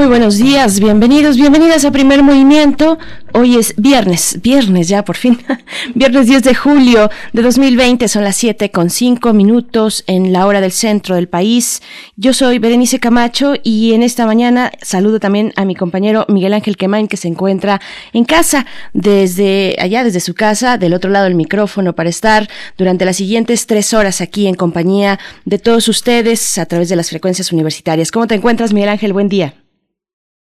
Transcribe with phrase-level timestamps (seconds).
[0.00, 2.98] Muy buenos días, bienvenidos, bienvenidas a Primer Movimiento.
[3.34, 5.38] Hoy es viernes, viernes ya por fin,
[5.94, 10.62] viernes 10 de julio de 2020, son las 7 con 5 minutos en la hora
[10.62, 11.82] del centro del país.
[12.16, 16.78] Yo soy Berenice Camacho y en esta mañana saludo también a mi compañero Miguel Ángel
[16.78, 17.78] Quemain que se encuentra
[18.14, 23.04] en casa, desde allá, desde su casa, del otro lado del micrófono, para estar durante
[23.04, 27.52] las siguientes tres horas aquí en compañía de todos ustedes a través de las frecuencias
[27.52, 28.10] universitarias.
[28.10, 29.12] ¿Cómo te encuentras, Miguel Ángel?
[29.12, 29.59] Buen día.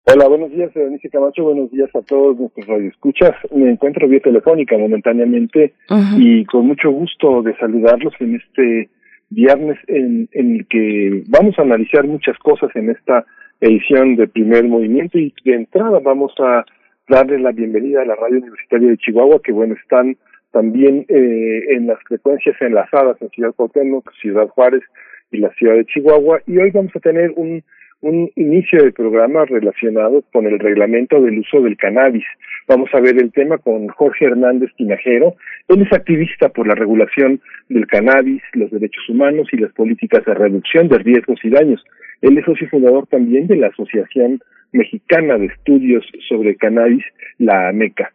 [0.05, 1.43] Hola, buenos días, Berenice Camacho.
[1.43, 3.35] Buenos días a todos nuestros radioescuchas.
[3.51, 5.73] Me encuentro vía telefónica momentáneamente
[6.17, 8.89] y con mucho gusto de saludarlos en este
[9.29, 13.25] viernes en, en el que vamos a analizar muchas cosas en esta
[13.61, 16.65] edición de Primer Movimiento y de entrada vamos a
[17.07, 20.15] darle la bienvenida a la Radio Universitaria de Chihuahua, que bueno, están
[20.51, 24.83] también eh, en las frecuencias enlazadas en Ciudad Cuauhtémoc, Ciudad Juárez
[25.31, 26.41] y la ciudad de Chihuahua.
[26.47, 27.63] Y hoy vamos a tener un
[28.01, 32.23] un inicio de programa relacionado con el reglamento del uso del cannabis.
[32.67, 35.35] Vamos a ver el tema con Jorge Hernández Tinajero.
[35.67, 40.33] Él es activista por la regulación del cannabis, los derechos humanos y las políticas de
[40.33, 41.83] reducción de riesgos y daños.
[42.21, 44.39] Él es socio fundador también de la Asociación
[44.71, 47.03] Mexicana de Estudios sobre Cannabis,
[47.37, 48.13] la AMECA.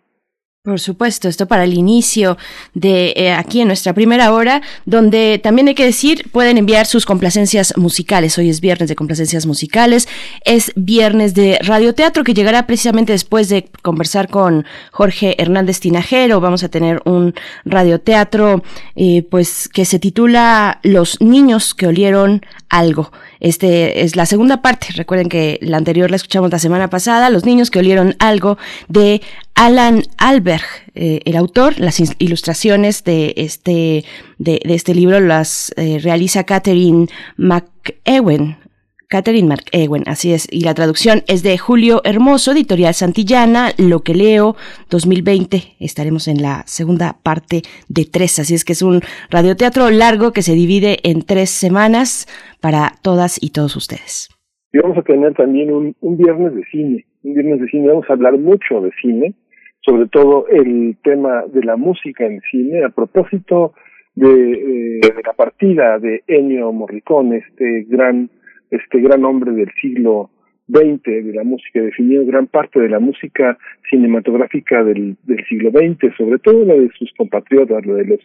[0.64, 2.38] Por supuesto, esto para el inicio
[2.72, 7.04] de eh, aquí en nuestra primera hora, donde también hay que decir, pueden enviar sus
[7.04, 8.38] complacencias musicales.
[8.38, 10.08] Hoy es viernes de complacencias musicales,
[10.42, 16.40] es viernes de radioteatro que llegará precisamente después de conversar con Jorge Hernández Tinajero.
[16.40, 17.34] Vamos a tener un
[17.66, 18.62] radioteatro
[18.96, 22.40] eh, pues que se titula Los niños que olieron
[22.74, 23.12] algo.
[23.39, 24.89] Este es la segunda parte.
[24.95, 28.58] Recuerden que la anterior la escuchamos la semana pasada, Los niños que olieron algo
[28.89, 29.23] de
[29.55, 30.64] Alan Alberg,
[30.96, 34.05] eh, el autor, las ilustraciones de este,
[34.39, 38.64] de, este libro las eh, realiza Catherine McEwen.
[39.08, 44.14] Catherine McEwen, así es, y la traducción es de Julio Hermoso, editorial Santillana, Lo que
[44.14, 44.56] leo,
[44.90, 45.58] 2020.
[45.80, 49.00] Estaremos en la segunda parte de tres, así es que es un
[49.30, 52.26] radioteatro largo que se divide en tres semanas
[52.60, 54.28] para todas y todos ustedes.
[54.72, 58.06] Y vamos a tener también un, un viernes de cine, un viernes de cine, vamos
[58.08, 59.34] a hablar mucho de cine,
[59.80, 63.74] sobre todo el tema de la música en cine, a propósito
[64.14, 68.30] de, eh, de la partida de Ennio Morricone, este gran,
[68.70, 70.30] este gran hombre del siglo
[70.69, 73.58] XX de la música, definió gran parte de la música
[73.91, 78.20] cinematográfica del, del siglo XX, sobre todo la de sus compatriotas, la de los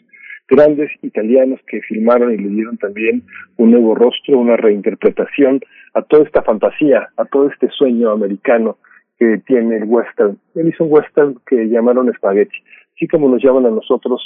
[0.47, 3.23] grandes italianos que filmaron y le dieron también
[3.57, 5.59] un nuevo rostro, una reinterpretación
[5.93, 8.77] a toda esta fantasía, a todo este sueño americano
[9.17, 10.37] que tiene el western.
[10.55, 12.57] Él hizo un western que llamaron Spaghetti,
[12.95, 14.21] así como nos llaman a nosotros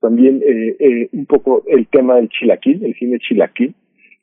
[0.00, 3.74] también eh, eh, un poco el tema del chilaquil, el cine chilaquil,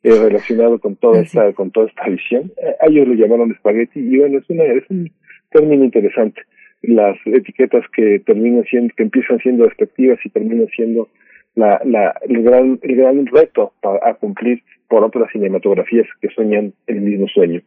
[0.06, 2.52] eh, relacionado con toda esta con toda esta visión.
[2.62, 5.10] Eh, ellos lo llamaron Spaghetti y bueno, es, una, es un
[5.50, 6.42] término interesante.
[6.82, 11.08] Las etiquetas que terminan siendo, que empiezan siendo despectivas y terminan siendo
[11.56, 17.00] la, la, el gran, el gran reto a cumplir por otras cinematografías que sueñan el
[17.00, 17.60] mismo sueño.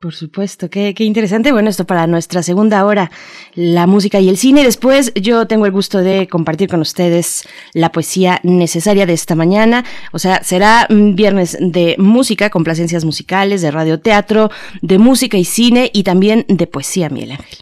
[0.00, 1.52] Por supuesto, qué, qué, interesante.
[1.52, 3.10] Bueno, esto para nuestra segunda hora,
[3.54, 4.64] la música y el cine.
[4.64, 9.84] Después yo tengo el gusto de compartir con ustedes la poesía necesaria de esta mañana.
[10.14, 14.48] O sea, será viernes de música, complacencias musicales, de radioteatro,
[14.80, 17.58] de música y cine y también de poesía, Miguel Ángel.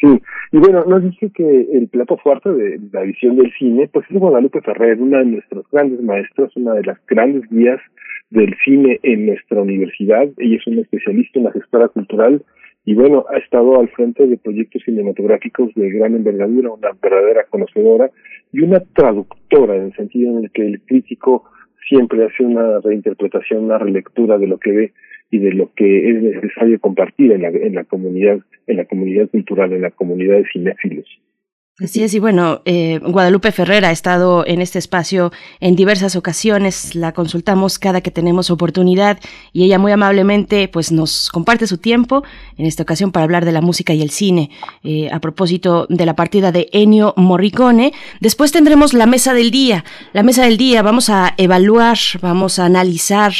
[0.00, 0.08] Sí,
[0.50, 4.18] y bueno, nos dije que el plato fuerte de la visión del cine, pues es
[4.18, 7.80] Guadalupe Ferrer, una de nuestros grandes maestros, una de las grandes guías
[8.30, 10.28] del cine en nuestra universidad.
[10.38, 12.42] Ella es una especialista, una gestora cultural
[12.86, 18.10] y bueno, ha estado al frente de proyectos cinematográficos de gran envergadura, una verdadera conocedora
[18.52, 21.44] y una traductora en el sentido en el que el crítico
[21.88, 24.92] siempre hace una reinterpretación, una relectura de lo que ve
[25.30, 29.28] y de lo que es necesario compartir en la, en la comunidad, en la comunidad
[29.30, 31.06] cultural, en la comunidad de cinéfilos.
[31.82, 36.94] Así es, y bueno, eh, Guadalupe Ferrera ha estado en este espacio en diversas ocasiones,
[36.94, 39.18] la consultamos cada que tenemos oportunidad
[39.52, 42.22] y ella muy amablemente pues nos comparte su tiempo,
[42.56, 44.50] en esta ocasión para hablar de la música y el cine,
[44.84, 47.92] eh, a propósito de la partida de Ennio Morricone.
[48.20, 52.66] Después tendremos la mesa del día, la mesa del día, vamos a evaluar, vamos a
[52.66, 53.32] analizar,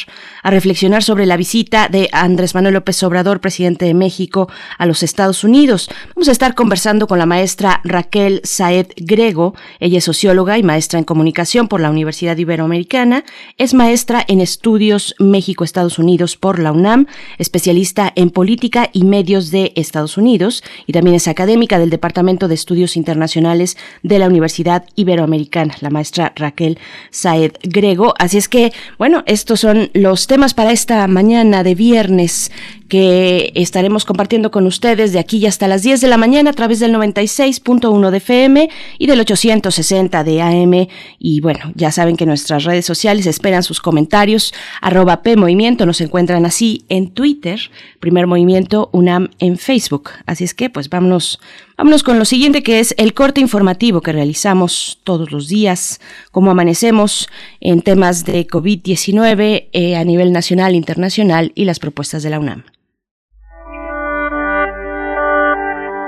[0.43, 5.05] a reflexionar sobre la visita de Andrés Manuel López Obrador, presidente de México, a los
[5.05, 5.89] Estados Unidos.
[6.17, 9.55] Vamos a estar conversando con la maestra Raquel Saed Grego.
[9.81, 13.25] Ella es socióloga y maestra en comunicación por la Universidad Iberoamericana.
[13.59, 17.07] Es maestra en estudios México-Estados Unidos por la UNAM,
[17.39, 22.55] especialista en política y medios de Estados Unidos y también es académica del Departamento de
[22.55, 26.79] Estudios Internacionales de la Universidad Iberoamericana, la maestra Raquel
[27.11, 28.15] Saed Grego.
[28.19, 32.51] Así es que, bueno, estos son los temas para esta mañana de viernes
[32.89, 36.81] que estaremos compartiendo con ustedes de aquí hasta las 10 de la mañana a través
[36.81, 40.87] del 96.1 de FM y del 860 de AM.
[41.19, 44.53] Y bueno, ya saben que nuestras redes sociales esperan sus comentarios.
[44.81, 47.59] Arroba P Movimiento nos encuentran así en Twitter,
[48.01, 50.11] Primer Movimiento UNAM en Facebook.
[50.27, 51.41] Así es que pues vámonos,
[51.77, 56.01] vámonos con lo siguiente que es el corte informativo que realizamos todos los días,
[56.31, 57.29] cómo amanecemos
[57.61, 62.65] en temas de COVID-19 eh, a nivel nacional, internacional y las propuestas de la UNAM.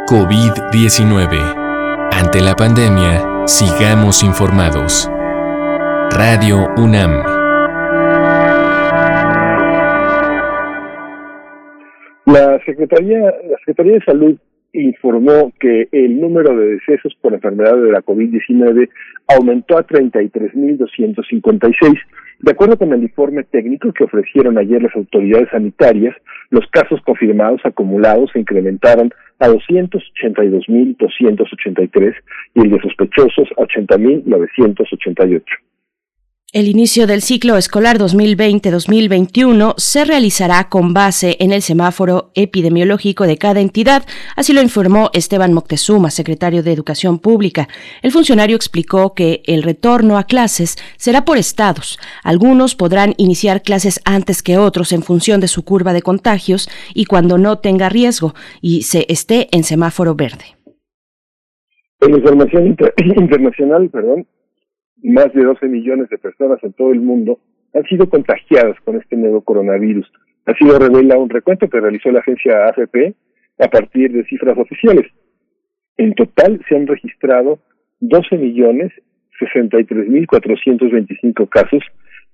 [0.08, 2.10] COVID-19.
[2.12, 5.10] Ante la pandemia, sigamos informados.
[6.10, 7.24] Radio UNAM.
[12.26, 14.38] La Secretaría, la Secretaría de Salud
[14.81, 18.88] informó que el número de decesos por enfermedad de la COVID-19
[19.28, 21.99] aumentó a 33.256.
[22.40, 26.14] De acuerdo con el informe técnico que ofrecieron ayer las autoridades sanitarias,
[26.50, 32.14] los casos confirmados acumulados se incrementaron a 282.283
[32.55, 35.43] y el de sospechosos a 80.988.
[36.56, 43.37] El inicio del ciclo escolar 2020-2021 se realizará con base en el semáforo epidemiológico de
[43.37, 44.05] cada entidad,
[44.37, 47.69] así lo informó Esteban Moctezuma, secretario de Educación Pública.
[48.00, 51.99] El funcionario explicó que el retorno a clases será por estados.
[52.25, 57.05] Algunos podrán iniciar clases antes que otros en función de su curva de contagios y
[57.05, 60.56] cuando no tenga riesgo y se esté en semáforo verde.
[62.00, 64.26] En información internacional, perdón,
[65.02, 67.38] más de 12 millones de personas en todo el mundo
[67.75, 70.10] han sido contagiadas con este nuevo coronavirus.
[70.46, 73.14] Así lo revela un recuento que realizó la agencia AFP
[73.58, 75.06] a partir de cifras oficiales.
[75.96, 77.58] En total se han registrado
[78.00, 78.93] 12 millones
[79.38, 81.82] 63 mil 425 casos,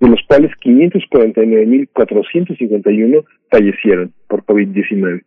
[0.01, 5.23] de los cuales 549 mil 451 fallecieron por COVID-19.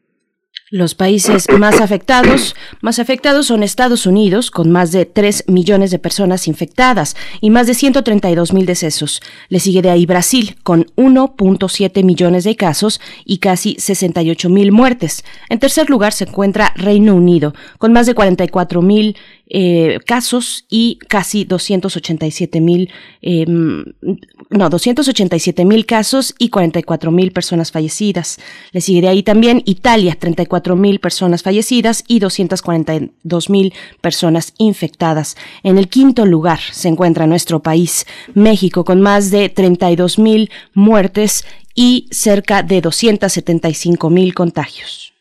[0.72, 6.00] Los países más afectados, más afectados son Estados Unidos, con más de 3 millones de
[6.00, 9.22] personas infectadas y más de 132 mil decesos.
[9.48, 15.24] Le sigue de ahí Brasil, con 1.7 millones de casos y casi 68 mil muertes.
[15.50, 20.98] En tercer lugar se encuentra Reino Unido, con más de 44 mil eh, casos y
[21.08, 22.90] casi 287 mil,
[23.22, 28.40] eh, no, 287 mil casos y 44 mil personas fallecidas.
[28.72, 35.36] Le sigue de ahí también Italia, 34 mil personas fallecidas y 242 mil personas infectadas.
[35.64, 41.46] En el quinto lugar se encuentra nuestro país, México, con más de 32 mil muertes
[41.76, 45.14] y cerca de 275 mil contagios.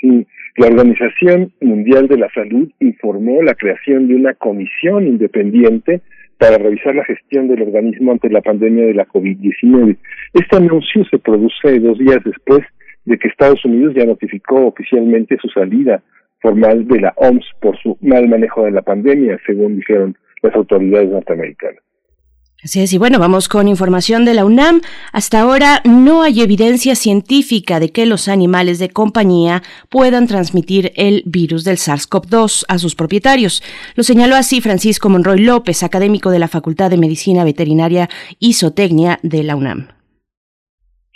[0.00, 6.00] Sí la Organización Mundial de la Salud informó la creación de una comisión independiente
[6.38, 9.96] para revisar la gestión del organismo ante la pandemia de la COVID-19.
[10.32, 12.60] Este anuncio se produce dos días después
[13.04, 16.02] de que Estados Unidos ya notificó oficialmente su salida
[16.40, 21.08] formal de la OMS por su mal manejo de la pandemia, según dijeron las autoridades
[21.08, 21.82] norteamericanas.
[22.64, 24.80] Así es, y bueno, vamos con información de la UNAM.
[25.12, 31.24] Hasta ahora no hay evidencia científica de que los animales de compañía puedan transmitir el
[31.26, 33.62] virus del SARS-CoV-2 a sus propietarios.
[33.96, 38.08] Lo señaló así Francisco Monroy López, académico de la Facultad de Medicina Veterinaria
[38.40, 39.88] y Zootecnia de la UNAM.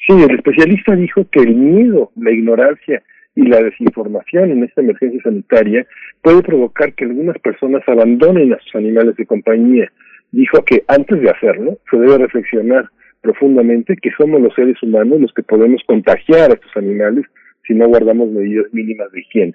[0.06, 3.02] Sí, el especialista dijo que el miedo, la ignorancia
[3.34, 5.86] y la desinformación en esta emergencia sanitaria
[6.20, 9.90] puede provocar que algunas personas abandonen a sus animales de compañía
[10.32, 15.32] dijo que antes de hacerlo se debe reflexionar profundamente que somos los seres humanos los
[15.32, 17.24] que podemos contagiar a estos animales
[17.66, 19.54] si no guardamos medidas mínimas de higiene.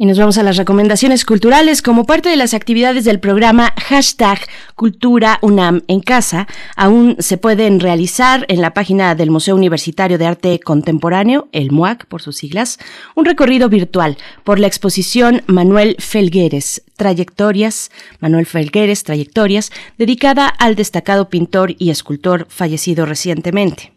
[0.00, 1.82] Y nos vamos a las recomendaciones culturales.
[1.82, 4.38] Como parte de las actividades del programa hashtag
[4.74, 10.24] Cultura UNAM en Casa, aún se pueden realizar en la página del Museo Universitario de
[10.24, 12.78] Arte Contemporáneo, el MUAC por sus siglas,
[13.14, 17.90] un recorrido virtual por la exposición Manuel Felgueres, Trayectorias,
[18.20, 23.92] Manuel Felgueres, Trayectorias, dedicada al destacado pintor y escultor fallecido recientemente.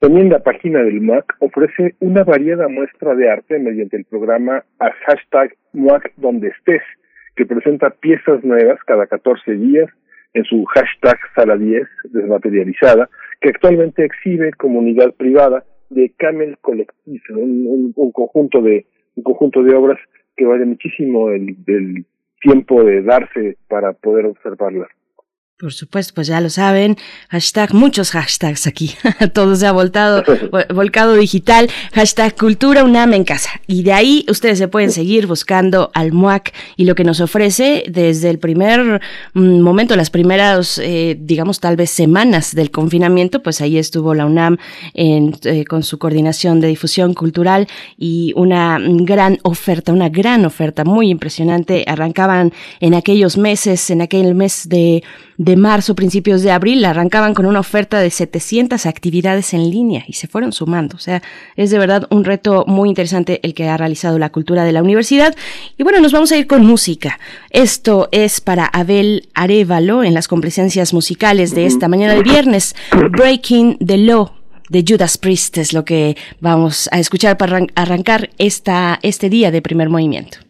[0.00, 4.90] También la página del MUAC ofrece una variada muestra de arte mediante el programa a
[5.06, 6.82] hashtag MUAC donde estés,
[7.34, 9.90] que presenta piezas nuevas cada 14 días
[10.34, 17.92] en su hashtag Sala 10 desmaterializada, que actualmente exhibe comunidad privada de Camel Collective, un,
[18.12, 18.86] conjunto de
[19.16, 19.98] un conjunto de obras
[20.36, 22.04] que vale muchísimo el, el
[22.40, 24.88] tiempo de darse para poder observarlas.
[25.60, 26.96] Por supuesto, pues ya lo saben,
[27.30, 28.94] hashtag, muchos hashtags aquí,
[29.34, 30.22] todo se ha voltado,
[30.72, 33.50] volcado digital, hashtag cultura UNAM en casa.
[33.66, 37.82] Y de ahí ustedes se pueden seguir buscando al MUAC y lo que nos ofrece
[37.88, 39.00] desde el primer
[39.34, 44.26] mm, momento, las primeras, eh, digamos, tal vez semanas del confinamiento, pues ahí estuvo la
[44.26, 44.58] UNAM
[44.94, 50.84] en, eh, con su coordinación de difusión cultural y una gran oferta, una gran oferta
[50.84, 51.82] muy impresionante.
[51.88, 55.02] Arrancaban en aquellos meses, en aquel mes de
[55.48, 60.12] de marzo, principios de abril, arrancaban con una oferta de 700 actividades en línea y
[60.12, 60.96] se fueron sumando.
[60.96, 61.22] O sea,
[61.56, 64.82] es de verdad un reto muy interesante el que ha realizado la cultura de la
[64.82, 65.34] universidad.
[65.78, 67.18] Y bueno, nos vamos a ir con música.
[67.48, 72.76] Esto es para Abel Arevalo en las complacencias musicales de esta mañana de viernes.
[73.12, 74.30] Breaking the Law
[74.68, 79.62] de Judas Priest es lo que vamos a escuchar para arrancar esta, este día de
[79.62, 80.40] primer movimiento.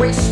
[0.00, 0.29] race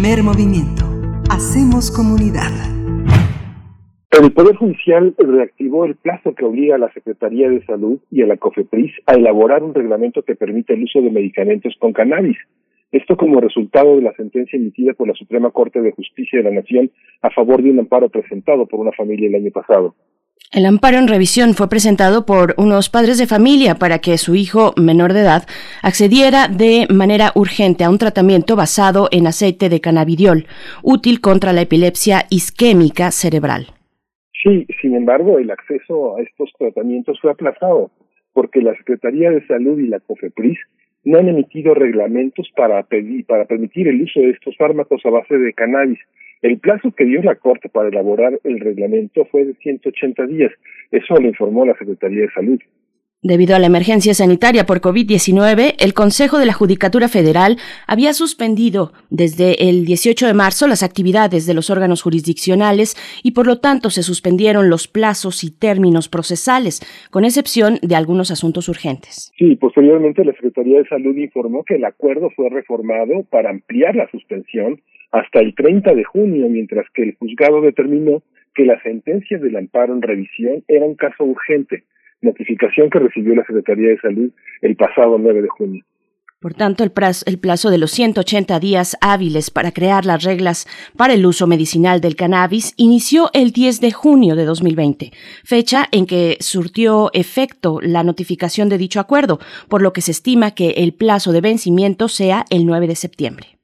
[0.00, 0.86] Primer movimiento.
[1.30, 2.48] Hacemos comunidad.
[4.10, 8.26] El Poder Judicial reactivó el plazo que obliga a la Secretaría de Salud y a
[8.26, 12.38] la COFEPRIS a elaborar un reglamento que permite el uso de medicamentos con cannabis.
[12.90, 16.62] Esto como resultado de la sentencia emitida por la Suprema Corte de Justicia de la
[16.62, 16.90] Nación
[17.20, 19.96] a favor de un amparo presentado por una familia el año pasado.
[20.52, 24.74] El amparo en revisión fue presentado por unos padres de familia para que su hijo
[24.76, 25.44] menor de edad
[25.80, 30.46] accediera de manera urgente a un tratamiento basado en aceite de cannabidiol,
[30.82, 33.66] útil contra la epilepsia isquémica cerebral.
[34.42, 37.92] Sí, sin embargo, el acceso a estos tratamientos fue aplazado
[38.32, 40.58] porque la Secretaría de Salud y la COFEPRIS
[41.04, 42.86] no han emitido reglamentos para,
[43.26, 45.98] para permitir el uso de estos fármacos a base de cannabis.
[46.42, 50.52] El plazo que dio la Corte para elaborar el reglamento fue de 180 días.
[50.90, 52.60] Eso lo informó la Secretaría de Salud.
[53.22, 58.92] Debido a la emergencia sanitaria por COVID-19, el Consejo de la Judicatura Federal había suspendido
[59.10, 63.90] desde el 18 de marzo las actividades de los órganos jurisdiccionales y por lo tanto
[63.90, 69.34] se suspendieron los plazos y términos procesales, con excepción de algunos asuntos urgentes.
[69.36, 74.10] Sí, posteriormente la Secretaría de Salud informó que el acuerdo fue reformado para ampliar la
[74.10, 74.80] suspensión
[75.12, 78.22] hasta el 30 de junio, mientras que el juzgado determinó
[78.54, 81.84] que la sentencia del amparo en revisión era un caso urgente
[82.22, 84.30] notificación que recibió la Secretaría de Salud
[84.62, 85.84] el pasado 9 de junio.
[86.40, 91.26] Por tanto, el plazo, de los 180 días hábiles para crear las reglas para el
[91.26, 95.10] uso medicinal del cannabis inició el 10 de junio de 2020,
[95.44, 100.52] fecha en que surtió efecto la notificación de dicho acuerdo, por lo que se estima
[100.52, 103.59] que el plazo de vencimiento sea el 9 de septiembre.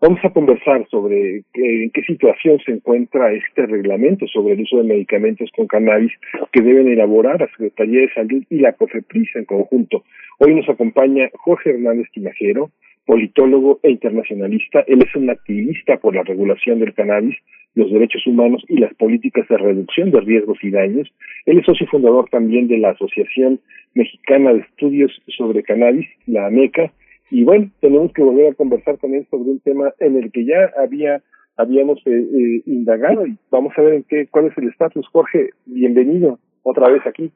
[0.00, 4.84] Vamos a conversar sobre en qué situación se encuentra este reglamento sobre el uso de
[4.84, 6.12] medicamentos con cannabis
[6.52, 10.04] que deben elaborar la Secretaría de Salud y la COFEPRIS en conjunto.
[10.38, 12.70] Hoy nos acompaña Jorge Hernández Tinajero,
[13.06, 14.84] politólogo e internacionalista.
[14.86, 17.36] Él es un activista por la regulación del cannabis,
[17.74, 21.12] los derechos humanos y las políticas de reducción de riesgos y daños.
[21.44, 23.58] Él es socio fundador también de la Asociación
[23.94, 26.92] Mexicana de Estudios sobre Cannabis, la AMECA,
[27.30, 30.44] y bueno, tenemos que volver a conversar con él sobre un tema en el que
[30.44, 31.22] ya había
[31.56, 35.06] habíamos eh, eh, indagado y vamos a ver en qué cuál es el estatus.
[35.12, 37.32] Jorge, bienvenido otra vez aquí.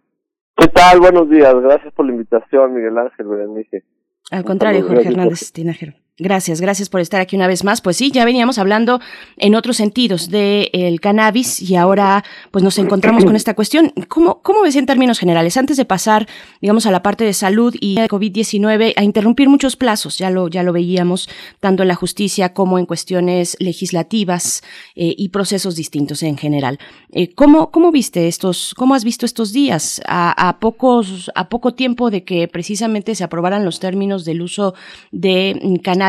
[0.57, 1.01] ¿Qué tal?
[1.01, 1.55] Buenos días.
[1.61, 3.83] Gracias por la invitación, Miguel Ángel Berenice.
[4.31, 5.95] Al contrario, Jorge Hernández Tinajero.
[6.19, 7.81] Gracias, gracias por estar aquí una vez más.
[7.81, 9.01] Pues sí, ya veníamos hablando
[9.39, 13.95] en otros sentidos del el cannabis y ahora pues nos encontramos con esta cuestión.
[14.09, 15.57] ¿Cómo, ¿Cómo ves en términos generales?
[15.57, 16.29] Antes de pasar,
[16.61, 20.49] digamos, a la parte de salud y de COVID-19, a interrumpir muchos plazos, ya lo,
[20.49, 24.63] ya lo veíamos, tanto en la justicia como en cuestiones legislativas
[24.95, 26.79] eh, y procesos distintos en general.
[27.11, 30.03] Eh, ¿cómo, ¿Cómo viste estos, cómo has visto estos días?
[30.07, 34.75] A, a, pocos, a poco tiempo de que precisamente se aprobaran los términos del uso
[35.11, 36.02] de cannabis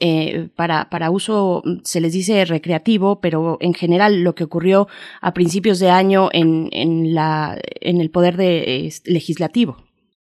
[0.00, 4.86] eh, para, para uso, se les dice recreativo, pero en general lo que ocurrió
[5.20, 9.76] a principios de año en, en, la, en el poder de, legislativo.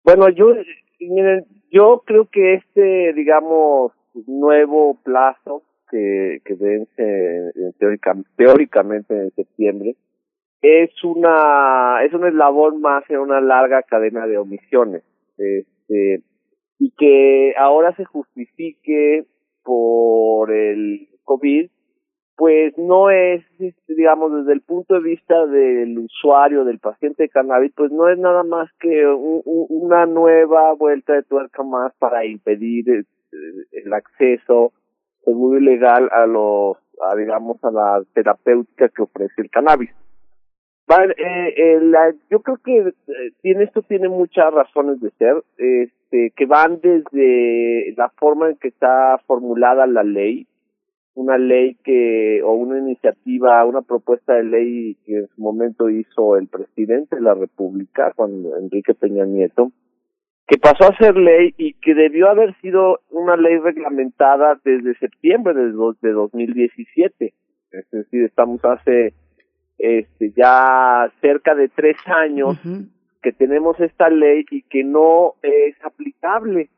[0.05, 0.55] Bueno, yo,
[1.01, 3.93] miren, yo creo que este, digamos,
[4.27, 7.53] nuevo plazo que, que vence
[8.37, 9.97] teóricamente en septiembre,
[10.63, 15.03] es una es un eslabón más en una larga cadena de omisiones.
[15.37, 16.23] Este,
[16.79, 19.25] y que ahora se justifique
[19.63, 21.71] por el COVID,
[22.37, 23.45] pues no es,
[23.87, 28.19] digamos, desde el punto de vista del usuario, del paciente de cannabis, pues no es
[28.19, 33.07] nada más que una nueva vuelta de tuerca más para impedir el,
[33.71, 34.73] el acceso
[35.25, 39.91] seguro y legal a los, a, digamos, a la terapéutica que ofrece el cannabis.
[40.87, 42.93] Eh, eh, la, yo creo que eh,
[43.41, 45.43] tiene esto tiene muchas razones de ser,
[46.15, 50.47] este, que van desde la forma en que está formulada la ley,
[51.15, 56.37] una ley que o una iniciativa, una propuesta de ley que en su momento hizo
[56.37, 59.71] el presidente de la República, cuando Enrique Peña Nieto,
[60.47, 65.55] que pasó a ser ley y que debió haber sido una ley reglamentada desde septiembre
[65.55, 65.73] de,
[66.03, 67.35] de 2017.
[67.71, 69.15] Es decir, estamos hace
[69.79, 72.59] este, ya cerca de tres años
[73.25, 76.69] que tenemos esta ley y que no es aplicable.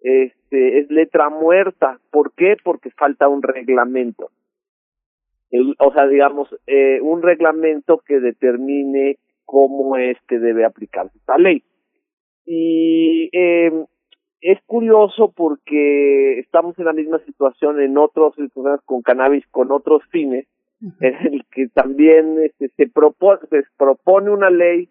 [0.00, 1.98] Este, es letra muerta.
[2.12, 2.56] ¿Por qué?
[2.62, 4.30] Porque falta un reglamento.
[5.78, 11.64] o sea, digamos, eh, un reglamento que determine cómo es que debe aplicarse esta ley.
[12.46, 13.84] Y eh,
[14.40, 18.34] es curioso porque estamos en la misma situación en otros
[18.84, 20.46] con cannabis con otros fines
[21.00, 24.88] en el que también este, se, propone, se propone una ley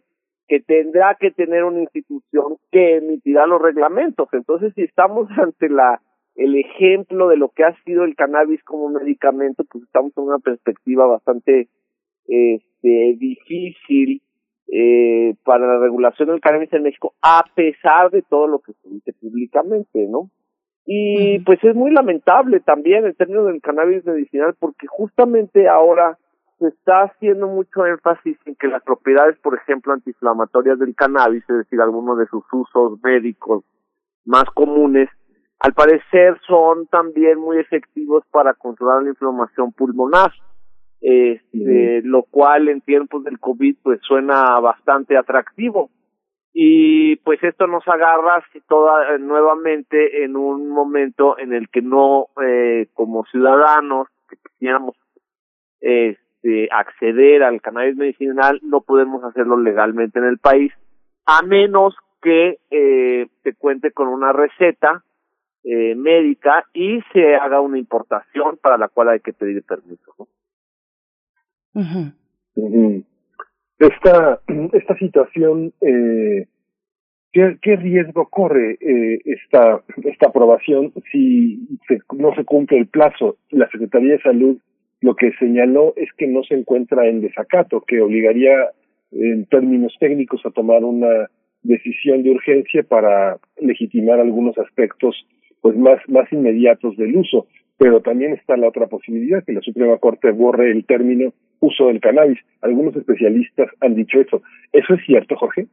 [0.52, 4.28] que tendrá que tener una institución que emitirá los reglamentos.
[4.34, 6.02] Entonces, si estamos ante la
[6.36, 10.40] el ejemplo de lo que ha sido el cannabis como medicamento, pues estamos en una
[10.40, 11.70] perspectiva bastante
[12.28, 14.22] este, difícil
[14.74, 18.90] eh, para la regulación del cannabis en México, a pesar de todo lo que se
[18.90, 20.32] dice públicamente, ¿no?
[20.86, 26.18] Y pues es muy lamentable también en términos del cannabis medicinal porque justamente ahora
[26.62, 31.58] se está haciendo mucho énfasis en que las propiedades, por ejemplo, antiinflamatorias del cannabis, es
[31.58, 33.64] decir, algunos de sus usos médicos
[34.26, 35.10] más comunes,
[35.60, 40.32] al parecer son también muy efectivos para controlar la inflamación pulmonar.
[41.04, 45.90] este, lo cual en tiempos del COVID pues suena bastante atractivo.
[46.54, 52.88] Y pues esto nos agarra toda, nuevamente en un momento en el que no, eh,
[52.94, 54.96] como ciudadanos que quisiéramos
[56.42, 60.74] este, acceder al cannabis medicinal, no podemos hacerlo legalmente en el país,
[61.26, 65.04] a menos que eh, se cuente con una receta
[65.64, 70.16] eh, médica y se haga una importación para la cual hay que pedir permiso.
[70.18, 70.28] ¿no?
[73.78, 74.42] Esta,
[74.74, 76.48] esta situación, eh,
[77.32, 83.38] ¿qué, ¿qué, riesgo corre eh, esta, esta aprobación si se, no se cumple el plazo?
[83.50, 84.58] La Secretaría de Salud
[85.02, 88.54] lo que señaló es que no se encuentra en desacato, que obligaría
[89.12, 91.28] en términos técnicos a tomar una
[91.64, 95.16] decisión de urgencia para legitimar algunos aspectos
[95.62, 97.48] pues más más inmediatos del uso.
[97.78, 102.00] Pero también está la otra posibilidad que la Suprema Corte borre el término uso del
[102.00, 102.40] cannabis.
[102.62, 104.42] Algunos especialistas han dicho eso.
[104.72, 105.68] Eso es cierto Jorge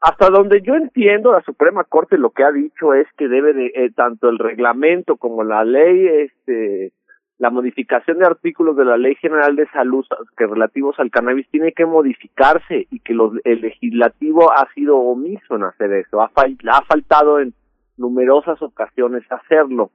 [0.00, 3.66] hasta donde yo entiendo la Suprema Corte lo que ha dicho es que debe de
[3.74, 6.92] eh, tanto el reglamento como la ley este
[7.38, 10.04] la modificación de artículos de la Ley General de Salud
[10.36, 15.54] que relativos al cannabis tiene que modificarse y que los, el legislativo ha sido omiso
[15.54, 17.54] en hacer eso, ha, faltado en
[17.96, 19.90] numerosas ocasiones hacerlo.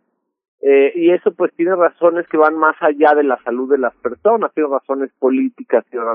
[0.61, 3.93] Eh, y eso pues tiene razones que van más allá de la salud de las
[3.95, 6.05] personas, tiene razones políticas, tiene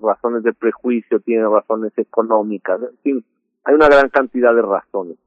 [0.00, 3.24] razones de prejuicio, tiene razones económicas, en fin,
[3.64, 5.18] hay una gran cantidad de razones.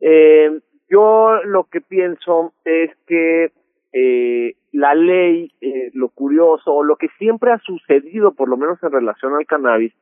[0.00, 3.52] Eh, yo lo que pienso es que
[3.92, 8.82] eh, la ley, eh, lo curioso, o lo que siempre ha sucedido, por lo menos
[8.82, 9.92] en relación al cannabis,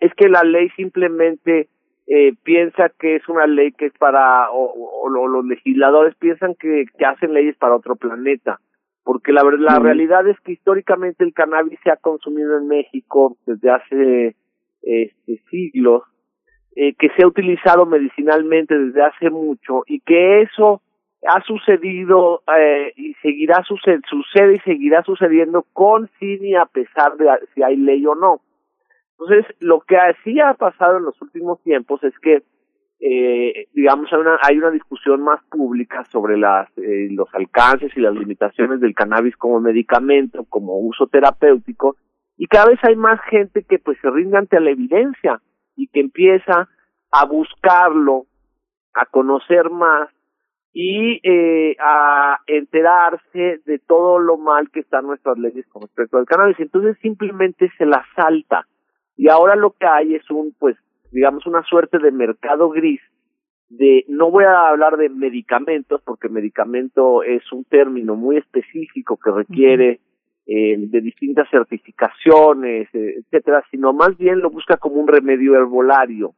[0.00, 1.68] es que la ley simplemente
[2.06, 6.84] eh, piensa que es una ley que es para, o, o, los legisladores piensan que,
[6.96, 8.60] que, hacen leyes para otro planeta,
[9.04, 13.70] porque la, la realidad es que históricamente el cannabis se ha consumido en México desde
[13.70, 14.36] hace
[14.82, 16.02] este, siglos,
[16.76, 20.80] eh, que se ha utilizado medicinalmente desde hace mucho y que eso
[21.26, 27.26] ha sucedido eh, y seguirá sucede, sucede y seguirá sucediendo con cine a pesar de
[27.54, 28.40] si hay ley o no.
[29.18, 32.42] Entonces, lo que sí ha pasado en los últimos tiempos es que,
[33.00, 38.00] eh, digamos, hay una, hay una discusión más pública sobre las, eh, los alcances y
[38.00, 41.96] las limitaciones del cannabis como medicamento, como uso terapéutico,
[42.36, 45.40] y cada vez hay más gente que pues se rinde ante la evidencia
[45.74, 46.68] y que empieza
[47.10, 48.26] a buscarlo,
[48.94, 50.08] a conocer más
[50.72, 56.26] y eh, a enterarse de todo lo mal que están nuestras leyes con respecto al
[56.26, 56.60] cannabis.
[56.60, 58.66] Entonces simplemente se la salta.
[59.16, 60.76] Y ahora lo que hay es un, pues,
[61.10, 63.00] digamos, una suerte de mercado gris
[63.68, 69.30] de, no voy a hablar de medicamentos, porque medicamento es un término muy específico que
[69.30, 70.00] requiere
[70.46, 76.34] eh, de distintas certificaciones, eh, etcétera, sino más bien lo busca como un remedio herbolario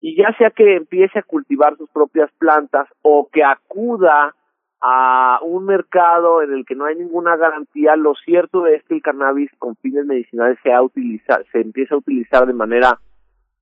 [0.00, 4.34] y ya sea que empiece a cultivar sus propias plantas o que acuda
[4.80, 9.02] a un mercado en el que no hay ninguna garantía, lo cierto es que el
[9.02, 12.98] cannabis con fines medicinales se, ha utilizado, se empieza a utilizar de manera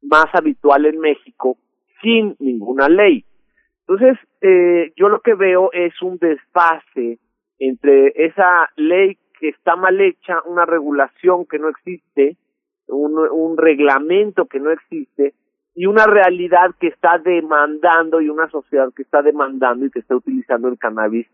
[0.02, 1.56] más habitual en México
[2.02, 3.24] sin ninguna ley.
[3.86, 7.18] Entonces, eh, yo lo que veo es un desfase
[7.58, 12.36] entre esa ley que está mal hecha, una regulación que no existe,
[12.88, 15.34] un, un reglamento que no existe,
[15.74, 20.14] y una realidad que está demandando y una sociedad que está demandando y que está
[20.14, 21.26] utilizando el cannabis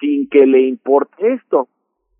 [0.00, 1.68] sin que le importe esto.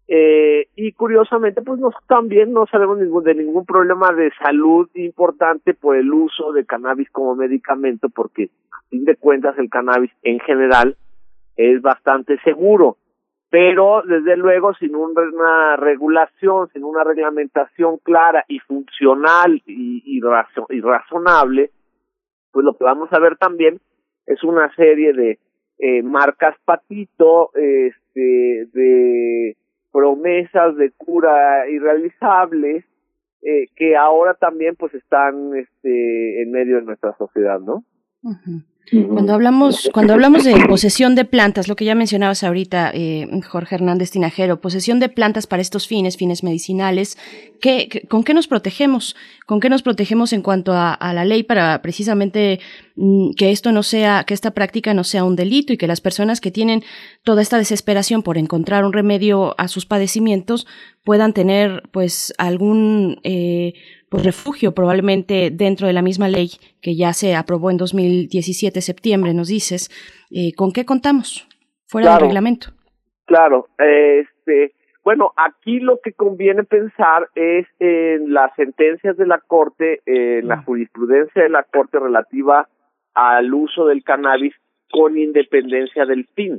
[0.07, 5.75] Eh, y curiosamente, pues nos, también no sabemos ningún, de ningún problema de salud importante
[5.75, 10.39] por el uso de cannabis como medicamento, porque a fin de cuentas el cannabis en
[10.41, 10.97] general
[11.57, 12.99] es bastante seguro
[13.51, 20.81] pero desde luego sin una regulación, sin una reglamentación clara y funcional y, y, y,
[20.81, 21.71] razonable,
[22.51, 23.81] pues lo que vamos a ver también
[24.27, 25.39] es una serie de
[25.79, 29.57] eh, marcas patito, este, de
[29.93, 32.85] promesas de cura irrealizables,
[33.43, 37.85] eh, que ahora también pues están este, en medio de nuestra sociedad, ¿no?
[38.91, 43.77] Cuando hablamos, cuando hablamos de posesión de plantas, lo que ya mencionabas ahorita, eh, Jorge
[43.77, 47.17] Hernández Tinajero, posesión de plantas para estos fines, fines medicinales,
[47.63, 49.17] ¿qué, con qué nos protegemos?
[49.47, 52.61] ¿Con qué nos protegemos en cuanto a, la ley para precisamente
[52.97, 56.03] mm, que esto no sea, que esta práctica no sea un delito y que las
[56.03, 56.85] personas que tienen
[57.23, 60.67] toda esta desesperación por encontrar un remedio a sus padecimientos
[61.05, 63.75] puedan tener, pues, algún eh,
[64.15, 66.51] pues, refugio probablemente dentro de la misma ley
[66.81, 69.91] que ya se aprobó en 2017 septiembre, nos dices,
[70.31, 71.49] eh, ¿con qué contamos
[71.89, 72.69] fuera del reglamento?
[73.25, 74.73] Claro, este,
[75.03, 80.63] bueno, aquí lo que conviene pensar es en las sentencias de la Corte, en la
[80.63, 82.69] jurisprudencia de la Corte relativa
[83.15, 84.55] al uso del cannabis
[84.93, 86.59] con independencia del fin.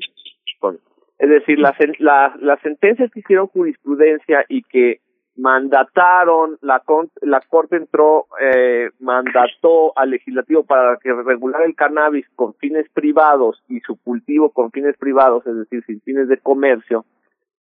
[1.20, 5.00] es decir, las, las, las sentencias que hicieron jurisprudencia y que
[5.38, 6.82] mandataron, la,
[7.22, 13.62] la Corte entró, eh, mandató al legislativo para que regular el cannabis con fines privados
[13.68, 17.06] y su cultivo con fines privados, es decir, sin fines de comercio,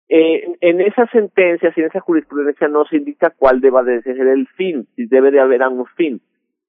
[0.08, 4.18] eh, en esas sentencias y en esa jurisprudencia no se indica cuál deba de ser
[4.18, 6.20] el fin, si debe de haber algún fin.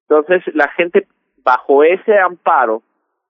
[0.09, 1.07] Entonces, la gente
[1.43, 2.81] bajo ese amparo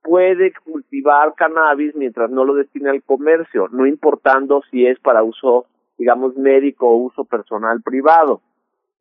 [0.02, 5.66] puede cultivar cannabis mientras no lo destine al comercio, no importando si es para uso,
[6.00, 8.42] digamos, médico o uso personal privado.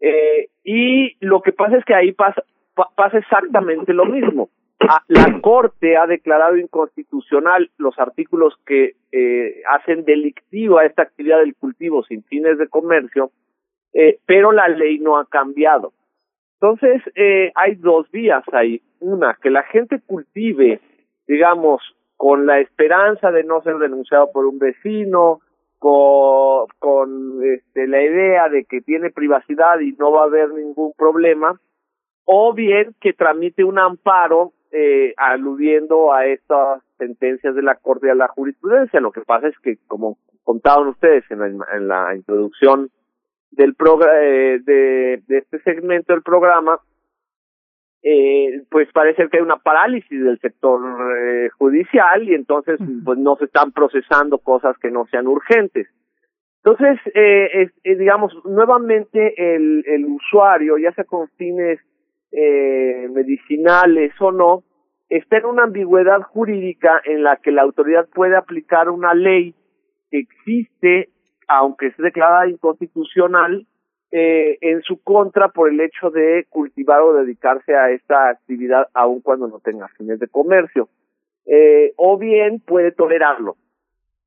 [0.01, 2.43] Eh, y lo que pasa es que ahí pasa,
[2.95, 4.51] pasa exactamente lo mismo.
[4.81, 11.57] Ah, la Corte ha declarado inconstitucional los artículos que eh, hacen delictiva esta actividad del
[11.57, 13.33] cultivo sin fines de comercio,
[13.93, 15.93] eh, pero la ley no ha cambiado.
[16.61, 18.81] Entonces, eh, hay dos vías ahí.
[19.01, 20.81] Una, que la gente cultive,
[21.27, 21.83] digamos,
[22.17, 25.41] con la esperanza de no ser denunciado por un vecino,
[25.79, 30.93] con, con este, la idea de que tiene privacidad y no va a haber ningún
[30.97, 31.61] problema,
[32.25, 38.11] o bien que tramite un amparo eh, aludiendo a estas sentencias de la Corte y
[38.11, 39.01] a la jurisprudencia.
[39.01, 42.91] Lo que pasa es que, como contaban ustedes en la, en la introducción
[43.51, 43.75] del
[44.15, 46.81] eh, de, de este segmento del programa,
[48.03, 50.81] eh, pues parece que hay una parálisis del sector
[51.17, 55.89] eh, judicial y entonces pues no se están procesando cosas que no sean urgentes.
[56.65, 61.81] Entonces, eh, eh, digamos, nuevamente el, el usuario, ya sea con fines
[62.33, 64.65] eh, medicinales o no,
[65.09, 69.55] está en una ambigüedad jurídica en la que la autoridad puede aplicar una ley
[70.11, 71.11] que existe
[71.49, 73.67] aunque esté declarada inconstitucional,
[74.11, 79.21] eh, en su contra por el hecho de cultivar o dedicarse a esta actividad aun
[79.21, 80.89] cuando no tenga fines de comercio.
[81.47, 83.57] Eh, o bien puede tolerarlo.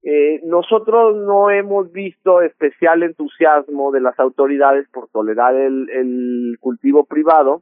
[0.03, 7.05] Eh, nosotros no hemos visto especial entusiasmo de las autoridades por tolerar el, el cultivo
[7.05, 7.61] privado,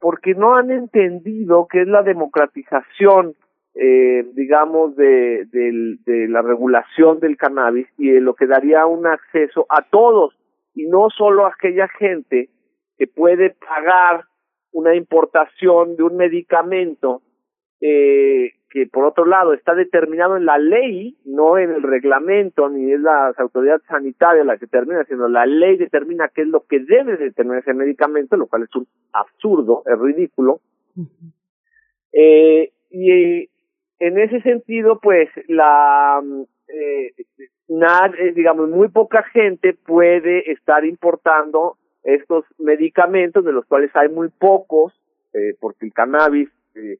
[0.00, 3.34] porque no han entendido que es la democratización
[3.80, 9.66] eh, digamos, de, de, la regulación del cannabis y de lo que daría un acceso
[9.68, 10.34] a todos
[10.78, 12.50] y no solo aquella gente
[12.96, 14.26] que puede pagar
[14.70, 17.20] una importación de un medicamento
[17.80, 22.92] eh, que por otro lado está determinado en la ley, no en el reglamento, ni
[22.92, 26.78] es la autoridad sanitaria la que determina, sino la ley determina qué es lo que
[26.78, 30.60] debe determinar ese medicamento, lo cual es un absurdo, es ridículo.
[32.12, 33.50] eh, y
[33.98, 36.22] en ese sentido, pues la
[36.68, 37.14] eh,
[37.68, 44.28] eh, digamos muy poca gente puede estar importando estos medicamentos de los cuales hay muy
[44.28, 44.92] pocos
[45.34, 46.98] eh, porque el cannabis eh,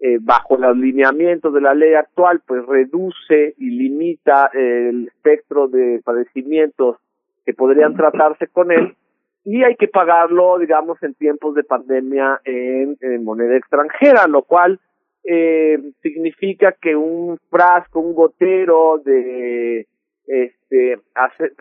[0.00, 6.00] eh, bajo los lineamientos de la ley actual pues reduce y limita el espectro de
[6.04, 6.96] padecimientos
[7.44, 8.96] que podrían tratarse con él
[9.44, 14.80] y hay que pagarlo digamos en tiempos de pandemia en, en moneda extranjera lo cual
[15.28, 19.86] eh, significa que un frasco, un gotero de
[20.26, 20.98] este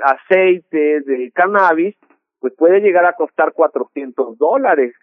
[0.03, 1.95] aceite de cannabis,
[2.39, 4.93] pues puede llegar a costar 400 dólares.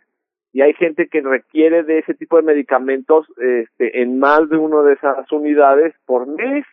[0.52, 4.82] Y hay gente que requiere de ese tipo de medicamentos este, en más de una
[4.82, 6.64] de esas unidades por mes,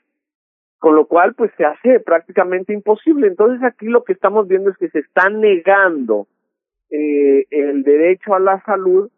[0.79, 3.27] con lo cual pues se hace prácticamente imposible.
[3.27, 6.27] Entonces aquí lo que estamos viendo es que se está negando
[6.89, 9.09] eh, el derecho a la salud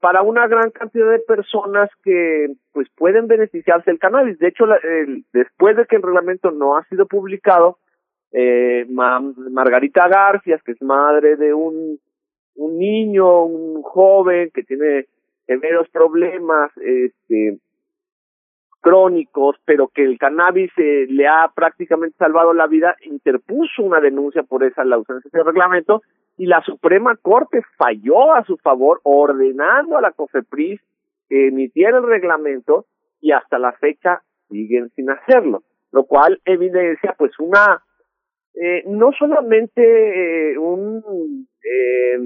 [0.00, 4.38] para una gran cantidad de personas que pues pueden beneficiarse del cannabis.
[4.38, 4.64] De hecho,
[5.32, 7.78] después de que el reglamento no ha sido publicado,
[8.32, 11.98] eh, Margarita García, que es madre de un,
[12.54, 15.06] un niño, un joven que tiene
[15.46, 17.58] severos problemas este,
[18.80, 24.44] crónicos, pero que el cannabis eh, le ha prácticamente salvado la vida, interpuso una denuncia
[24.44, 26.02] por esa la ausencia de reglamento
[26.40, 30.80] y la Suprema Corte falló a su favor ordenando a la COFEPRIS
[31.28, 32.86] que emitiera el reglamento
[33.20, 37.82] y hasta la fecha siguen sin hacerlo, lo cual evidencia pues una
[38.54, 42.18] eh, no solamente eh, un eh,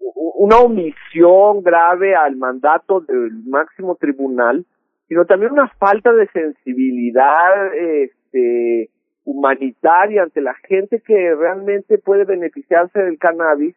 [0.00, 4.66] una omisión grave al mandato del máximo tribunal,
[5.06, 8.90] sino también una falta de sensibilidad este
[9.24, 13.74] humanitaria ante la gente que realmente puede beneficiarse del cannabis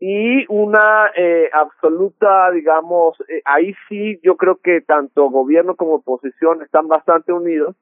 [0.00, 6.62] y una eh, absoluta, digamos, eh, ahí sí yo creo que tanto gobierno como oposición
[6.62, 7.76] están bastante unidos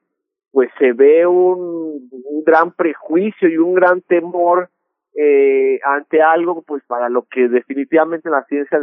[0.53, 2.09] pues se ve un,
[2.45, 4.69] gran prejuicio y un gran temor
[5.15, 8.79] eh, ante algo pues para lo que definitivamente la ciencia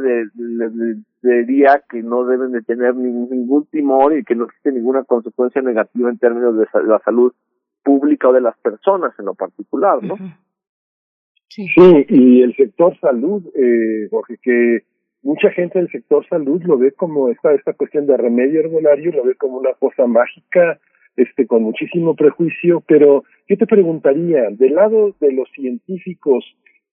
[1.22, 6.10] diría que no deben de tener ningún, temor y que no existe ninguna consecuencia negativa
[6.10, 7.32] en términos de la salud
[7.82, 10.16] pública o de las personas en lo particular, ¿no?
[11.48, 11.66] Sí.
[12.08, 14.84] y el sector salud, eh, Jorge, que
[15.22, 19.24] mucha gente del sector salud lo ve como esta, esta cuestión de remedio herbolario, lo
[19.24, 20.78] ve como una cosa mágica,
[21.16, 26.44] este, con muchísimo prejuicio, pero yo te preguntaría, del lado de los científicos,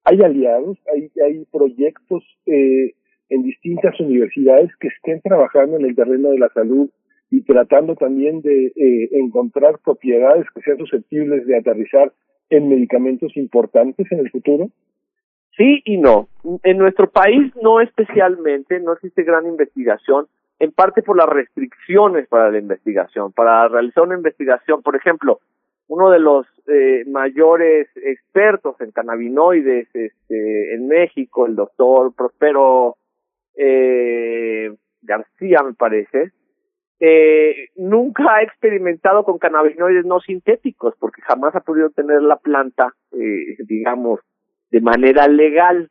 [0.03, 0.77] ¿hay aliados?
[0.93, 2.93] ¿Hay, hay proyectos eh,
[3.29, 6.89] en distintas universidades que estén trabajando en el terreno de la salud
[7.29, 12.11] y tratando también de eh, encontrar propiedades que sean susceptibles de aterrizar
[12.49, 14.69] en medicamentos importantes en el futuro?
[15.57, 16.27] Sí y no.
[16.63, 20.27] En nuestro país no especialmente, no existe gran investigación,
[20.59, 23.31] en parte por las restricciones para la investigación.
[23.31, 25.39] Para realizar una investigación, por ejemplo,
[25.87, 32.97] uno de los eh, mayores expertos en cannabinoides este, en México, el doctor Prospero
[33.55, 36.31] eh, García, me parece,
[36.99, 42.93] eh, nunca ha experimentado con cannabinoides no sintéticos porque jamás ha podido tener la planta,
[43.11, 44.19] eh, digamos,
[44.71, 45.89] de manera legal.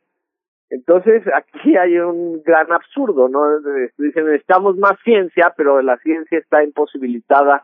[0.69, 3.59] Entonces, aquí hay un gran absurdo, ¿no?
[3.97, 7.63] Dicen, necesitamos más ciencia, pero la ciencia está imposibilitada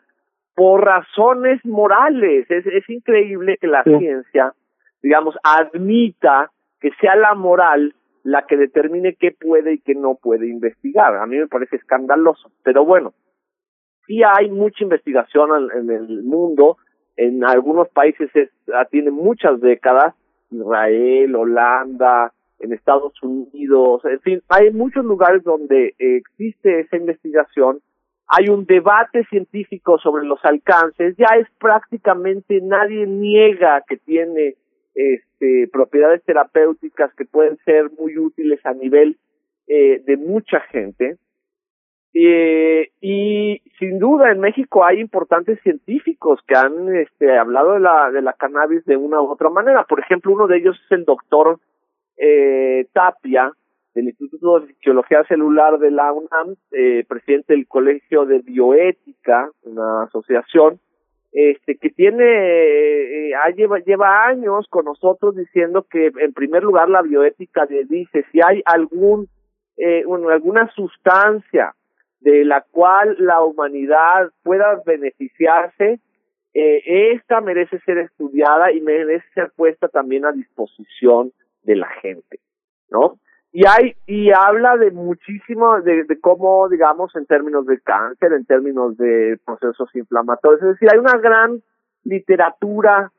[0.56, 2.50] por razones morales.
[2.50, 4.54] Es, es increíble que la ciencia,
[5.02, 10.48] digamos, admita que sea la moral la que determine qué puede y qué no puede
[10.48, 11.18] investigar.
[11.18, 12.52] A mí me parece escandaloso.
[12.64, 13.14] Pero bueno,
[14.08, 16.78] sí hay mucha investigación en, el mundo,
[17.16, 20.16] en algunos países es, ah, tiene muchas décadas,
[20.52, 27.80] Israel, Holanda, en Estados Unidos, en fin, hay muchos lugares donde existe esa investigación,
[28.28, 34.56] hay un debate científico sobre los alcances, ya es prácticamente nadie niega que tiene
[34.96, 39.18] este, propiedades terapéuticas que pueden ser muy útiles a nivel
[39.68, 41.18] eh, de mucha gente,
[42.14, 48.12] eh, y sin duda en México hay importantes científicos que han este, hablado de la,
[48.12, 49.84] de la cannabis de una u otra manera.
[49.86, 51.60] Por ejemplo, uno de ellos es el doctor
[52.18, 53.52] eh, Tapia,
[53.96, 60.04] del Instituto de Fisiología Celular de la UNAM, eh, presidente del Colegio de Bioética, una
[60.04, 60.80] asociación,
[61.32, 67.02] este que tiene eh, lleva lleva años con nosotros diciendo que en primer lugar la
[67.02, 69.28] bioética dice si hay algún
[69.76, 71.74] eh, bueno, alguna sustancia
[72.24, 76.00] de la cual la humanidad pueda beneficiarse,
[76.54, 81.34] eh, esta merece ser estudiada y merece ser puesta también a disposición
[81.64, 82.40] de la gente,
[82.90, 83.18] ¿no?
[83.52, 88.98] Y hay, y habla de muchísimo, de, cómo, digamos, en términos de cáncer, en términos
[88.98, 91.62] de procesos inflamatorios, es decir, hay una gran
[92.04, 93.12] literatura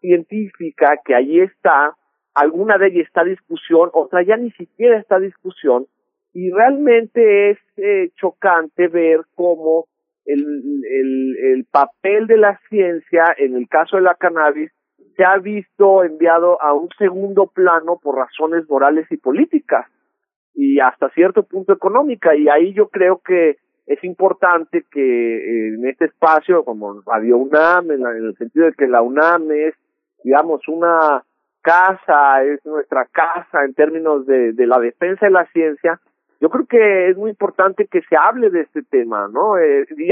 [0.00, 1.94] científica que ahí está,
[2.34, 5.86] alguna de ellas está discusión, otra ya ni siquiera está discusión,
[6.38, 9.86] y realmente es eh, chocante ver cómo
[10.26, 14.70] el, el, el papel de la ciencia en el caso de la cannabis
[15.16, 19.86] se ha visto enviado a un segundo plano por razones morales y políticas
[20.52, 22.36] y hasta cierto punto económica.
[22.36, 27.92] Y ahí yo creo que es importante que eh, en este espacio como Radio UNAM
[27.92, 29.74] en, en el sentido de que la UNAM es
[30.22, 31.24] digamos una
[31.62, 35.98] casa es nuestra casa en términos de, de la defensa de la ciencia
[36.40, 39.58] yo creo que es muy importante que se hable de este tema, ¿no?
[39.58, 40.10] Eh, y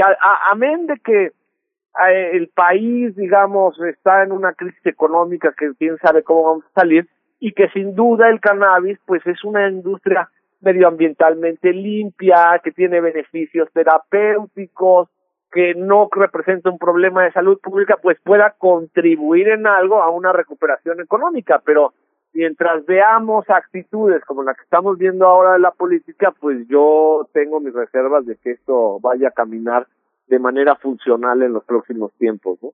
[0.51, 6.23] amén de que eh, el país, digamos, está en una crisis económica que quién sabe
[6.23, 7.07] cómo vamos a salir
[7.39, 10.29] y que sin duda el cannabis, pues es una industria
[10.61, 15.09] medioambientalmente limpia, que tiene beneficios terapéuticos,
[15.51, 20.33] que no representa un problema de salud pública, pues pueda contribuir en algo a una
[20.33, 21.93] recuperación económica, pero
[22.35, 27.59] mientras veamos actitudes como la que estamos viendo ahora de la política, pues yo tengo
[27.59, 29.87] mis reservas de que esto vaya a caminar
[30.27, 32.69] de manera funcional en los próximos tiempos, ¿no?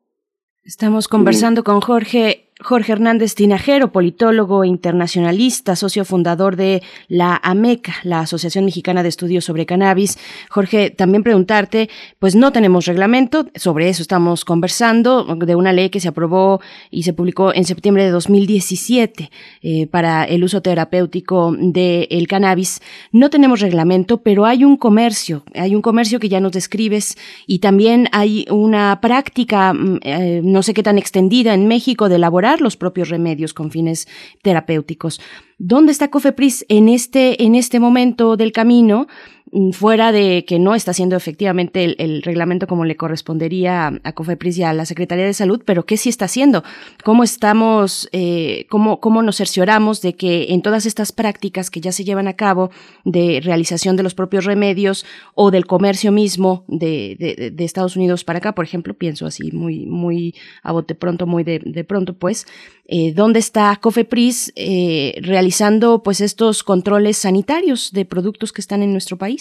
[0.64, 8.20] Estamos conversando con Jorge Jorge Hernández Tinajero, politólogo internacionalista, socio fundador de la AMECA, la
[8.22, 10.18] Asociación Mexicana de Estudios sobre Cannabis.
[10.50, 16.00] Jorge, también preguntarte, pues no tenemos reglamento, sobre eso estamos conversando, de una ley que
[16.00, 22.28] se aprobó y se publicó en septiembre de 2017 eh, para el uso terapéutico del
[22.28, 22.82] cannabis.
[23.12, 27.60] No tenemos reglamento, pero hay un comercio, hay un comercio que ya nos describes y
[27.60, 32.20] también hay una práctica, mm, eh, no sé qué tan extendida en México, de
[32.60, 34.08] los propios remedios con fines
[34.42, 35.22] terapéuticos.
[35.58, 39.08] ¿Dónde está Cofepris en este, en este momento del camino?
[39.54, 44.58] Mm, fuera de que no está haciendo efectivamente el, reglamento como le correspondería a, COFEPRIS
[44.60, 46.64] y a la Secretaría de Salud, pero ¿qué sí está haciendo?
[47.04, 52.06] ¿Cómo estamos, eh, cómo, nos cercioramos de que en todas estas prácticas que ya se
[52.06, 52.72] llevan a cabo
[53.04, 58.56] de realización de los propios remedios o del comercio mismo de, Estados Unidos para acá,
[58.56, 60.34] por ejemplo, pienso así muy, muy
[60.64, 62.46] a bote pronto, muy de, de pronto, pues,
[62.94, 68.92] eh, ¿dónde está COFEPRIS eh, realizando pues estos controles sanitarios de productos que están en
[68.92, 69.41] nuestro país?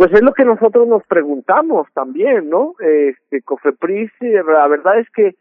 [0.00, 2.72] Pues es lo que nosotros nos preguntamos también, ¿no?
[2.80, 5.34] Este, Cofepris, eh, la verdad es que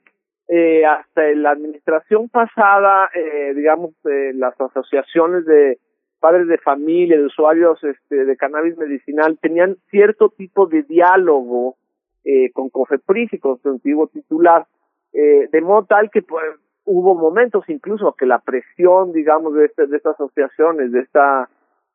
[0.50, 5.78] eh, hasta la administración pasada, eh, digamos, eh, las asociaciones de
[6.20, 11.78] padres de familia, de usuarios este, de cannabis medicinal, tenían cierto tipo de diálogo
[12.26, 14.66] eh, con Cofepris y con su antiguo titular,
[15.14, 16.44] eh, de modo tal que pues,
[16.84, 21.48] hubo momentos incluso que la presión, digamos, de, este, de estas asociaciones, de esta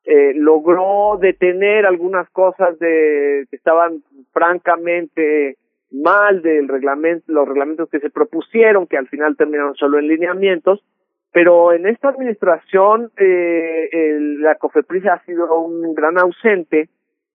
[0.04, 4.02] eh, logró detener algunas cosas de que estaban
[4.32, 5.56] francamente
[5.90, 10.84] mal del reglamento, los reglamentos que se propusieron, que al final terminaron solo en lineamientos,
[11.32, 16.88] pero en esta administración eh, el, la COFEPRIS ha sido un gran ausente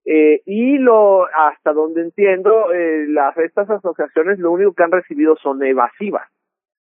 [0.06, 5.36] eh, y lo hasta donde entiendo eh, las estas asociaciones lo único que han recibido
[5.36, 6.30] son evasivas.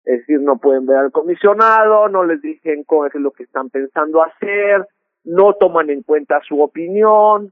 [0.04, 3.70] Es decir no pueden ver al comisionado no les dicen cómo es lo que están
[3.70, 4.86] pensando hacer
[5.28, 7.52] no toman en cuenta su opinión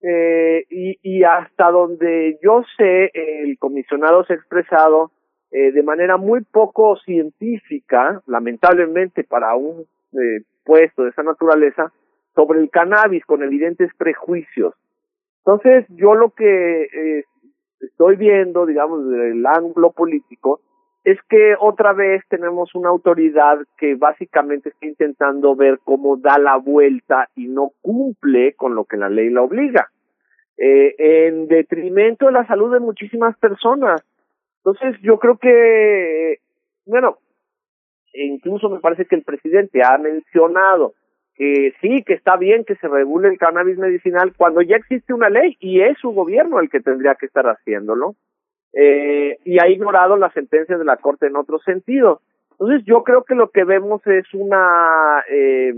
[0.00, 5.10] eh, y, y hasta donde yo sé el comisionado se ha expresado
[5.52, 11.92] eh, de manera muy poco científica, lamentablemente para un eh, puesto de esa naturaleza,
[12.34, 14.74] sobre el cannabis con evidentes prejuicios.
[15.38, 17.24] Entonces, yo lo que eh,
[17.80, 20.60] estoy viendo, digamos, desde el ángulo político,
[21.06, 26.56] es que otra vez tenemos una autoridad que básicamente está intentando ver cómo da la
[26.56, 29.88] vuelta y no cumple con lo que la ley la obliga,
[30.56, 34.02] eh, en detrimento de la salud de muchísimas personas.
[34.56, 36.40] Entonces yo creo que,
[36.86, 37.18] bueno,
[38.12, 40.94] incluso me parece que el presidente ha mencionado
[41.36, 45.30] que sí, que está bien que se regule el cannabis medicinal cuando ya existe una
[45.30, 48.16] ley y es su gobierno el que tendría que estar haciéndolo
[48.78, 52.20] eh, y ha ignorado las sentencias de la Corte en otro sentido.
[52.52, 55.72] Entonces yo creo que lo que vemos es una eh,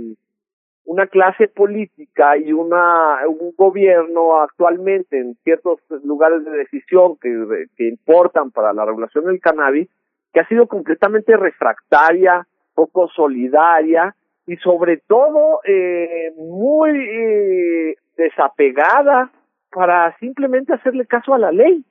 [0.84, 7.88] una clase política y una un gobierno actualmente en ciertos lugares de decisión que, que
[7.88, 9.88] importan para la regulación del cannabis
[10.32, 14.14] que ha sido completamente refractaria, poco solidaria
[14.46, 19.30] y sobre todo eh, muy eh, desapegada
[19.70, 21.84] para simplemente hacerle caso a la ley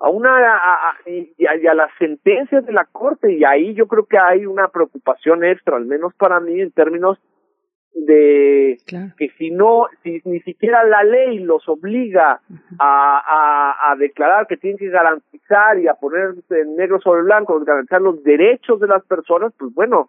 [0.00, 4.18] a una a, y, a, las sentencias de la corte y ahí yo creo que
[4.18, 7.18] hay una preocupación extra al menos para mí en términos
[7.92, 8.78] de
[9.18, 12.40] que si no si ni siquiera la ley los obliga
[12.78, 17.60] a, a, a declarar que tienen que garantizar y a poner en negro sobre blanco
[17.60, 20.08] garantizar los derechos de las personas pues bueno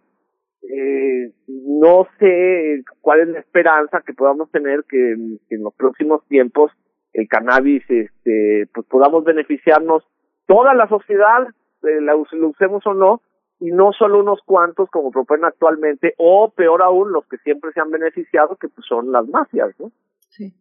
[0.63, 6.71] eh, no sé cuál es la esperanza que podamos tener que en los próximos tiempos
[7.13, 10.03] el cannabis, este, pues podamos beneficiarnos
[10.45, 11.47] toda la sociedad,
[11.83, 13.21] eh, la, lo usemos o no,
[13.59, 17.79] y no solo unos cuantos como proponen actualmente, o peor aún, los que siempre se
[17.79, 19.91] han beneficiado, que pues son las mafias, ¿no?
[20.29, 20.53] Sí.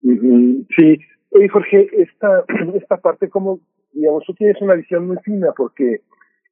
[0.00, 0.98] Sí.
[1.30, 3.60] Oye, Jorge, esta, esta parte, como,
[3.92, 6.02] digamos, tú tienes una visión muy fina porque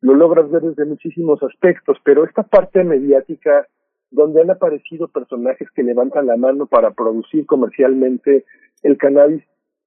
[0.00, 3.66] lo logras ver desde muchísimos aspectos, pero esta parte mediática
[4.10, 8.44] donde han aparecido personajes que levantan la mano para producir comercialmente
[8.82, 9.42] el cannabis.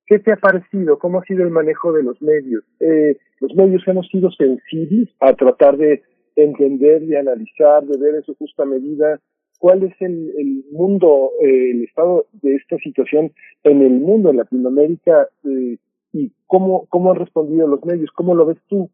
[0.05, 0.99] ¿Qué te ha parecido?
[0.99, 2.63] ¿Cómo ha sido el manejo de los medios?
[2.79, 6.03] Eh, los medios hemos sido sensibles a tratar de
[6.35, 9.19] entender y analizar, de ver en su justa medida
[9.59, 13.31] cuál es el, el mundo, eh, el estado de esta situación
[13.63, 15.77] en el mundo, en Latinoamérica, eh,
[16.13, 18.89] y cómo, cómo han respondido los medios, cómo lo ves tú.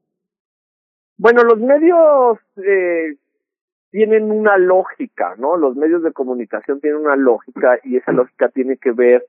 [1.18, 3.16] Bueno, los medios eh,
[3.92, 5.58] tienen una lógica, ¿no?
[5.58, 9.26] Los medios de comunicación tienen una lógica y esa lógica tiene que ver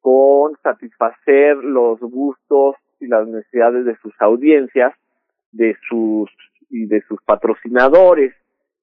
[0.00, 4.92] con satisfacer los gustos y las necesidades de sus audiencias,
[5.52, 6.30] de sus
[6.70, 8.34] y de sus patrocinadores.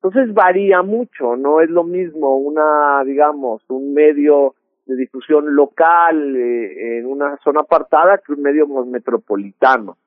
[0.01, 4.55] Entonces varía mucho, no es lo mismo una, digamos, un medio
[4.86, 9.97] de difusión local eh, en una zona apartada que un medio metropolitano.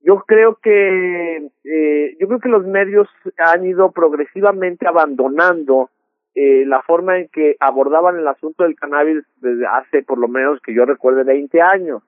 [0.00, 5.90] Yo creo que eh, yo creo que los medios han ido progresivamente abandonando
[6.34, 10.60] eh, la forma en que abordaban el asunto del cannabis desde hace por lo menos
[10.60, 12.02] que yo recuerde 20 años,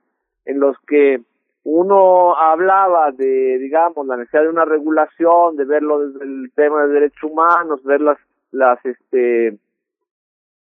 [0.45, 1.21] en los que
[1.65, 6.93] uno hablaba de, digamos, la necesidad de una regulación, de verlo desde el tema de
[6.93, 8.19] derechos humanos, ver las,
[8.51, 9.59] las, este,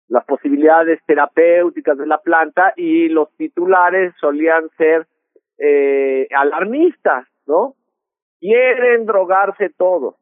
[0.09, 5.07] las posibilidades terapéuticas de la planta y los titulares solían ser
[5.59, 7.75] eh, alarmistas, ¿no?
[8.41, 10.17] Quieren drogarse todos,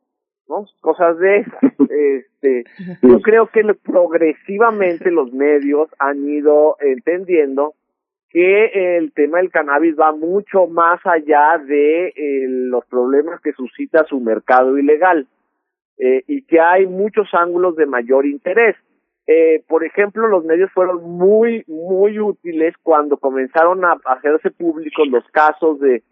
[0.48, 0.66] ¿no?
[0.80, 1.62] Cosas de esas.
[1.92, 2.64] Este,
[3.02, 7.74] yo creo que progresivamente los medios han ido entendiendo
[8.32, 14.04] que el tema del cannabis va mucho más allá de eh, los problemas que suscita
[14.04, 15.26] su mercado ilegal
[15.98, 18.74] eh, y que hay muchos ángulos de mayor interés.
[19.26, 25.24] Eh, por ejemplo, los medios fueron muy, muy útiles cuando comenzaron a hacerse públicos los
[25.30, 26.02] casos de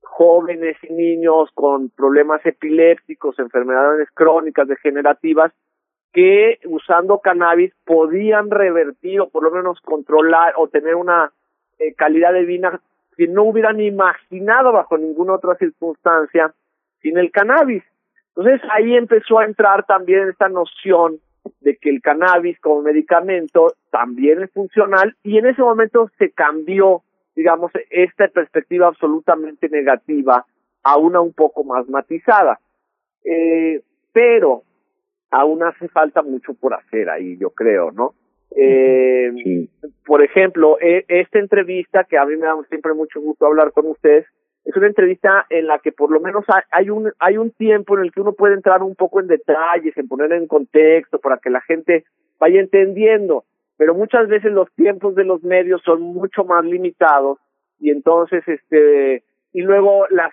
[0.00, 5.52] jóvenes y niños con problemas epilépticos, enfermedades crónicas, degenerativas,
[6.12, 11.32] que usando cannabis podían revertir o por lo menos controlar o tener una
[11.78, 12.80] eh, calidad de vida
[13.16, 16.52] que no hubieran imaginado bajo ninguna otra circunstancia
[17.00, 17.82] sin el cannabis.
[18.36, 21.18] Entonces ahí empezó a entrar también esta noción
[21.60, 27.02] de que el cannabis como medicamento también es funcional y en ese momento se cambió,
[27.34, 30.44] digamos, esta perspectiva absolutamente negativa
[30.82, 32.60] a una un poco más matizada.
[33.24, 33.80] Eh,
[34.12, 34.62] pero
[35.30, 38.14] aún hace falta mucho por hacer ahí, yo creo, ¿no?
[38.54, 39.66] Eh,
[40.04, 43.86] Por ejemplo, e, esta entrevista, que a mí me da siempre mucho gusto hablar con
[43.86, 44.26] ustedes,
[44.64, 48.04] es una entrevista en la que por lo menos hay un, hay un tiempo en
[48.04, 51.50] el que uno puede entrar un poco en detalles, en poner en contexto para que
[51.50, 52.04] la gente
[52.38, 53.44] vaya entendiendo,
[53.76, 57.38] pero muchas veces los tiempos de los medios son mucho más limitados
[57.80, 60.32] y entonces este y luego la,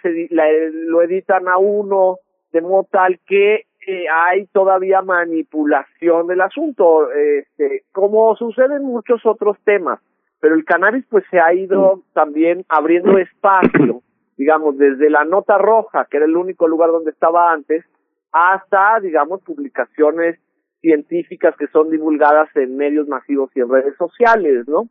[0.71, 2.17] lo editan a uno
[2.51, 3.65] de modo tal que
[4.11, 9.99] hay todavía manipulación del asunto, este, como sucede en muchos otros temas,
[10.39, 14.01] pero el cannabis pues se ha ido también abriendo espacio,
[14.39, 17.83] digamos, desde la nota roja, que era el único lugar donde estaba antes,
[18.31, 20.39] hasta, digamos, publicaciones
[20.79, 24.87] científicas que son divulgadas en medios masivos y en redes sociales, ¿no?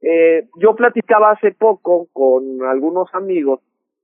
[0.00, 3.60] Eh, yo platicaba hace poco con algunos amigos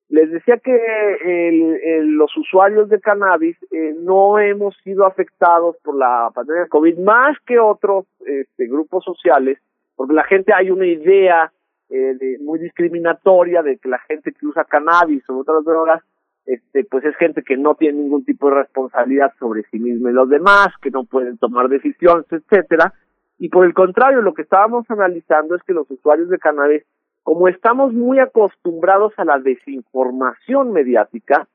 [0.09, 6.31] les decía que el, los usuarios de cannabis eh, no hemos sido afectados por la
[6.35, 9.59] pandemia de COVID más que otros este, grupos sociales,
[9.97, 11.53] porque la gente hay una idea
[11.91, 16.03] eh, de, muy discriminatoria de que la gente que usa cannabis o otras drogas,
[16.47, 20.15] este, pues es gente que no tiene ningún tipo de responsabilidad sobre sí misma y
[20.15, 22.95] los demás, que no pueden tomar decisiones, etcétera.
[23.39, 26.83] Y por el contrario, lo que estábamos analizando es que los usuarios de cannabis
[27.29, 31.47] como estamos muy acostumbrados a la desinformación mediática,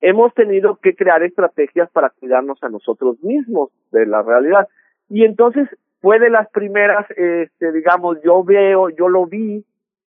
[0.00, 4.68] hemos tenido que crear estrategias para cuidarnos a nosotros mismos de la realidad.
[5.10, 5.68] Y entonces
[6.00, 9.66] fue de las primeras, este, digamos, yo veo, yo lo vi,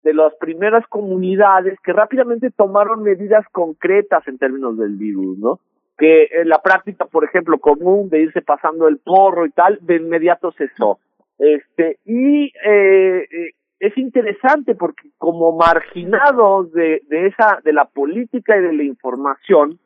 [0.06, 5.58] de las primeras comunidades que rápidamente tomaron medidas concretas en términos del virus, ¿no?
[5.98, 9.96] Que en la práctica, por ejemplo, común de irse pasando el porro y tal, de
[9.96, 11.00] inmediato cesó.
[11.40, 18.56] Este, y eh, eh es interesante porque como marginados de, de esa de la política
[18.56, 19.78] y de la información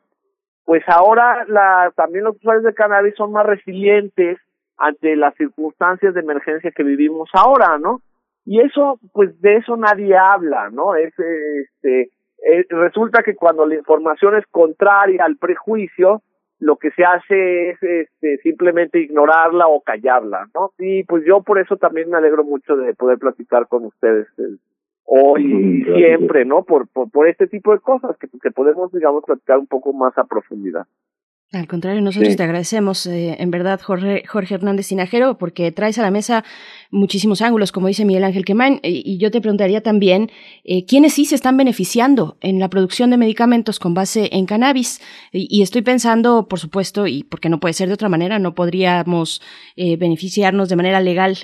[0.63, 4.37] pues ahora la también los usuarios de cannabis son más resilientes
[4.77, 7.99] ante las circunstancias de emergencia que vivimos ahora no
[8.45, 12.11] y eso pues de eso nadie habla no es este
[12.43, 16.23] eh, resulta que cuando la información es contraria al prejuicio
[16.61, 20.71] lo que se hace es este, simplemente ignorarla o callarla, ¿no?
[20.77, 24.57] Y pues yo por eso también me alegro mucho de poder platicar con ustedes eh,
[25.05, 26.63] hoy y siempre, ¿no?
[26.63, 30.15] Por, por, por este tipo de cosas que, que podemos, digamos, platicar un poco más
[30.19, 30.85] a profundidad.
[31.53, 36.01] Al contrario, nosotros te agradecemos, eh, en verdad, Jorge, Jorge Hernández Sinajero, porque traes a
[36.01, 36.45] la mesa
[36.91, 40.31] muchísimos ángulos, como dice Miguel Ángel Quemán, y, yo te preguntaría también,
[40.63, 45.01] eh, ¿quiénes sí se están beneficiando en la producción de medicamentos con base en cannabis?
[45.33, 49.41] Y, estoy pensando, por supuesto, y porque no puede ser de otra manera, no podríamos
[49.75, 51.37] eh, beneficiarnos de manera legal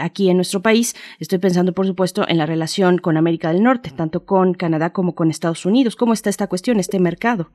[0.00, 3.90] aquí en nuestro país, estoy pensando, por supuesto, en la relación con América del Norte,
[3.90, 5.96] tanto con Canadá como con Estados Unidos.
[5.96, 7.50] ¿Cómo está esta cuestión, este mercado?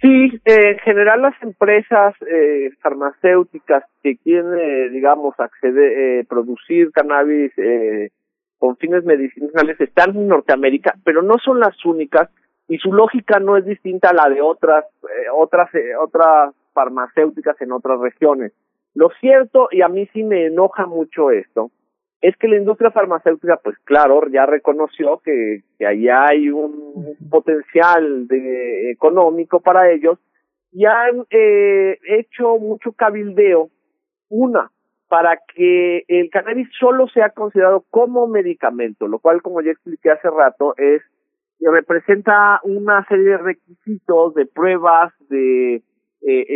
[0.00, 6.92] Sí, eh, en general las empresas eh, farmacéuticas que quieren, eh, digamos, acceder, eh, producir
[6.92, 8.10] cannabis eh,
[8.58, 12.28] con fines medicinales están en Norteamérica, pero no son las únicas
[12.68, 17.58] y su lógica no es distinta a la de otras, eh, otras, eh, otras farmacéuticas
[17.62, 18.52] en otras regiones.
[18.94, 21.70] Lo cierto, y a mí sí me enoja mucho esto,
[22.20, 28.26] es que la industria farmacéutica, pues claro, ya reconoció que, que ahí hay un potencial
[28.26, 30.18] de, económico para ellos
[30.72, 33.70] y han eh, hecho mucho cabildeo,
[34.28, 34.70] una,
[35.08, 40.28] para que el cannabis solo sea considerado como medicamento, lo cual, como ya expliqué hace
[40.28, 41.02] rato, es
[41.60, 45.82] representa una serie de requisitos, de pruebas, de eh,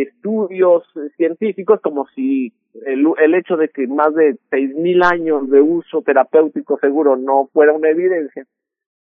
[0.02, 0.84] estudios
[1.16, 2.52] científicos como si
[2.86, 7.48] el, el hecho de que más de seis mil años de uso terapéutico seguro no
[7.52, 8.46] fuera una evidencia,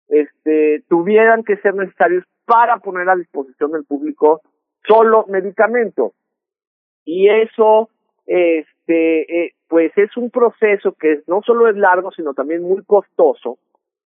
[0.10, 4.42] este, tuvieran que ser necesarios para poner a disposición del público
[4.88, 6.14] solo medicamentos.
[7.04, 7.90] Y eso,
[8.26, 13.58] este, eh, pues es un proceso que no solo es largo, sino también muy costoso,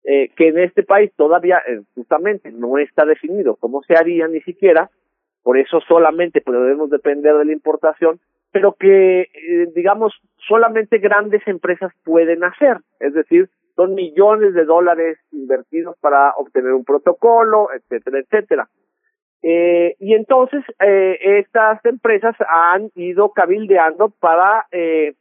[0.04, 4.40] eh, que en este país todavía eh, justamente no está definido cómo se haría ni
[4.42, 4.90] siquiera,
[5.42, 8.20] por eso solamente podemos depender de la importación,
[8.52, 10.14] pero que, eh, digamos,
[10.48, 16.84] solamente grandes empresas pueden hacer, es decir, son millones de dólares invertidos para obtener un
[16.84, 18.68] protocolo, etcétera, etcétera.
[19.42, 25.14] Eh, y entonces eh, estas empresas han ido cabildeando para eh,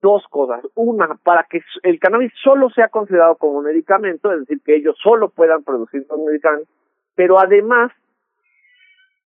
[0.00, 0.64] dos cosas.
[0.74, 5.28] Una, para que el cannabis solo sea considerado como medicamento, es decir, que ellos solo
[5.30, 6.70] puedan producir un medicamento,
[7.16, 7.92] pero además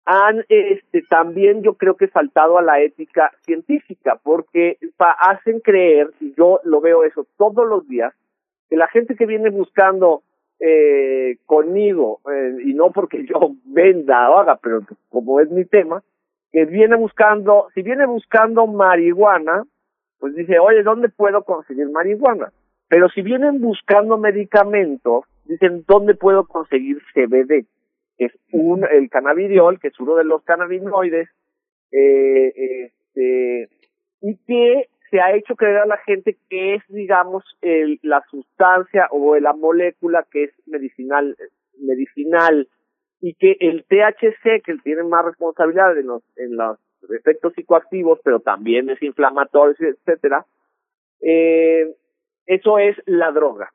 [0.06, 6.34] han este también yo creo que faltado a la ética científica porque hacen creer y
[6.36, 8.14] yo lo veo eso todos los días
[8.70, 10.24] que la gente que viene buscando
[10.60, 16.04] eh, conmigo eh, y no porque yo venda o haga pero como es mi tema
[16.52, 19.66] que viene buscando si viene buscando marihuana
[20.20, 22.52] pues dice oye dónde puedo conseguir marihuana
[22.88, 27.66] pero si vienen buscando medicamentos dicen dónde puedo conseguir CBD
[28.26, 31.30] es un, el cannabidiol, que es uno de los cannabinoides,
[31.92, 33.70] eh, este,
[34.22, 37.44] y que se ha hecho creer a la gente que es, digamos,
[38.02, 41.36] la sustancia o la molécula que es medicinal,
[41.78, 42.68] medicinal,
[43.20, 48.40] y que el THC, que tiene más responsabilidad en los, en los efectos psicoactivos, pero
[48.40, 50.46] también es inflamatorio, etcétera,
[51.22, 51.94] eh,
[52.46, 53.72] eso es la droga.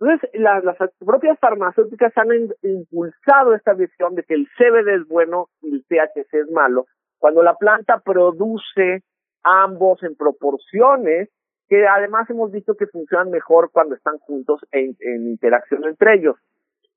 [0.00, 0.64] Entonces, las,
[0.98, 2.28] propias farmacéuticas han
[2.62, 6.86] impulsado esta visión de que el CBD es bueno y el THC es malo,
[7.18, 9.02] cuando la planta produce
[9.42, 11.28] ambos en proporciones
[11.68, 16.36] que además hemos visto que funcionan mejor cuando están juntos en, en interacción entre ellos.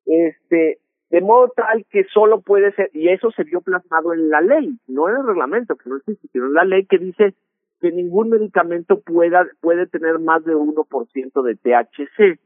[0.06, 0.80] Este,
[1.10, 4.80] de modo tal que solo puede ser, y eso se vio plasmado en la ley,
[4.88, 7.36] no en el reglamento, que no existe, sino en la ley que dice
[7.82, 12.40] que ningún medicamento pueda, puede tener más de 1% de THC.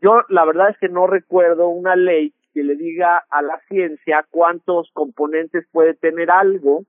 [0.00, 4.26] Yo la verdad es que no recuerdo una ley que le diga a la ciencia
[4.30, 6.84] cuántos componentes puede tener algo,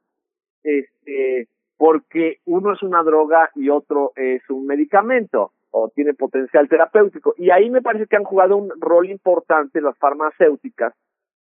[0.63, 7.33] este, porque uno es una droga y otro es un medicamento o tiene potencial terapéutico.
[7.37, 10.93] Y ahí me parece que han jugado un rol importante las farmacéuticas,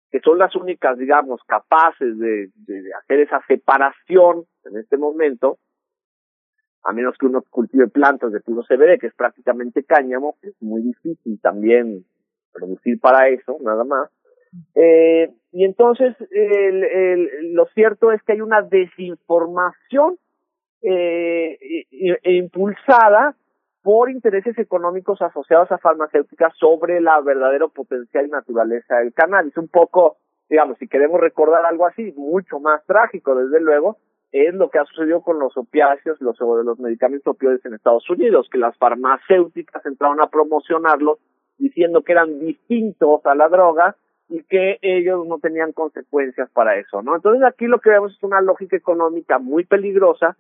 [0.10, 5.58] que son las únicas, digamos, capaces de, de hacer esa separación en este momento,
[6.84, 10.82] a menos que uno cultive plantas de puro CBD, que es prácticamente cáñamo, es muy
[10.82, 12.06] difícil también
[12.54, 14.10] producir para eso, nada más.
[14.76, 16.16] Eh, y entonces,
[17.54, 20.18] lo cierto es que hay una desinformación
[20.82, 21.58] eh,
[22.24, 23.36] impulsada
[23.84, 29.58] por intereses económicos asociados a farmacéuticas sobre la verdadero potencial y naturaleza del cannabis.
[29.58, 30.18] Un poco,
[30.50, 33.98] digamos, si queremos recordar algo así, mucho más trágico, desde luego,
[34.32, 38.48] es lo que ha sucedido con los opiáceos, los, los medicamentos opioides en Estados Unidos,
[38.52, 41.20] que las farmacéuticas entraron a promocionarlos
[41.58, 43.96] diciendo que eran distintos a la droga
[44.30, 47.16] y que ellos no tenían consecuencias para eso, ¿no?
[47.16, 50.38] Entonces aquí lo que vemos es una lógica económica muy peligrosa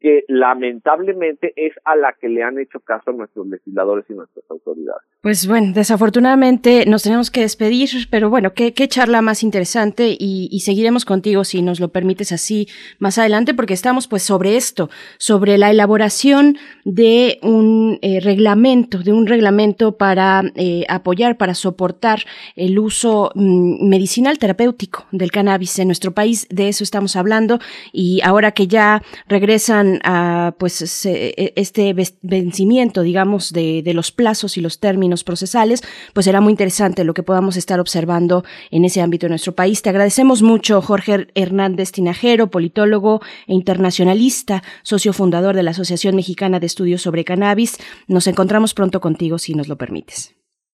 [0.00, 5.02] que lamentablemente es a la que le han hecho caso nuestros legisladores y nuestras autoridades.
[5.20, 10.60] Pues bueno, desafortunadamente nos tenemos que despedir, pero bueno, qué, charla más interesante y, y,
[10.60, 12.66] seguiremos contigo si nos lo permites así
[12.98, 19.12] más adelante, porque estamos pues sobre esto, sobre la elaboración de un eh, reglamento, de
[19.12, 22.20] un reglamento para eh, apoyar, para soportar
[22.56, 26.46] el uso mm, medicinal terapéutico del cannabis en nuestro país.
[26.50, 27.58] De eso estamos hablando
[27.92, 34.56] y ahora que ya regresa a pues e, este vencimiento, digamos, de, de, los plazos
[34.56, 35.82] y los términos procesales,
[36.14, 39.82] pues será muy interesante lo que podamos estar observando en ese ámbito de nuestro país.
[39.82, 46.60] Te agradecemos mucho, Jorge Hernández Tinajero, politólogo e internacionalista, socio fundador de la Asociación Mexicana
[46.60, 47.78] de Estudios sobre Cannabis.
[48.08, 50.34] Nos encontramos pronto contigo, si nos lo permites.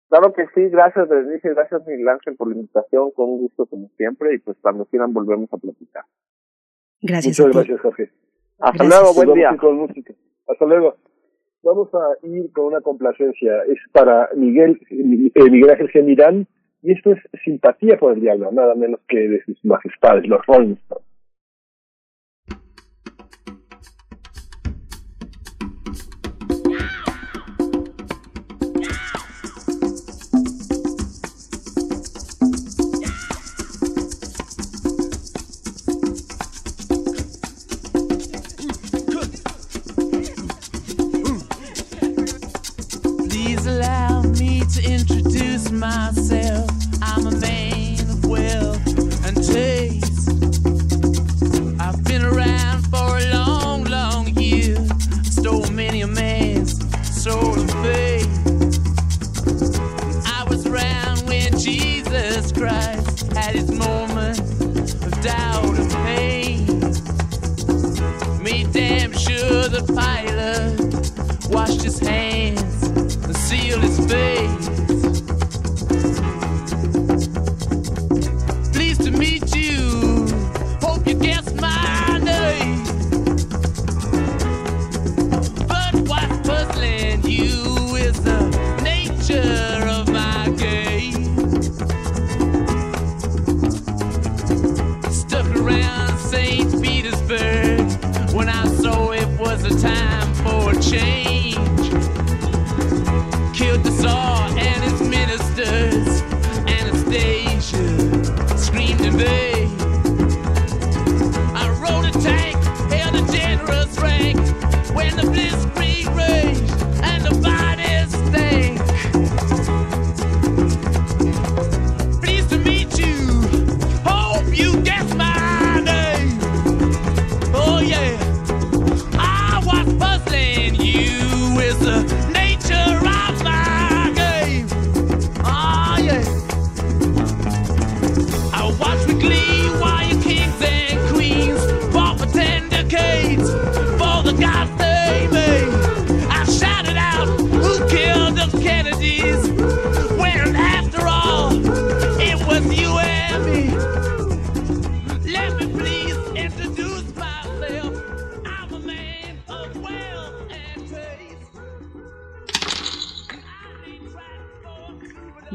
[0.08, 4.34] Claro que sí, gracias Berenice, gracias Miguel Ángel por la invitación, con gusto como siempre,
[4.34, 6.04] y pues cuando quieran volvemos a platicar.
[7.00, 7.38] Gracias.
[7.38, 8.10] Muchas gracias, Jorge.
[8.60, 9.56] Hasta luego, buen día.
[9.56, 10.12] Con música.
[10.46, 10.96] Hasta luego.
[11.62, 13.52] Vamos a ir con una complacencia.
[13.64, 16.46] Es para Miguel, eh, Miguel Ángel Gemirán,
[16.82, 20.74] y esto es Simpatía por el Diablo, nada menos que de sus majestades, los Rolling
[20.74, 21.09] Stones.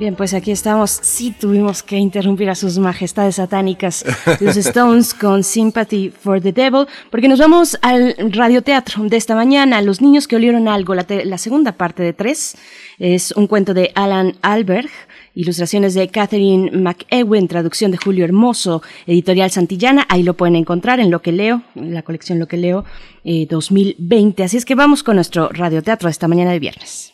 [0.06, 0.92] Bien, pues aquí estamos.
[0.92, 4.06] Sí tuvimos que interrumpir a sus majestades satánicas,
[4.40, 9.82] los Stones, con Sympathy for the Devil, porque nos vamos al radioteatro de esta mañana.
[9.82, 12.56] Los niños que olieron algo, la, la segunda parte de tres,
[13.00, 14.92] es un cuento de Alan Alberg.
[15.34, 20.06] Ilustraciones de Catherine McEwen, traducción de Julio Hermoso, editorial Santillana.
[20.08, 22.86] Ahí lo pueden encontrar en Lo que leo, en la colección Lo que leo
[23.24, 24.44] eh, 2020.
[24.44, 27.12] Así es que vamos con nuestro radioteatro de esta mañana de viernes.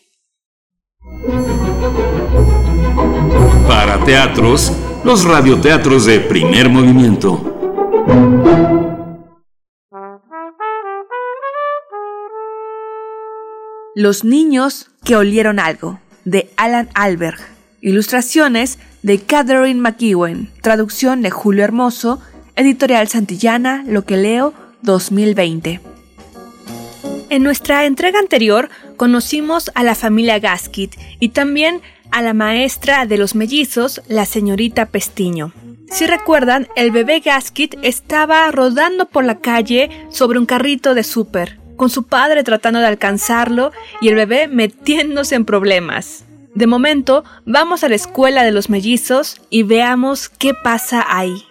[3.68, 4.72] Para teatros,
[5.04, 7.52] los radioteatros de primer movimiento.
[13.96, 17.40] Los niños que olieron algo, de Alan Alberg.
[17.82, 20.50] Ilustraciones de Catherine McEwen.
[20.62, 22.22] Traducción de Julio Hermoso.
[22.56, 25.82] Editorial Santillana, Lo que leo, 2020.
[27.30, 31.82] En nuestra entrega anterior conocimos a la familia Gaskit y también
[32.12, 35.54] a la maestra de los mellizos, la señorita Pestiño.
[35.90, 41.60] Si recuerdan, el bebé Gaskit estaba rodando por la calle sobre un carrito de súper,
[41.76, 46.26] con su padre tratando de alcanzarlo y el bebé metiéndose en problemas.
[46.54, 51.46] De momento, vamos a la escuela de los mellizos y veamos qué pasa ahí.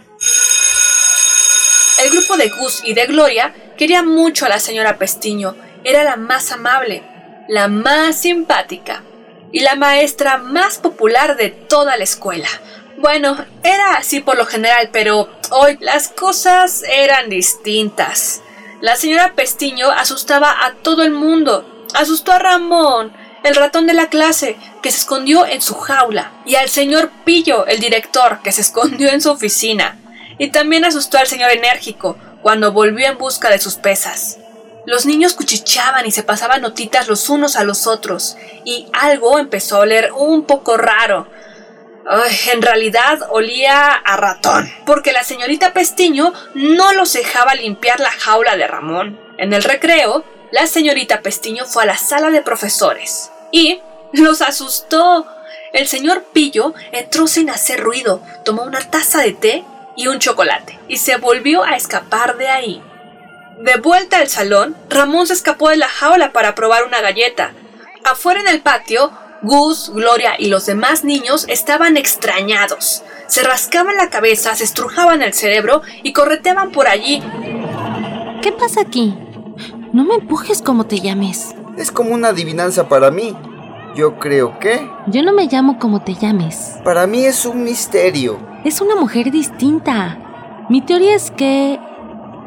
[2.03, 5.55] El grupo de Gus y de Gloria quería mucho a la señora Pestiño.
[5.85, 7.03] Era la más amable,
[7.49, 9.03] la más simpática
[9.53, 12.49] y la maestra más popular de toda la escuela.
[12.99, 18.43] Bueno, era así por lo general, pero hoy las cosas eran distintas.
[18.81, 21.87] La señora Pestiño asustaba a todo el mundo.
[21.95, 26.57] Asustó a Ramón, el ratón de la clase, que se escondió en su jaula, y
[26.57, 29.99] al señor Pillo, el director, que se escondió en su oficina.
[30.39, 34.39] Y también asustó al señor enérgico, cuando volvió en busca de sus pesas.
[34.87, 39.77] Los niños cuchicheaban y se pasaban notitas los unos a los otros, y algo empezó
[39.77, 41.29] a oler un poco raro.
[42.53, 48.57] En realidad olía a ratón, porque la señorita Pestiño no los dejaba limpiar la jaula
[48.57, 49.21] de Ramón.
[49.39, 53.81] En el recreo, la señorita Pestiño fue a la sala de profesores y
[54.13, 55.27] los asustó.
[55.73, 59.65] El señor Pillo entró sin hacer ruido, tomó una taza de té
[59.95, 62.83] y un chocolate y se volvió a escapar de ahí.
[63.63, 67.53] De vuelta al salón, Ramón se escapó de la jaula para probar una galleta.
[68.05, 73.03] Afuera en el patio, Gus, Gloria y los demás niños estaban extrañados.
[73.27, 77.23] Se rascaban la cabeza, se estrujaban el cerebro y correteaban por allí.
[78.41, 79.15] ¿Qué pasa aquí?
[79.93, 81.55] No me empujes como te llames.
[81.77, 83.37] Es como una adivinanza para mí.
[83.95, 84.89] Yo creo que...
[85.09, 86.77] Yo no me llamo como te llames.
[86.83, 88.41] Para mí es un misterio.
[88.65, 90.67] Es una mujer distinta.
[90.71, 91.79] Mi teoría es que...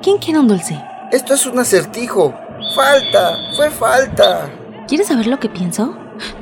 [0.01, 0.81] ¿Quién quiere un dulce?
[1.13, 2.33] Esto es un acertijo.
[2.73, 3.37] Falta.
[3.55, 4.51] Fue falta.
[4.87, 5.95] ¿Quieres saber lo que pienso?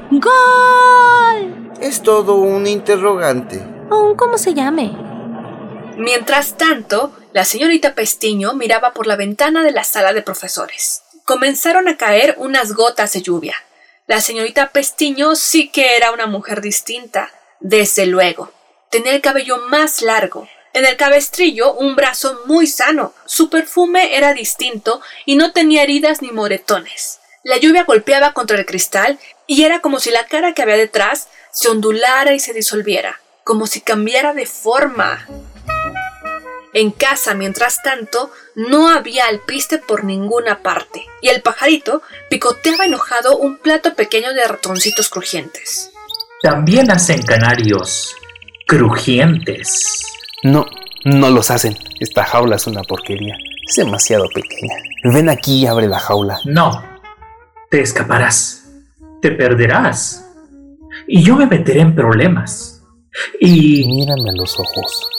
[0.10, 1.74] ¡Gol!
[1.82, 3.62] Es todo un interrogante.
[3.90, 4.96] O un cómo se llame.
[5.98, 11.04] Mientras tanto, la señorita Pestiño miraba por la ventana de la sala de profesores.
[11.26, 13.58] Comenzaron a caer unas gotas de lluvia.
[14.08, 18.54] La señorita Pestiño sí que era una mujer distinta, desde luego.
[18.90, 24.34] Tenía el cabello más largo, en el cabestrillo un brazo muy sano, su perfume era
[24.34, 27.20] distinto y no tenía heridas ni moretones.
[27.44, 31.28] La lluvia golpeaba contra el cristal y era como si la cara que había detrás
[31.52, 35.28] se ondulara y se disolviera, como si cambiara de forma.
[36.74, 43.38] En casa, mientras tanto, no había alpiste por ninguna parte, y el pajarito picoteaba enojado
[43.38, 45.92] un plato pequeño de ratoncitos crujientes.
[46.42, 48.16] También hacen canarios
[48.68, 50.06] crujientes.
[50.44, 50.66] No,
[51.06, 51.78] no los hacen.
[52.00, 53.36] Esta jaula es una porquería.
[53.68, 54.76] Es demasiado pequeña.
[55.04, 56.40] Ven aquí y abre la jaula.
[56.46, 56.84] No,
[57.70, 58.66] te escaparás.
[59.22, 60.28] Te perderás.
[61.08, 62.84] Y yo me meteré en problemas.
[63.40, 63.86] Y...
[63.88, 65.10] Mírame a los ojos.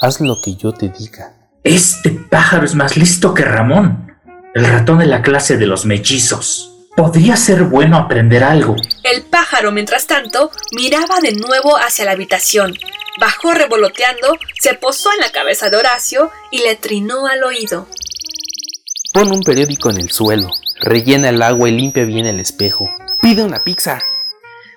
[0.00, 1.34] Haz lo que yo te diga.
[1.64, 4.16] Este pájaro es más listo que Ramón,
[4.54, 6.70] el ratón de la clase de los mellizos.
[6.96, 8.76] Podría ser bueno aprender algo.
[9.04, 12.74] El pájaro, mientras tanto, miraba de nuevo hacia la habitación.
[13.18, 17.88] Bajó revoloteando, se posó en la cabeza de Horacio y le trinó al oído.
[19.12, 20.50] Pon un periódico en el suelo,
[20.80, 22.88] rellena el agua y limpia bien el espejo.
[23.20, 24.00] Pide una pizza.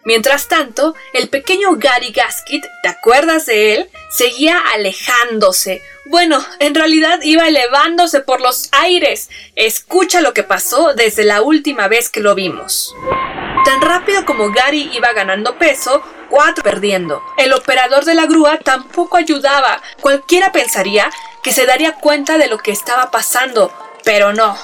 [0.06, 3.90] Mientras tanto, el pequeño Gary Gaskit, ¿te acuerdas de él?
[4.10, 5.82] Seguía alejándose.
[6.06, 9.30] Bueno, en realidad iba elevándose por los aires.
[9.56, 12.94] Escucha lo que pasó desde la última vez que lo vimos.
[13.64, 17.24] Tan rápido como Gary iba ganando peso, cuatro perdiendo.
[17.38, 19.82] El operador de la grúa tampoco ayudaba.
[20.02, 21.10] Cualquiera pensaría
[21.42, 23.74] que se daría cuenta de lo que estaba pasando,
[24.04, 24.58] pero no.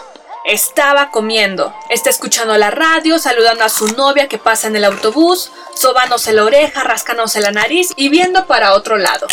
[0.46, 5.52] Estaba comiendo, está escuchando la radio, saludando a su novia que pasa en el autobús,
[5.76, 9.28] sobándose la oreja, rascándose la nariz y viendo para otro lado.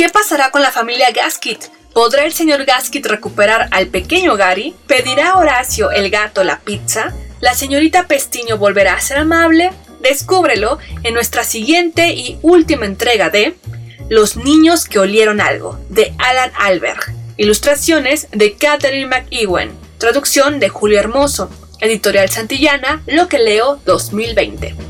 [0.00, 1.64] ¿Qué pasará con la familia Gaskit?
[1.92, 4.74] ¿Podrá el señor Gaskit recuperar al pequeño Gary?
[4.86, 7.12] ¿Pedirá a Horacio el gato la pizza?
[7.40, 9.72] ¿La señorita Pestiño volverá a ser amable?
[10.00, 13.56] Descúbrelo en nuestra siguiente y última entrega de
[14.08, 17.12] Los niños que olieron algo, de Alan Alberg.
[17.36, 19.70] Ilustraciones de Catherine McEwen.
[19.98, 21.50] Traducción de Julio Hermoso.
[21.78, 24.89] Editorial Santillana, Lo que leo 2020.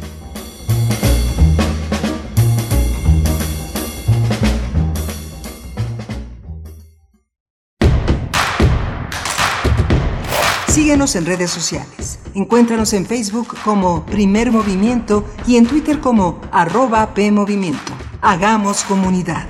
[10.70, 12.20] Síguenos en redes sociales.
[12.32, 17.92] Encuéntranos en Facebook como Primer Movimiento y en Twitter como arroba PMovimiento.
[18.20, 19.48] Hagamos comunidad.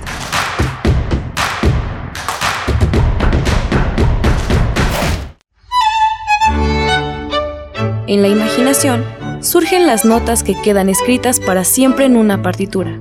[8.07, 9.05] En la imaginación
[9.41, 12.99] surgen las notas que quedan escritas para siempre en una partitura.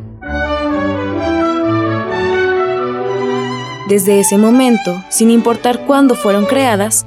[3.89, 7.07] Desde ese momento, sin importar cuándo fueron creadas,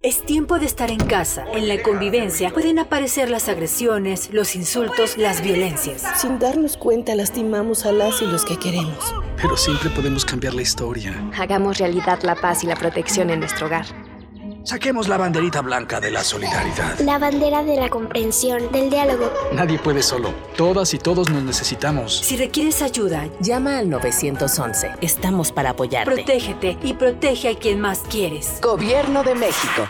[0.00, 1.44] Es tiempo de estar en casa.
[1.52, 6.04] En la convivencia pueden aparecer las agresiones, los insultos, las violencias.
[6.20, 9.12] Sin darnos cuenta lastimamos a las y los que queremos.
[9.42, 11.20] Pero siempre podemos cambiar la historia.
[11.36, 13.86] Hagamos realidad la paz y la protección en nuestro hogar.
[14.68, 16.98] Saquemos la banderita blanca de la solidaridad.
[16.98, 19.32] La bandera de la comprensión, del diálogo.
[19.50, 20.34] Nadie puede solo.
[20.58, 22.18] Todas y todos nos necesitamos.
[22.18, 24.90] Si requieres ayuda, llama al 911.
[25.00, 26.12] Estamos para apoyarte.
[26.12, 28.58] Protégete y protege a quien más quieres.
[28.60, 29.88] Gobierno de México.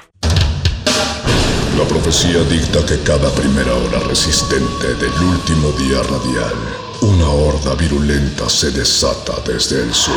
[1.77, 6.55] La profecía dicta que cada primera hora resistente del último día radial,
[7.01, 10.15] una horda virulenta se desata desde el sur.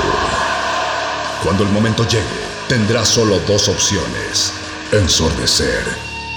[1.43, 4.53] Cuando el momento llegue, tendrá solo dos opciones,
[4.93, 5.83] ensordecer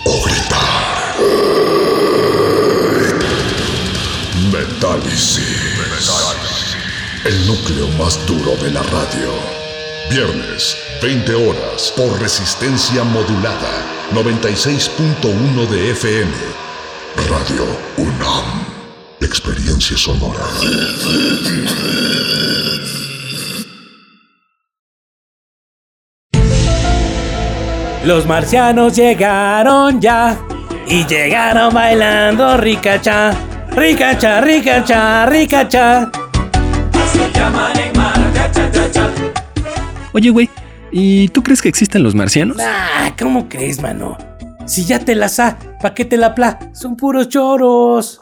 [0.05, 1.15] o gritar.
[4.51, 5.39] Metálisis.
[7.25, 9.31] el núcleo más duro de la radio.
[10.11, 16.33] Viernes, 20 horas, por resistencia modulada, 96.1 de FM.
[17.29, 17.65] Radio
[17.97, 18.67] UNAM.
[19.21, 20.49] Experiencia sonora.
[28.05, 30.39] Los marcianos llegaron ya
[30.87, 33.33] y llegaron bailando ricacha,
[33.75, 36.11] ricacha, ricacha, ricacha.
[40.13, 40.51] Oye, güey,
[40.93, 42.59] ¿y tú crees que existen los marcianos?
[42.61, 44.19] Ah, ¿cómo crees, mano?
[44.67, 46.59] Si ya te la sa, ¿pa' qué te la pla?
[46.73, 48.21] Son puros choros.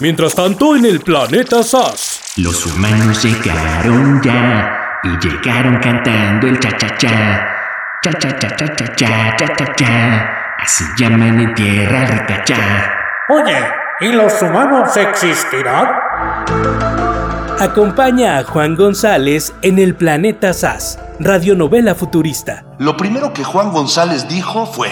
[0.00, 2.32] Mientras tanto, en el planeta SAS.
[2.36, 7.61] Los humanos llegaron ya y llegaron cantando el cha-cha-cha.
[8.02, 10.28] Cha-cha-cha-cha-cha, cha-cha-cha.
[10.58, 12.56] Así llaman en tierra rica-cha.
[13.28, 13.56] Oye,
[14.00, 15.86] ¿y los humanos existirán?
[17.60, 22.64] Acompaña a Juan González en el planeta SAS, radionovela futurista.
[22.80, 24.90] Lo primero que Juan González dijo fue...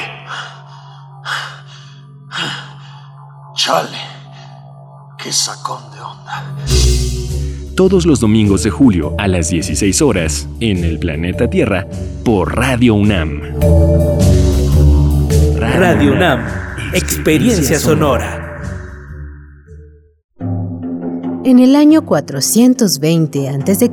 [3.56, 3.98] Chale,
[5.18, 6.44] qué sacón de onda.
[7.74, 11.86] Todos los domingos de julio a las 16 horas en el planeta Tierra
[12.24, 13.40] por Radio UNAM.
[15.56, 16.40] Radio UNAM,
[16.92, 18.46] experiencia sonora.
[21.44, 23.90] En el año 420 a.C.,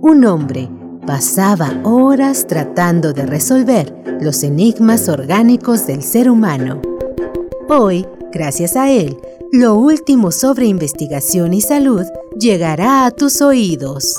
[0.00, 0.68] un hombre
[1.06, 6.82] pasaba horas tratando de resolver los enigmas orgánicos del ser humano.
[7.68, 9.18] Hoy, gracias a él,
[9.52, 12.04] lo último sobre investigación y salud
[12.38, 14.18] llegará a tus oídos.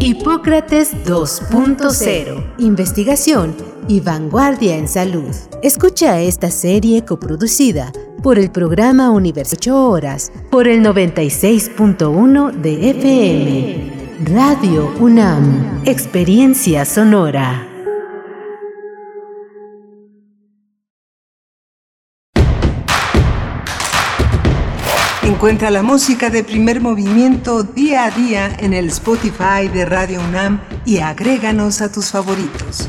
[0.00, 2.54] Hipócrates 2.0.
[2.58, 3.54] Investigación
[3.88, 5.34] y vanguardia en salud.
[5.62, 7.92] Escucha esta serie coproducida
[8.22, 14.04] por el programa Universo 8 Horas por el 96.1 de FM.
[14.34, 15.82] Radio UNAM.
[15.84, 17.73] Experiencia sonora.
[25.44, 30.62] Encuentra la música de primer movimiento día a día en el Spotify de Radio UNAM
[30.86, 32.88] y agréganos a tus favoritos.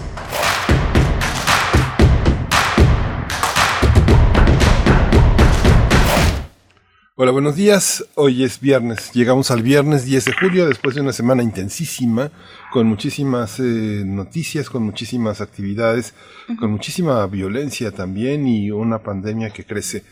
[7.18, 8.06] Hola, buenos días.
[8.16, 9.12] Hoy es viernes.
[9.12, 12.32] Llegamos al viernes 10 de julio después de una semana intensísima,
[12.72, 16.14] con muchísimas eh, noticias, con muchísimas actividades,
[16.58, 20.06] con muchísima violencia también y una pandemia que crece.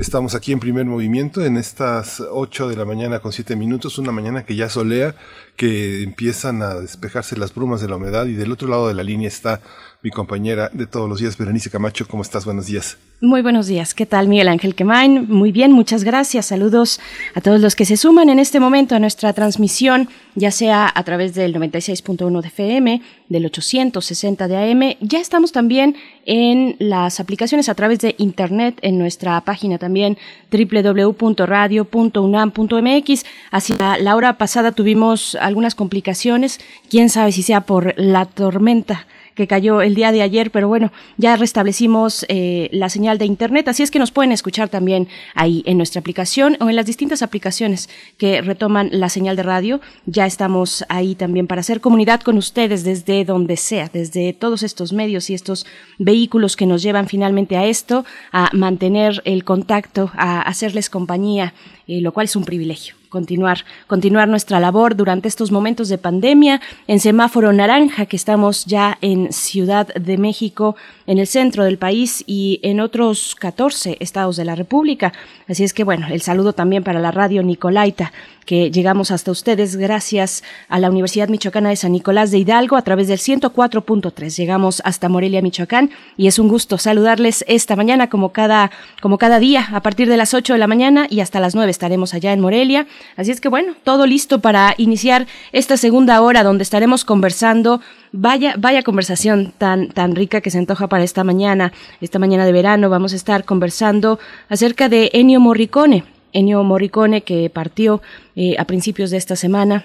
[0.00, 4.12] Estamos aquí en primer movimiento en estas 8 de la mañana con 7 minutos, una
[4.12, 5.14] mañana que ya solea,
[5.56, 9.02] que empiezan a despejarse las brumas de la humedad y del otro lado de la
[9.02, 9.60] línea está
[10.02, 12.08] mi compañera de todos los días, Berenice Camacho.
[12.08, 12.46] ¿Cómo estás?
[12.46, 12.96] Buenos días.
[13.22, 13.92] Muy buenos días.
[13.92, 15.26] ¿Qué tal, Miguel Ángel Quemain?
[15.28, 16.46] Muy bien, muchas gracias.
[16.46, 17.00] Saludos
[17.34, 21.04] a todos los que se suman en este momento a nuestra transmisión, ya sea a
[21.04, 24.96] través del 96.1 de FM, del 860 de AM.
[25.02, 30.16] Ya estamos también en las aplicaciones a través de Internet, en nuestra página también
[30.50, 33.24] www.radio.unam.mx.
[33.50, 39.06] Hacia la hora pasada tuvimos algunas complicaciones, quién sabe si sea por la tormenta
[39.40, 43.68] que cayó el día de ayer, pero bueno, ya restablecimos eh, la señal de internet,
[43.68, 47.22] así es que nos pueden escuchar también ahí en nuestra aplicación o en las distintas
[47.22, 47.88] aplicaciones
[48.18, 49.80] que retoman la señal de radio.
[50.04, 54.92] Ya estamos ahí también para hacer comunidad con ustedes desde donde sea, desde todos estos
[54.92, 55.64] medios y estos
[55.98, 61.54] vehículos que nos llevan finalmente a esto, a mantener el contacto, a hacerles compañía,
[61.86, 66.62] eh, lo cual es un privilegio continuar, continuar nuestra labor durante estos momentos de pandemia
[66.86, 72.24] en semáforo naranja que estamos ya en Ciudad de México, en el centro del país
[72.26, 75.12] y en otros 14 estados de la República.
[75.48, 78.12] Así es que bueno, el saludo también para la radio Nicolaita
[78.50, 82.82] que llegamos hasta ustedes gracias a la Universidad Michoacana de San Nicolás de Hidalgo a
[82.82, 84.36] través del 104.3.
[84.36, 89.38] Llegamos hasta Morelia, Michoacán y es un gusto saludarles esta mañana como cada, como cada
[89.38, 92.32] día a partir de las 8 de la mañana y hasta las 9 estaremos allá
[92.32, 92.88] en Morelia.
[93.16, 97.80] Así es que bueno, todo listo para iniciar esta segunda hora donde estaremos conversando
[98.12, 102.50] Vaya, vaya conversación tan, tan rica que se antoja para esta mañana, esta mañana de
[102.50, 102.90] verano.
[102.90, 106.02] Vamos a estar conversando acerca de Ennio Morricone.
[106.32, 108.02] Ennio Morricone que partió
[108.36, 109.84] eh, a principios de esta semana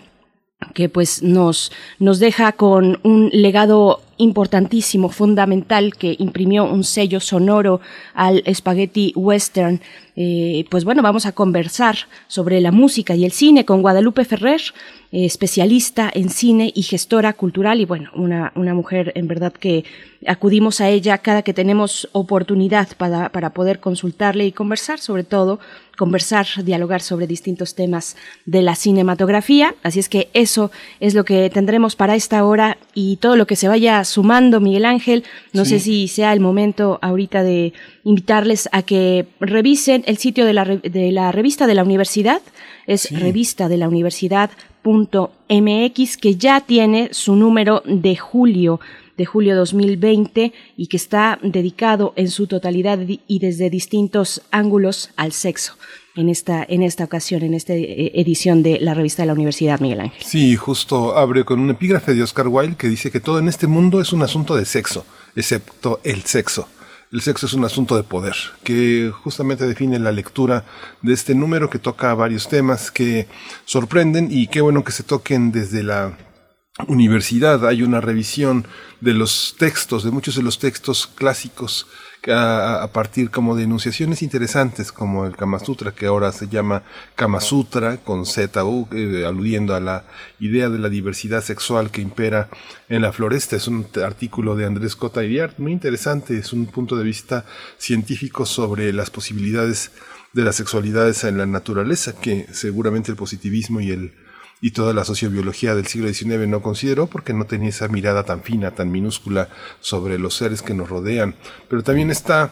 [0.74, 7.82] que pues nos, nos deja con un legado importantísimo, fundamental, que imprimió un sello sonoro
[8.14, 9.82] al Spaghetti Western.
[10.18, 11.98] Eh, pues bueno, vamos a conversar
[12.28, 14.62] sobre la música y el cine con Guadalupe Ferrer,
[15.12, 19.84] eh, especialista en cine y gestora cultural y bueno, una, una mujer en verdad que
[20.26, 25.60] acudimos a ella cada que tenemos oportunidad para, para poder consultarle y conversar sobre todo
[25.96, 29.76] conversar, dialogar sobre distintos temas de la cinematografía.
[29.84, 33.56] Así es que eso es lo que tendremos para esta hora y todo lo que
[33.56, 35.24] se vaya sumando, Miguel Ángel.
[35.54, 40.54] No sé si sea el momento ahorita de invitarles a que revisen el sitio de
[40.54, 42.42] la, de la revista de la universidad.
[42.88, 48.80] Es revista de la universidad.mx que ya tiene su número de julio
[49.18, 55.32] de julio 2020 y que está dedicado en su totalidad y desde distintos ángulos al
[55.32, 55.76] sexo
[56.16, 59.80] en esta, en esta ocasión, en esta eh, edición de la revista de la Universidad
[59.80, 60.24] Miguel Ángel.
[60.24, 63.68] Sí, justo abre con un epígrafe de Oscar Wilde que dice que todo en este
[63.68, 65.06] mundo es un asunto de sexo,
[65.36, 66.68] excepto el sexo.
[67.12, 70.66] El sexo es un asunto de poder, que justamente define la lectura
[71.02, 73.28] de este número que toca varios temas que
[73.64, 76.18] sorprenden y qué bueno que se toquen desde la
[76.88, 77.66] universidad.
[77.68, 78.68] Hay una revisión
[79.02, 81.88] de los textos, de muchos de los textos clásicos
[82.28, 86.84] a, partir como de enunciaciones interesantes como el Kama Sutra que ahora se llama
[87.16, 88.62] Kama Sutra con Z
[88.92, 90.06] eh, aludiendo a la
[90.40, 92.50] idea de la diversidad sexual que impera
[92.90, 93.56] en la floresta.
[93.56, 97.46] Es un artículo de Andrés Cota Iriart muy interesante es un punto de vista
[97.78, 99.92] científico sobre las posibilidades
[100.34, 104.14] de las sexualidades en la naturaleza que seguramente el positivismo y el
[104.62, 108.42] y toda la sociobiología del siglo XIX no consideró porque no tenía esa mirada tan
[108.42, 109.50] fina, tan minúscula
[109.80, 111.36] sobre los seres que nos rodean.
[111.70, 112.52] Pero también está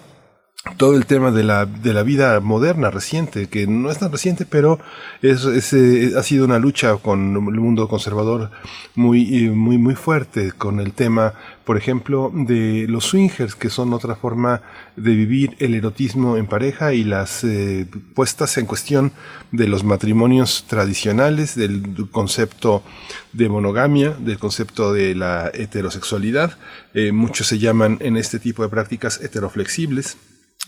[0.77, 4.45] todo el tema de la, de la vida moderna, reciente, que no es tan reciente,
[4.45, 4.79] pero
[5.21, 8.49] es, eh, ha sido una lucha con el mundo conservador
[8.95, 11.33] muy, muy, muy fuerte, con el tema,
[11.65, 14.61] por ejemplo, de los swingers, que son otra forma
[14.95, 19.11] de vivir el erotismo en pareja y las eh, puestas en cuestión
[19.51, 22.83] de los matrimonios tradicionales, del concepto
[23.31, 26.57] de monogamia, del concepto de la heterosexualidad.
[26.93, 30.17] Eh, muchos se llaman en este tipo de prácticas heteroflexibles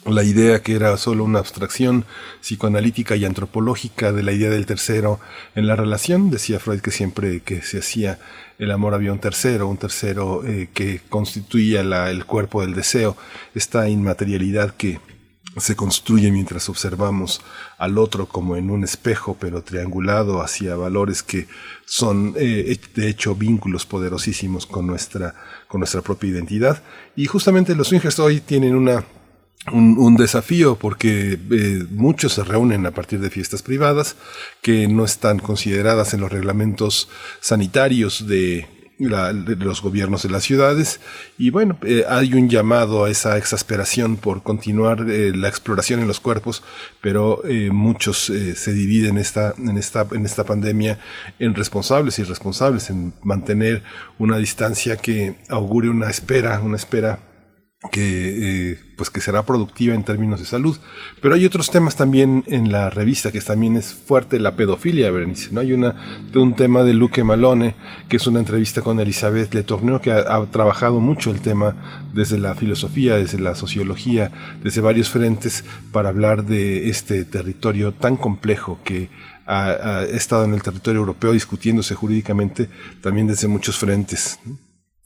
[0.06, 2.06] la idea que era solo una abstracción
[2.41, 5.20] psicoanalítica y antropológica de la idea del tercero
[5.56, 6.30] en la relación.
[6.30, 8.20] Decía Freud que siempre que se hacía
[8.58, 13.18] el amor había un tercero, un tercero eh, que constituía el cuerpo del deseo,
[13.53, 14.99] esta inmaterialidad que
[15.58, 17.41] se construye mientras observamos
[17.78, 21.47] al otro como en un espejo, pero triangulado hacia valores que
[21.86, 25.36] son eh, de hecho vínculos poderosísimos con nuestra,
[25.68, 26.84] con nuestra propia identidad.
[27.16, 29.06] Y justamente los swingers hoy tienen una
[29.72, 34.16] un, desafío porque eh, muchos se reúnen a partir de fiestas privadas
[34.61, 37.09] que no están consideradas en los reglamentos
[37.39, 41.01] sanitarios de, los gobiernos de las ciudades.
[41.38, 46.07] Y bueno eh, hay un llamado a esa exasperación por continuar eh, la exploración en
[46.07, 46.63] los cuerpos
[47.01, 47.41] pero
[47.72, 50.99] muchos se dividen esta, en esta en esta pandemia
[51.39, 53.84] en responsables y irresponsables en mantener
[54.18, 57.20] una distancia que augure una espera una espera
[57.92, 60.78] que eh, pues que será productiva en términos de salud.
[61.22, 65.50] Pero hay otros temas también en la revista que también es fuerte la pedofilia, Berenice.
[65.52, 65.62] ¿no?
[65.62, 65.96] Hay una,
[66.34, 67.76] un tema de Luque Malone,
[68.08, 72.38] que es una entrevista con Elizabeth Le Tourneur, que ha, trabajado mucho el tema desde
[72.38, 74.32] la filosofía, desde la sociología,
[74.64, 79.10] desde varios frentes, para hablar de este territorio tan complejo que
[79.48, 82.68] ha estado en el territorio europeo discutiéndose jurídicamente
[83.02, 84.40] también desde muchos frentes.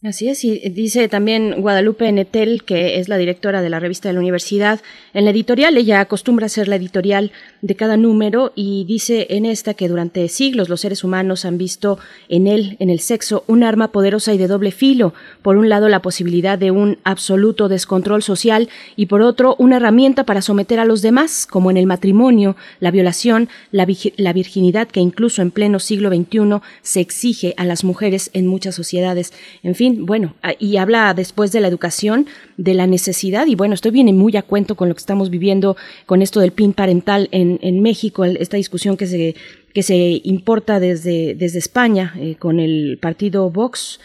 [0.02, 4.14] Así es, y dice también Guadalupe Netel, que es la directora de la revista de
[4.14, 4.80] la universidad,
[5.14, 9.45] en la editorial, ella acostumbra a ser la editorial de cada número y dice en
[9.45, 13.62] esta que durante siglos los seres humanos han visto en él, en el sexo, un
[13.62, 15.14] arma poderosa y de doble filo.
[15.41, 20.24] Por un lado, la posibilidad de un absoluto descontrol social y por otro, una herramienta
[20.24, 23.86] para someter a los demás, como en el matrimonio, la violación, la,
[24.16, 28.76] la virginidad que incluso en pleno siglo XXI se exige a las mujeres en muchas
[28.76, 29.34] sociedades.
[29.62, 32.28] En fin, bueno, ah, y habla después de la educación,
[32.58, 35.76] de la necesidad, y bueno, esto viene muy a cuento con lo que estamos viviendo
[36.06, 39.36] con esto del PIN parental en, en México, esta discusión que se,
[39.74, 43.99] que se importa desde, desde España eh, con el partido Vox.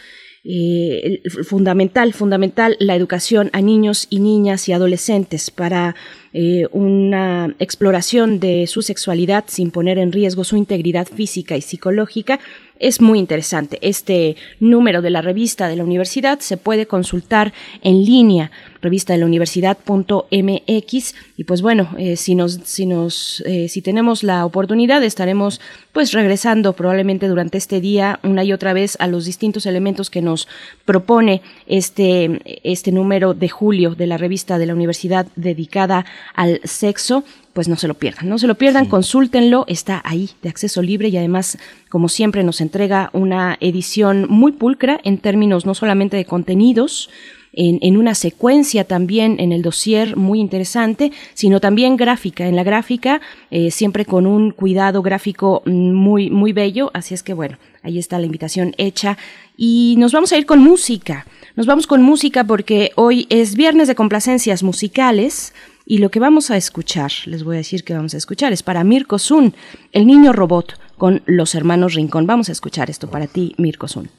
[0.47, 5.95] Eh, fundamental, fundamental la educación a niños y niñas y adolescentes para
[6.37, 12.41] eh, una exploración de su sexualidad sin poner en riesgo su integridad física y psicológica
[12.79, 13.79] es muy interesante.
[13.81, 18.51] Este número de la revista de la universidad se puede consultar en línea,
[18.81, 24.23] revista de la universidad.mx y pues bueno, eh, si nos si nos eh, si tenemos
[24.23, 25.61] la oportunidad estaremos
[25.93, 30.21] pues regresando probablemente durante este día una y otra vez a los distintos elementos que
[30.21, 30.47] nos
[30.83, 37.23] propone este este número de julio de la revista de la universidad dedicada al sexo
[37.53, 41.07] pues no se lo pierdan, no se lo pierdan, consúltenlo, está ahí de acceso libre
[41.07, 41.57] y además,
[41.89, 47.09] como siempre, nos entrega una edición muy pulcra en términos no solamente de contenidos,
[47.55, 52.47] en, una secuencia también en el dossier muy interesante, sino también gráfica.
[52.47, 56.91] En la gráfica, eh, siempre con un cuidado gráfico muy, muy bello.
[56.93, 59.17] Así es que bueno, ahí está la invitación hecha.
[59.55, 61.25] Y nos vamos a ir con música.
[61.55, 65.53] Nos vamos con música porque hoy es viernes de complacencias musicales.
[65.85, 68.63] Y lo que vamos a escuchar, les voy a decir que vamos a escuchar, es
[68.63, 69.53] para Mirko Sun,
[69.91, 72.25] el niño robot con los hermanos Rincón.
[72.25, 74.09] Vamos a escuchar esto para ti, Mirko Sun.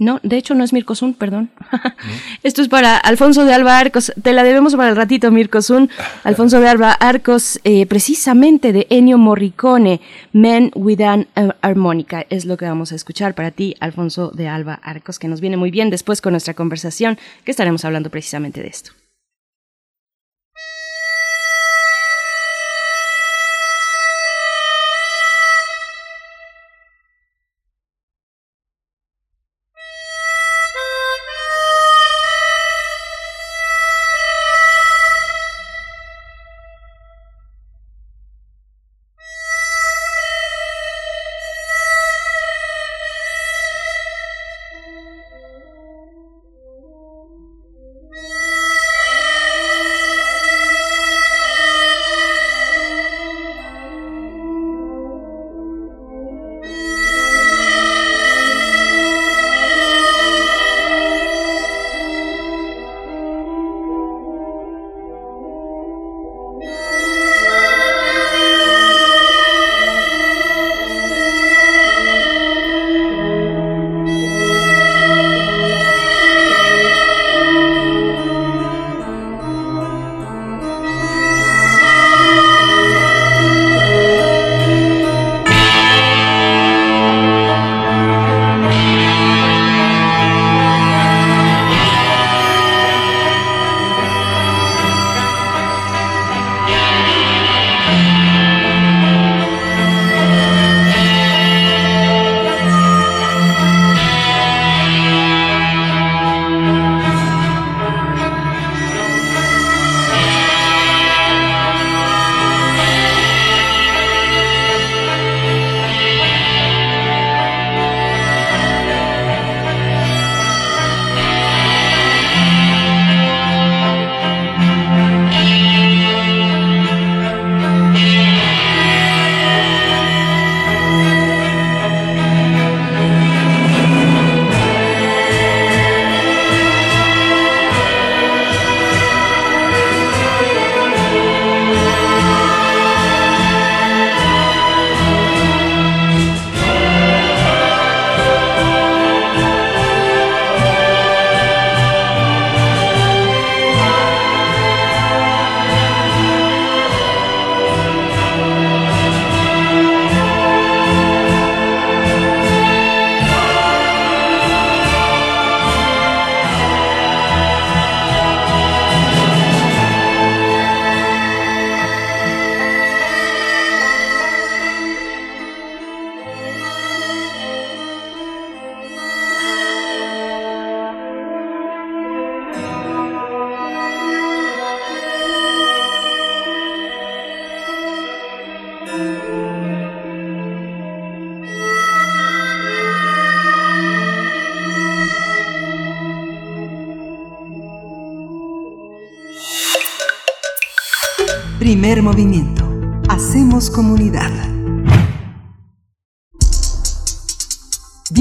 [0.00, 1.50] No, de hecho no es Mirkosun, perdón.
[2.44, 4.12] Esto es para Alfonso de Alba Arcos.
[4.22, 5.90] Te la debemos para el ratito, Mirkosun.
[6.22, 10.00] Alfonso de Alba Arcos, eh, precisamente de Ennio Morricone,
[10.32, 11.26] Men with an
[11.62, 12.26] Harmonica.
[12.30, 15.56] Es lo que vamos a escuchar para ti, Alfonso de Alba Arcos, que nos viene
[15.56, 18.92] muy bien después con nuestra conversación, que estaremos hablando precisamente de esto.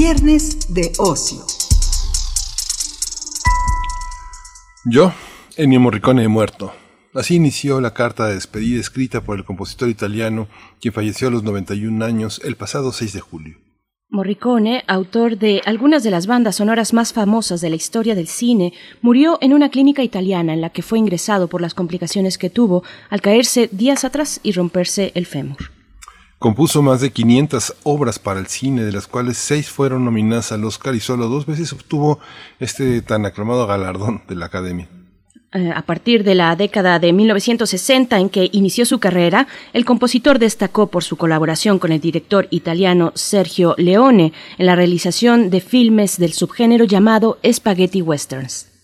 [0.09, 1.39] Viernes de ocio.
[4.85, 5.11] Yo,
[5.57, 6.71] Ennio Morricone, he muerto.
[7.13, 10.47] Así inició la carta de despedida escrita por el compositor italiano,
[10.79, 13.57] quien falleció a los 91 años el pasado 6 de julio.
[14.07, 18.71] Morricone, autor de algunas de las bandas sonoras más famosas de la historia del cine,
[19.01, 22.81] murió en una clínica italiana en la que fue ingresado por las complicaciones que tuvo
[23.09, 25.66] al caerse días atrás y romperse el fémur.
[26.39, 30.63] Compuso más de 500 obras para el cine, de las cuales seis fueron nominadas al
[30.65, 32.19] Oscar y solo dos veces obtuvo
[32.59, 34.87] este tan aclamado galardón de la Academia.
[35.53, 40.37] Eh, a partir de la década de 1960 en que inició su carrera, el compositor
[40.37, 46.19] destacó por su colaboración con el director italiano Sergio Leone en la realización de filmes
[46.19, 48.76] del subgénero llamado Spaghetti Westerns.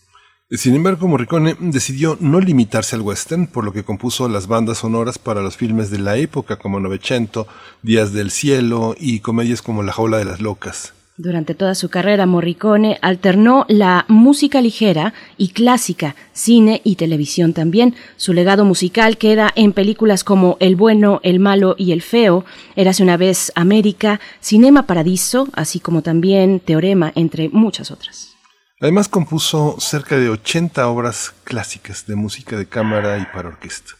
[0.55, 5.17] Sin embargo, Morricone decidió no limitarse al western, por lo que compuso las bandas sonoras
[5.17, 7.47] para los filmes de la época como Novecento,
[7.81, 10.93] Días del Cielo y comedias como La Jaula de las Locas.
[11.17, 17.95] Durante toda su carrera, Morricone alternó la música ligera y clásica, cine y televisión también.
[18.15, 23.01] Su legado musical queda en películas como El bueno, el malo y el feo, Érase
[23.01, 28.32] una vez América, Cinema Paradiso, así como también Teorema, entre muchas otras.
[28.79, 33.93] Además compuso cerca de 80 obras clásicas de música de cámara y para orquesta.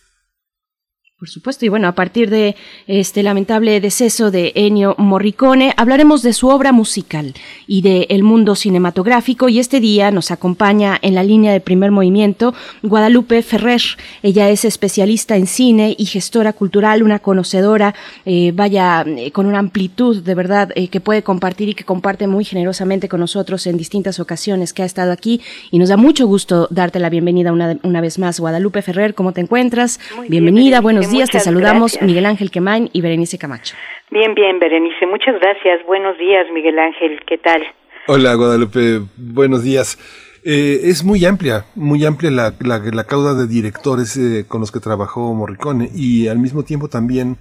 [1.24, 6.34] Por supuesto, y bueno, a partir de este lamentable deceso de Ennio Morricone, hablaremos de
[6.34, 7.34] su obra musical
[7.66, 9.48] y del el mundo cinematográfico.
[9.48, 13.82] Y este día nos acompaña en la línea de primer movimiento Guadalupe Ferrer.
[14.22, 17.96] Ella es especialista en cine y gestora cultural, una conocedora,
[18.26, 22.28] eh, vaya, eh, con una amplitud de verdad eh, que puede compartir y que comparte
[22.28, 25.40] muy generosamente con nosotros en distintas ocasiones que ha estado aquí.
[25.72, 28.42] Y nos da mucho gusto darte la bienvenida una, una vez más.
[28.42, 30.02] Guadalupe Ferrer, ¿cómo te encuentras?
[30.28, 33.76] Bienvenida, buenos días, te saludamos Miguel Ángel Quemain y Berenice Camacho.
[34.10, 35.86] Bien, bien, Berenice, muchas gracias.
[35.86, 37.62] Buenos días, Miguel Ángel, ¿qué tal?
[38.08, 39.98] Hola, Guadalupe, buenos días.
[40.44, 44.72] Eh, es muy amplia, muy amplia la, la, la cauda de directores eh, con los
[44.72, 47.38] que trabajó Morricone y al mismo tiempo también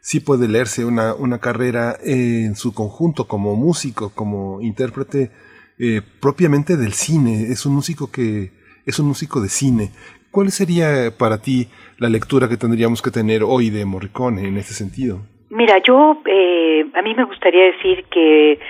[0.00, 5.32] sí puede leerse una, una carrera en su conjunto como músico, como intérprete
[5.78, 7.50] eh, propiamente del cine.
[7.50, 8.52] Es un músico que
[8.86, 9.90] es un músico de cine.
[10.36, 11.64] ¿Cuál sería para ti
[11.96, 15.20] la lectura que tendríamos que tener hoy de Morricone en este sentido?
[15.48, 18.60] Mira, yo, eh, a mí me gustaría decir que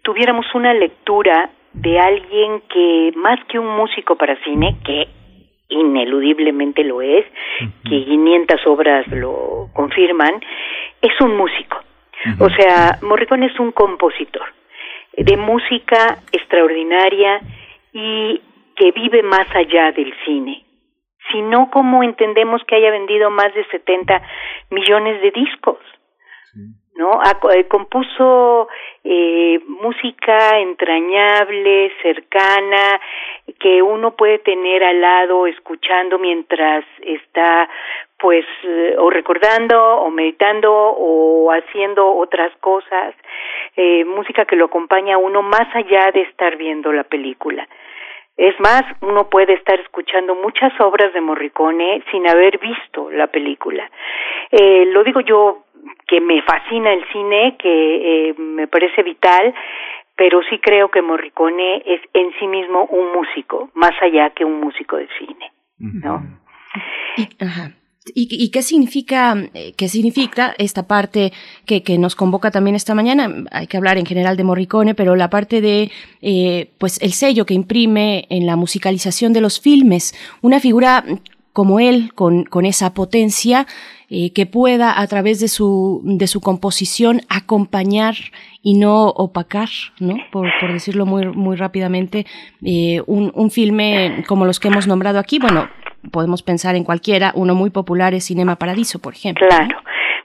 [0.00, 5.06] tuviéramos una lectura de alguien que, más que un músico para cine, que
[5.68, 7.26] ineludiblemente lo es,
[7.84, 10.40] que 500 obras lo confirman,
[11.02, 11.76] es un músico.
[12.38, 14.46] O sea, Morricone es un compositor
[15.14, 17.38] de música extraordinaria
[17.92, 18.40] y
[18.76, 20.71] que vive más allá del cine
[21.32, 24.22] sino como entendemos que haya vendido más de 70
[24.70, 25.78] millones de discos.
[26.94, 27.20] ¿no?
[27.54, 28.68] Eh, compuso
[29.02, 33.00] eh, música entrañable, cercana,
[33.58, 37.68] que uno puede tener al lado escuchando mientras está
[38.22, 43.14] pues eh, o recordando o meditando o haciendo otras cosas,
[43.76, 47.66] eh, música que lo acompaña a uno más allá de estar viendo la película.
[48.36, 53.90] Es más, uno puede estar escuchando muchas obras de Morricone sin haber visto la película.
[54.50, 55.64] Eh, lo digo yo
[56.06, 59.54] que me fascina el cine, que eh, me parece vital,
[60.16, 64.60] pero sí creo que Morricone es en sí mismo un músico, más allá que un
[64.60, 66.22] músico de cine, ¿no?
[68.04, 71.32] ¿Y, qué significa, eh, qué significa esta parte
[71.64, 73.44] que, nos convoca también esta mañana?
[73.52, 77.46] Hay que hablar en general de Morricone, pero la parte de, eh, pues, el sello
[77.46, 81.04] que imprime en la musicalización de los filmes, una figura
[81.52, 83.68] como él, con, con esa potencia,
[84.08, 88.16] eh, que pueda a través de su, de su composición acompañar
[88.62, 89.68] y no opacar,
[90.00, 90.16] ¿no?
[90.32, 92.26] Por, decirlo muy, muy rápidamente,
[93.06, 95.68] un, un filme como los que hemos nombrado aquí, bueno,
[96.10, 99.46] podemos pensar en cualquiera, uno muy popular es Cinema Paradiso, por ejemplo.
[99.46, 99.78] Claro.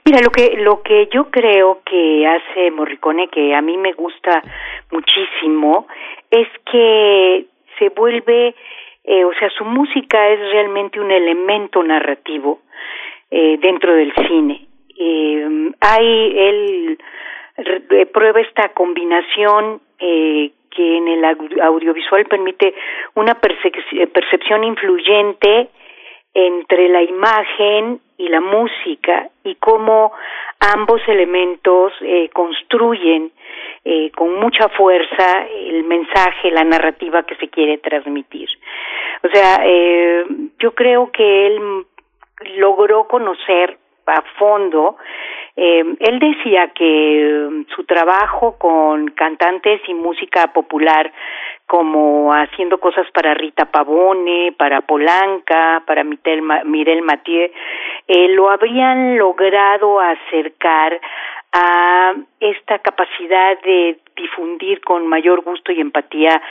[0.04, 4.42] Mira, lo que lo que yo creo que hace Morricone que a mí me gusta
[4.90, 5.86] muchísimo
[6.30, 7.46] es que
[7.78, 8.54] se vuelve
[9.04, 12.60] eh, o sea, su música es realmente un elemento narrativo
[13.30, 14.66] eh, dentro del cine.
[14.98, 16.98] Eh, hay él
[18.12, 21.24] prueba esta combinación eh, que en el
[21.60, 22.72] audiovisual permite
[23.16, 25.70] una percepción influyente
[26.32, 30.12] entre la imagen y la música y cómo
[30.60, 33.32] ambos elementos eh, construyen
[33.84, 38.48] eh, con mucha fuerza el mensaje, la narrativa que se quiere transmitir.
[39.24, 40.24] O sea, eh,
[40.60, 41.86] yo creo que él
[42.56, 43.76] logró conocer
[44.06, 44.96] a fondo
[45.60, 51.10] eh, él decía que um, su trabajo con cantantes y música popular,
[51.66, 57.50] como haciendo cosas para Rita Pavone, para Polanca, para Mirel Mathieu,
[58.06, 61.00] eh, lo habrían logrado acercar
[61.52, 66.42] a esta capacidad de difundir con mayor gusto y empatía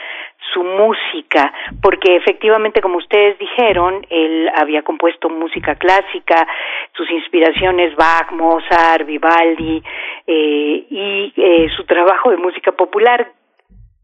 [0.52, 1.52] su música,
[1.82, 6.46] porque efectivamente, como ustedes dijeron, él había compuesto música clásica,
[6.94, 9.82] sus inspiraciones Bach, Mozart, Vivaldi,
[10.26, 13.28] eh, y eh, su trabajo de música popular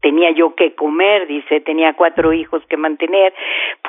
[0.05, 3.33] tenía yo que comer, dice, tenía cuatro hijos que mantener,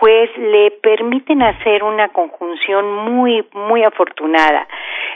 [0.00, 4.66] pues le permiten hacer una conjunción muy, muy afortunada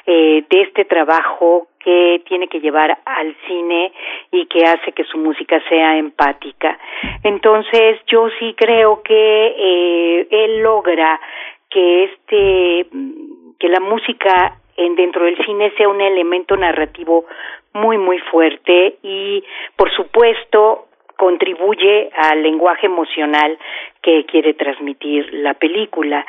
[0.04, 3.94] eh, de este trabajo que tiene que llevar al cine
[4.30, 6.78] y que hace que su música sea empática.
[7.24, 11.18] Entonces, yo sí creo que eh, él logra
[11.70, 12.86] que este
[13.58, 17.24] que la música en dentro del cine sea un elemento narrativo
[17.72, 19.44] muy muy fuerte y
[19.76, 20.89] por supuesto
[21.20, 23.58] contribuye al lenguaje emocional
[24.02, 26.24] que quiere transmitir la película,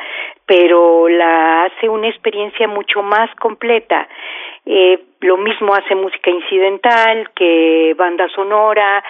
[0.46, 4.08] pero la hace una experiencia mucho más completa.
[4.66, 9.04] Eh, lo mismo hace música incidental que banda sonora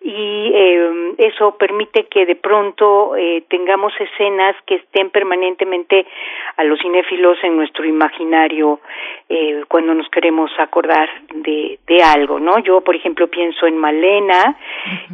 [0.00, 6.06] y eh, eso permite que de pronto eh, tengamos escenas que estén permanentemente
[6.56, 8.80] a los cinéfilos en nuestro imaginario
[9.28, 12.58] eh, cuando nos queremos acordar de, de algo, ¿no?
[12.60, 14.56] Yo, por ejemplo, pienso en Malena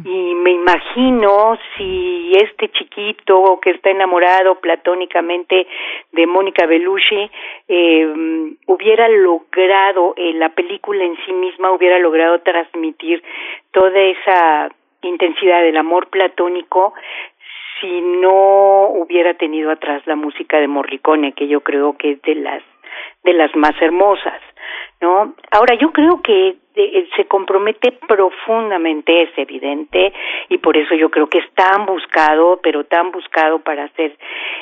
[0.05, 2.94] y me imagino si este chiquito
[3.61, 5.67] que está enamorado platónicamente
[6.11, 7.29] de Mónica Belushi
[7.67, 13.23] eh, hubiera logrado en la película en sí misma hubiera logrado transmitir
[13.71, 14.69] toda esa
[15.01, 16.93] intensidad del amor platónico
[17.81, 22.35] si no hubiera tenido atrás la música de Morricone que yo creo que es de
[22.35, 22.63] las
[23.23, 24.41] de las más hermosas
[25.01, 26.55] no ahora yo creo que
[27.15, 30.13] se compromete profundamente es evidente
[30.49, 34.17] y por eso yo creo que es tan buscado pero tan buscado para hacer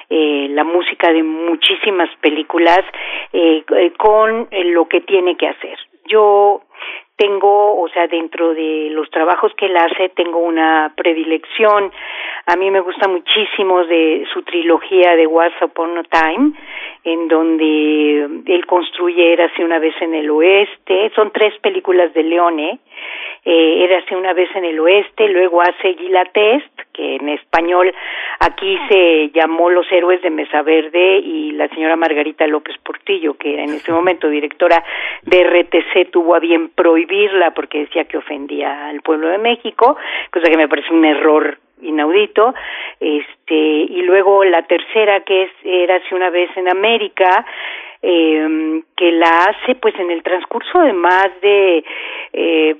[0.09, 2.81] eh, la música de muchísimas películas
[3.31, 3.63] eh,
[3.97, 5.77] con lo que tiene que hacer.
[6.05, 6.61] Yo
[7.15, 11.91] tengo, o sea, dentro de los trabajos que él hace, tengo una predilección.
[12.47, 16.51] A mí me gusta muchísimo de su trilogía de Once Upon a Time,
[17.03, 21.11] en donde él construye Érase una vez en el oeste.
[21.15, 22.79] Son tres películas de Leone.
[23.45, 27.93] Eh, Érase una vez en el oeste, luego hace Gila Test, que en español
[28.39, 33.61] aquí se llamó Los Héroes de Mesa Verde, y la señora Margarita López Portillo, que
[33.61, 34.83] en ese momento directora
[35.23, 36.69] de RTC, tuvo a bien
[37.03, 39.97] prohibirla porque decía que ofendía al pueblo de México,
[40.31, 42.53] cosa que me parece un error inaudito.
[42.99, 47.45] Este y luego la tercera que es era hace una vez en América
[48.01, 51.83] eh, que la hace pues en el transcurso de más de
[52.33, 52.75] eh,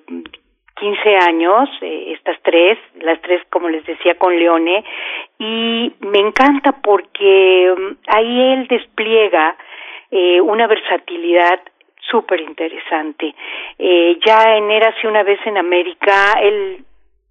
[0.80, 4.84] 15 años, eh, estas tres, las tres como les decía con Leone,
[5.40, 9.56] y me encanta porque mm, ahí él despliega
[10.12, 11.60] eh, una versatilidad
[12.10, 13.34] súper interesante.
[13.80, 16.84] Eh, ya en Érase una vez en América, él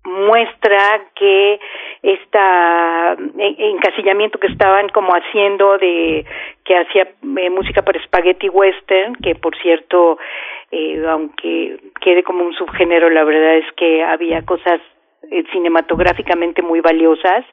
[0.04, 1.60] muestra que
[2.02, 6.24] esta encasillamiento que estaban como haciendo de
[6.64, 10.18] que hacía eh, música para spaghetti western que por cierto
[10.72, 14.80] eh, aunque quede como un subgénero la verdad es que había cosas
[15.30, 17.44] eh, cinematográficamente muy valiosas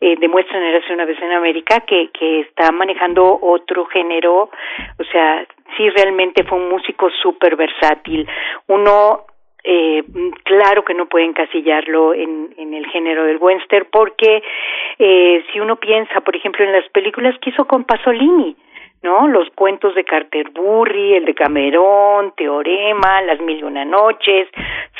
[0.00, 4.50] eh, demuestran Érase una vez en América que que está manejando otro género
[4.98, 8.28] o sea sí realmente fue un músico súper versátil
[8.68, 9.26] uno
[9.64, 10.04] eh,
[10.44, 14.42] claro que no puede encasillarlo en, el género del western porque
[14.98, 18.56] eh, si uno piensa por ejemplo en las películas que hizo con Pasolini
[19.02, 19.28] ¿no?
[19.28, 24.48] Los cuentos de Carterburri, el de Camerón, Teorema, Las Mil y Una Noches,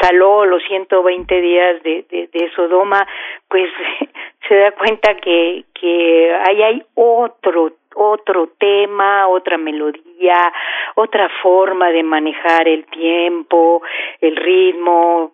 [0.01, 3.07] Saló, los 120 días de, de, de Sodoma,
[3.49, 3.69] pues
[4.49, 10.53] se da cuenta que, que ahí hay otro otro tema, otra melodía,
[10.95, 13.83] otra forma de manejar el tiempo,
[14.21, 15.33] el ritmo,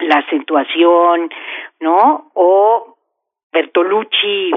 [0.00, 1.30] la acentuación,
[1.80, 2.30] ¿no?
[2.34, 2.96] O
[3.52, 4.52] Bertolucci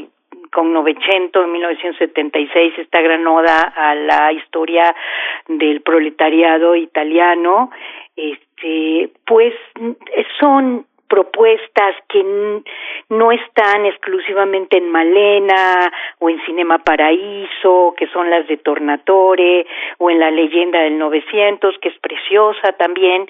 [0.52, 4.94] con Novecento en 1976, esta gran oda a la historia
[5.48, 7.72] del proletariado italiano,
[8.16, 9.54] este, pues
[10.40, 12.24] son propuestas que
[13.10, 19.68] no están exclusivamente en Malena o en Cinema Paraíso, que son las de Tornatore,
[19.98, 23.28] o en La leyenda del 900, que es preciosa también,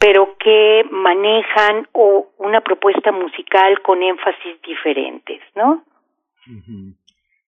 [0.00, 5.84] pero que manejan o una propuesta musical con énfasis diferentes, ¿no?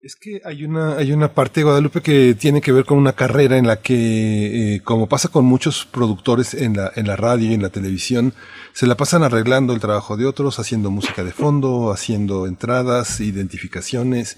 [0.01, 3.57] Es que hay una, hay una parte, Guadalupe, que tiene que ver con una carrera
[3.57, 7.53] en la que, eh, como pasa con muchos productores en la, en la radio y
[7.53, 8.33] en la televisión,
[8.73, 14.37] se la pasan arreglando el trabajo de otros, haciendo música de fondo, haciendo entradas, identificaciones,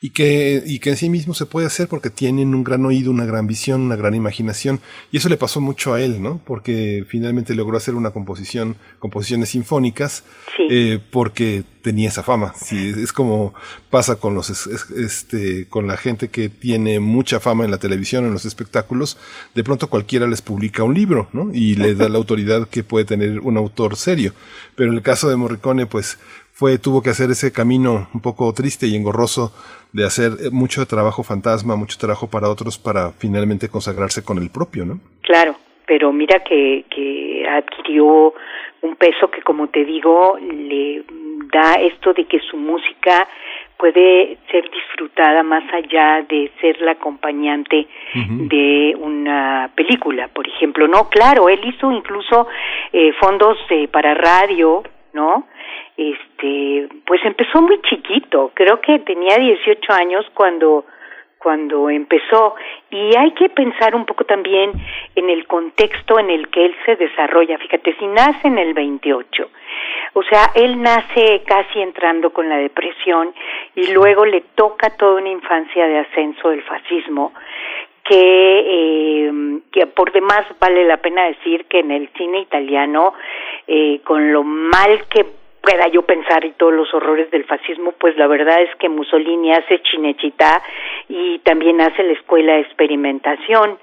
[0.00, 3.10] y que, y que en sí mismo se puede hacer porque tienen un gran oído,
[3.10, 4.80] una gran visión, una gran imaginación.
[5.10, 6.40] Y eso le pasó mucho a él, ¿no?
[6.44, 10.22] Porque finalmente logró hacer una composición, composiciones sinfónicas,
[10.70, 12.54] eh, porque tenía esa fama.
[12.54, 13.54] Sí, es como
[13.90, 18.32] pasa con los, este, con la gente que tiene mucha fama en la televisión, en
[18.32, 19.18] los espectáculos.
[19.56, 21.50] De pronto cualquiera les publica un libro, ¿no?
[21.52, 24.32] Y le da la autoridad que puede tener un autor serio.
[24.76, 26.18] Pero en el caso de Morricone, pues,
[26.58, 29.52] fue, tuvo que hacer ese camino un poco triste y engorroso
[29.92, 34.84] de hacer mucho trabajo fantasma, mucho trabajo para otros para finalmente consagrarse con el propio,
[34.84, 35.00] ¿no?
[35.22, 35.56] Claro,
[35.86, 38.34] pero mira que, que adquirió
[38.82, 41.02] un peso que como te digo le
[41.52, 43.26] da esto de que su música
[43.78, 50.88] puede ser disfrutada más allá de ser la acompañante de una película, por ejemplo.
[50.88, 52.48] No, claro, él hizo incluso
[52.92, 54.82] eh, fondos eh, para radio,
[55.12, 55.46] ¿no?
[55.98, 60.84] Este pues empezó muy chiquito creo que tenía 18 años cuando
[61.38, 62.56] cuando empezó.
[62.90, 64.72] Y hay que pensar un poco también
[65.14, 67.56] en el contexto en el que él se desarrolla.
[67.58, 69.48] Fíjate si nace en el 28
[70.14, 73.32] o sea él nace casi entrando con la depresión
[73.74, 77.32] y luego le toca toda una infancia de ascenso del fascismo
[78.04, 79.28] que,
[79.76, 83.12] eh, por demás vale la pena decir que en el cine italiano,
[83.66, 85.26] eh, con lo mal que
[85.68, 89.52] pueda yo pensar y todos los horrores del fascismo, pues la verdad es que Mussolini
[89.52, 90.62] hace Chinechita
[91.08, 93.78] y también hace la escuela de experimentación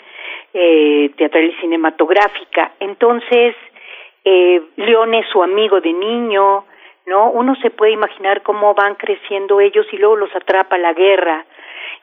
[0.53, 2.71] eh, teatral y cinematográfica.
[2.79, 3.55] Entonces,
[4.23, 6.65] eh, León es su amigo de niño,
[7.05, 7.29] ¿no?
[7.29, 11.45] Uno se puede imaginar cómo van creciendo ellos y luego los atrapa la guerra.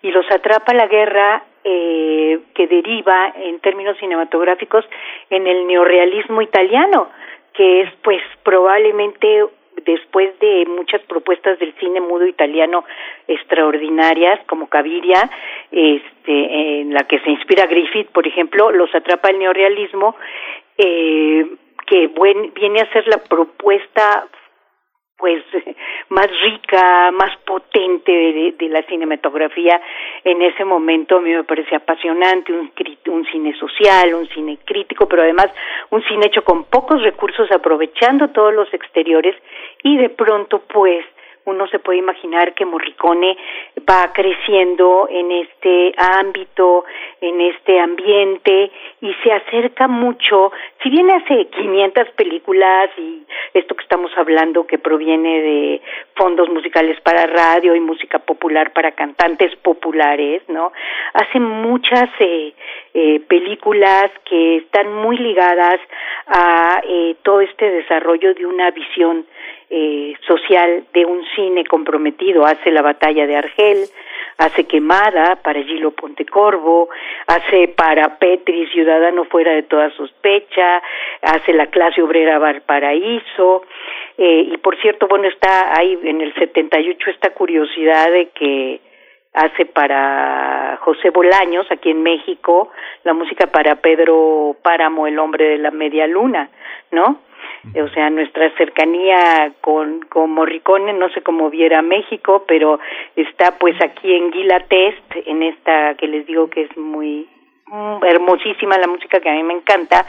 [0.02, 4.84] Y los atrapa la guerra eh, que deriva en términos cinematográficos
[5.30, 7.08] en el neorealismo italiano,
[7.54, 9.44] que es pues probablemente
[9.84, 12.84] después de muchas propuestas del cine mudo italiano
[13.28, 15.30] extraordinarias como Caviria,
[15.70, 20.16] este, en la que se inspira Griffith, por ejemplo, los atrapa el neorealismo,
[20.78, 21.46] eh,
[21.86, 22.10] que
[22.54, 24.26] viene a ser la propuesta
[25.22, 25.44] pues
[26.08, 29.80] más rica, más potente de, la cinematografía.
[30.24, 32.72] En ese momento a mí me parece apasionante, un,
[33.06, 35.46] un cine social, un cine crítico, pero además
[35.90, 39.36] un cine hecho con pocos recursos, aprovechando todos los exteriores
[39.84, 41.04] y de pronto pues
[41.44, 43.36] uno se puede imaginar que Morricone
[43.88, 46.84] va creciendo en este ámbito,
[47.20, 48.70] en este ambiente
[49.00, 50.52] y se acerca mucho,
[50.82, 55.82] si bien hace 500 películas y esto que estamos hablando que proviene de
[56.14, 60.72] fondos musicales para radio y música popular para cantantes populares, ¿no?
[61.14, 62.54] Hace muchas eh,
[62.94, 65.80] eh, películas que están muy ligadas
[66.26, 69.26] a eh, todo este desarrollo de una visión
[69.74, 72.44] eh, social de un cine comprometido.
[72.44, 73.78] Hace La Batalla de Argel,
[74.36, 76.90] hace Quemada para Gilo Pontecorvo,
[77.26, 80.82] hace para Petri Ciudadano fuera de toda sospecha,
[81.22, 83.62] hace La clase obrera Valparaíso,
[84.18, 88.80] eh, y por cierto, bueno, está ahí en el 78 esta curiosidad de que
[89.32, 92.70] hace para José Bolaños, aquí en México,
[93.04, 96.50] la música para Pedro Páramo, el hombre de la media luna,
[96.90, 97.20] ¿no?
[97.80, 102.80] O sea, nuestra cercanía con, con Morricone, no sé cómo viera México, pero
[103.14, 107.28] está pues aquí en Gila Test, en esta que les digo que es muy
[107.66, 110.04] mm, hermosísima la música que a mí me encanta,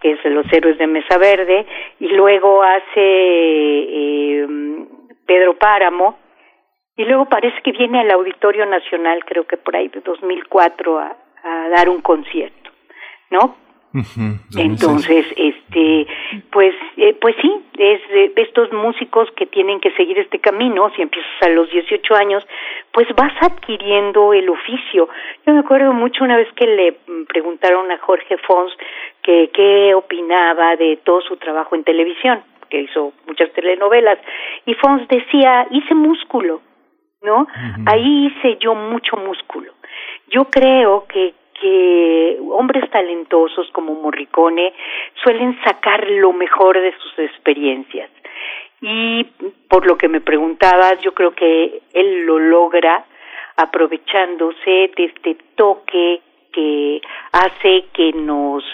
[0.00, 1.64] que es Los Héroes de Mesa Verde,
[2.00, 4.46] y luego hace eh,
[5.26, 6.18] Pedro Páramo,
[6.96, 11.16] y luego parece que viene al Auditorio Nacional, creo que por ahí de 2004, a,
[11.44, 12.70] a dar un concierto,
[13.30, 13.65] ¿no?
[14.56, 16.06] Entonces, este,
[16.50, 20.90] pues, eh, pues sí, es de estos músicos que tienen que seguir este camino.
[20.96, 22.46] Si empiezas a los 18 años,
[22.92, 25.08] pues vas adquiriendo el oficio.
[25.46, 26.96] Yo me acuerdo mucho una vez que le
[27.28, 28.72] preguntaron a Jorge Fons
[29.22, 34.18] que qué opinaba de todo su trabajo en televisión, que hizo muchas telenovelas,
[34.64, 36.60] y Fons decía hice músculo,
[37.22, 37.46] ¿no?
[37.86, 39.72] Ahí hice yo mucho músculo.
[40.28, 44.72] Yo creo que que hombres talentosos como Morricone
[45.22, 48.10] suelen sacar lo mejor de sus experiencias.
[48.80, 49.24] Y
[49.68, 53.04] por lo que me preguntabas, yo creo que él lo logra
[53.56, 56.20] aprovechándose de este toque
[56.52, 57.00] que
[57.32, 58.64] hace que nos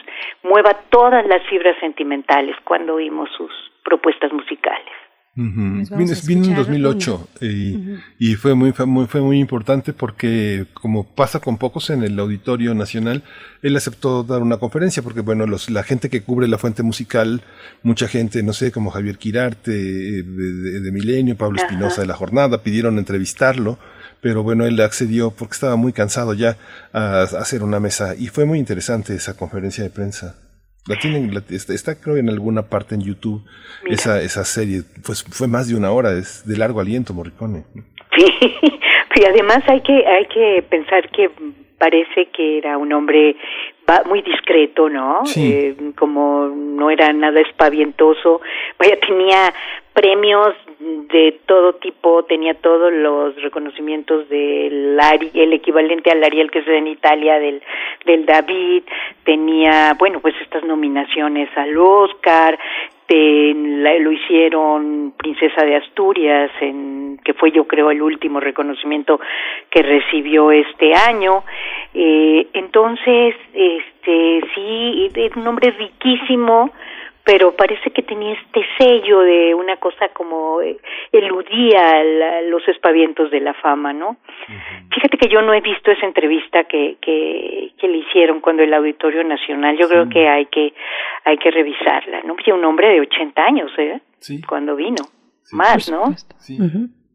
[0.42, 3.52] mueva todas las fibras sentimentales cuando oímos sus
[3.84, 5.01] propuestas musicales.
[5.34, 7.28] Vino, en 2008
[8.18, 12.18] y, fue, muy, fue, muy, fue muy importante porque como pasa con pocos en el
[12.18, 13.22] Auditorio Nacional,
[13.62, 17.40] él aceptó dar una conferencia porque bueno, los, la gente que cubre la fuente musical,
[17.82, 22.98] mucha gente, no sé, como Javier Quirarte de, Milenio, Pablo Espinosa de La Jornada, pidieron
[22.98, 23.78] entrevistarlo
[24.20, 26.56] pero bueno, él accedió porque estaba muy cansado ya
[26.92, 30.36] a, hacer una mesa y fue muy interesante esa conferencia de prensa.
[30.86, 33.44] La tienen, está, creo en alguna parte en YouTube
[33.86, 37.64] esa esa serie, pues fue más de una hora, es de largo aliento Morricone.
[38.16, 38.26] Sí,
[39.14, 41.30] y además hay que hay que pensar que
[41.78, 43.36] parece que era un hombre
[44.06, 45.22] muy discreto, ¿no?
[45.36, 48.40] Eh, como no era nada espavientoso,
[48.78, 49.52] vaya, tenía
[49.92, 54.98] premios de todo tipo, tenía todos los reconocimientos del
[55.34, 57.62] el equivalente al Ariel que es en Italia del
[58.04, 58.82] del David,
[59.24, 62.58] tenía, bueno, pues estas nominaciones al Oscar,
[63.14, 69.20] lo hicieron Princesa de Asturias, en, que fue yo creo el último reconocimiento
[69.70, 71.44] que recibió este año.
[71.94, 76.70] Eh, entonces, este sí, es un hombre riquísimo,
[77.24, 80.76] pero parece que tenía este sello de una cosa como eh,
[81.12, 82.02] eludía
[82.44, 84.16] los espavientos de la fama, ¿no?
[84.92, 88.74] Fíjate que yo no he visto esa entrevista que, que, que le hicieron cuando el
[88.74, 90.74] Auditorio Nacional, yo creo que hay que
[91.24, 92.36] hay que revisarla, ¿no?
[92.52, 94.00] un hombre de 80 años, ¿eh?
[94.18, 94.42] Sí.
[94.42, 95.04] Cuando vino.
[95.52, 96.14] Más, ¿no?
[96.38, 96.58] Sí.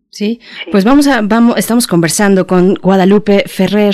[0.10, 0.40] Sí,
[0.72, 3.94] pues vamos a, vamos, estamos conversando con Guadalupe Ferrer,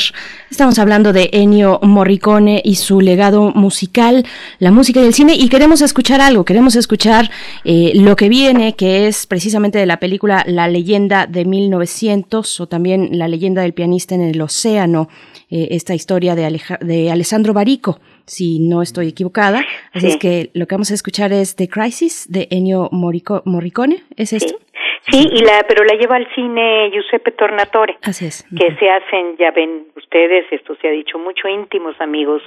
[0.49, 4.23] estamos hablando de Ennio Morricone y su legado musical,
[4.59, 7.31] la música y el cine, y queremos escuchar algo, queremos escuchar
[7.65, 12.67] eh, lo que viene, que es precisamente de la película La leyenda de 1900, o
[12.67, 15.09] también La leyenda del pianista en el océano,
[15.49, 19.65] eh, esta historia de, de Alessandro Barico, si no estoy equivocada.
[19.91, 24.31] Así es que lo que vamos a escuchar es The Crisis de Ennio Morricone, ¿es
[24.31, 24.62] esto?
[25.11, 27.97] Sí, y la, pero la lleva al cine Giuseppe Tornatore.
[28.03, 28.47] Así es.
[28.57, 32.41] Que se hacen, ya ven ustedes, esto se ha dicho mucho, íntimos amigos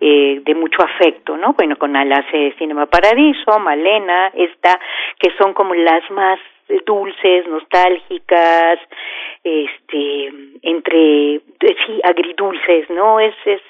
[0.00, 1.54] eh, de mucho afecto, ¿no?
[1.54, 4.78] Bueno, con Al hace Cinema Paradiso, Malena, esta,
[5.18, 6.38] que son como las más
[6.84, 8.78] dulces, nostálgicas,
[9.42, 10.32] este,
[10.62, 13.20] entre, sí, agridulces, ¿no?
[13.20, 13.62] Es, es,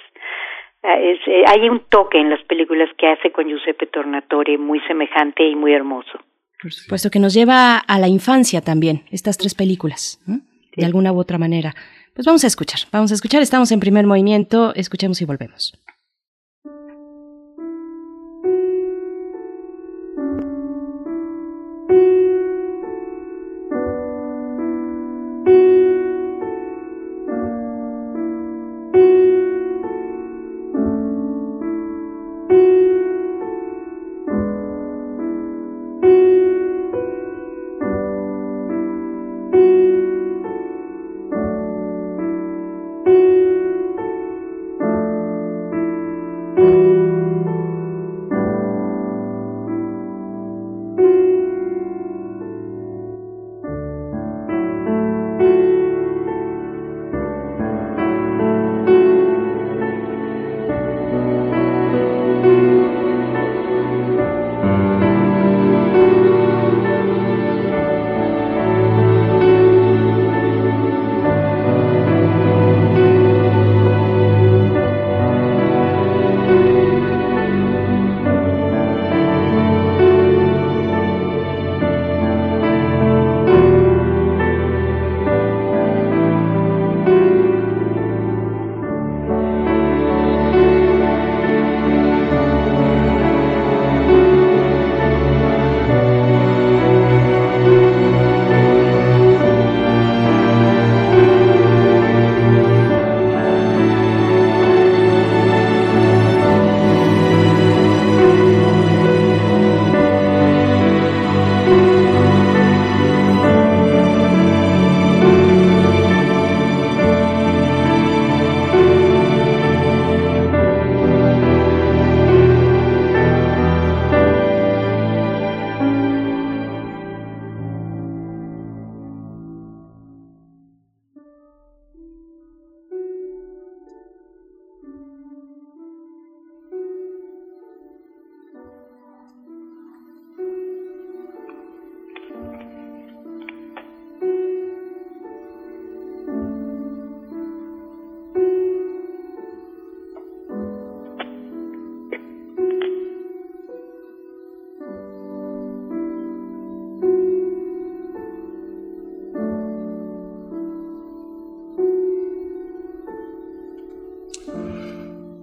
[0.82, 5.44] es, eh, hay un toque en las películas que hace con Giuseppe Tornatore muy semejante
[5.44, 6.18] y muy hermoso.
[6.66, 11.20] Por supuesto que nos lleva a la infancia también, estas tres películas, de alguna u
[11.20, 11.76] otra manera.
[12.12, 15.78] Pues vamos a escuchar, vamos a escuchar, estamos en primer movimiento, escuchemos y volvemos.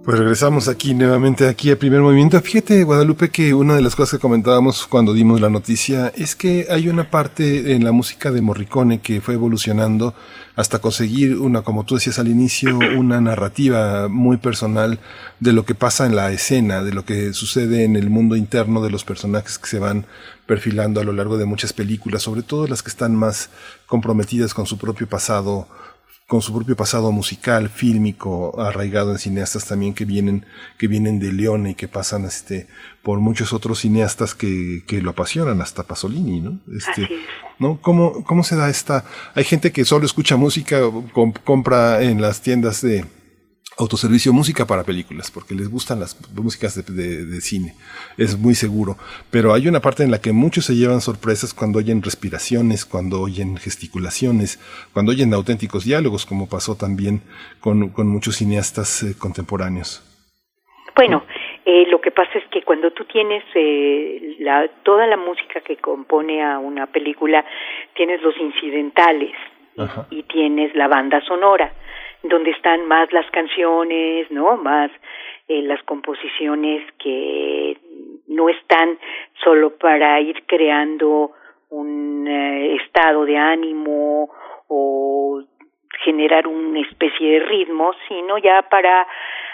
[0.04, 2.38] Pues regresamos aquí nuevamente aquí al primer movimiento.
[2.42, 6.66] Fíjate, Guadalupe, que una de las cosas que comentábamos cuando dimos la noticia es que
[6.68, 10.12] hay una parte en la música de Morricone que fue evolucionando
[10.56, 15.00] hasta conseguir una, como tú decías al inicio, una narrativa muy personal
[15.40, 18.82] de lo que pasa en la escena, de lo que sucede en el mundo interno
[18.82, 20.04] de los personajes que se van
[20.44, 23.48] perfilando a lo largo de muchas películas, sobre todo las que están más
[23.86, 25.66] comprometidas con su propio pasado
[26.26, 30.46] con su propio pasado musical, fílmico, arraigado en cineastas también que vienen,
[30.78, 32.66] que vienen de León y que pasan este,
[33.02, 36.60] por muchos otros cineastas que, que lo apasionan, hasta Pasolini, ¿no?
[36.74, 37.08] Este,
[37.58, 37.78] ¿no?
[37.82, 39.04] ¿Cómo, ¿Cómo se da esta?
[39.34, 40.80] Hay gente que solo escucha música,
[41.44, 43.04] compra en las tiendas de,
[43.78, 47.74] autoservicio música para películas, porque les gustan las músicas de, cine,
[48.16, 48.96] es muy seguro,
[49.30, 53.20] pero hay una parte en la que muchos se llevan sorpresas cuando oyen respiraciones, cuando
[53.20, 54.58] oyen gesticulaciones,
[54.92, 57.22] cuando oyen auténticos diálogos, como pasó también
[57.60, 60.02] con, muchos cineastas eh, contemporáneos.
[60.94, 61.24] Bueno,
[61.64, 65.76] eh, lo que pasa es que cuando tú tienes eh, la, toda la música que
[65.76, 67.44] compone a una película,
[67.94, 69.32] tienes los incidentales
[70.10, 71.72] y tienes la banda sonora
[72.24, 74.56] donde están más las canciones, ¿no?
[74.56, 74.90] Más
[75.48, 77.76] eh, las composiciones que
[78.28, 78.98] no están
[79.42, 81.32] solo para ir creando
[81.70, 84.30] un eh, estado de ánimo
[84.68, 85.42] o
[86.02, 89.06] generar una especie de ritmo, sino ya para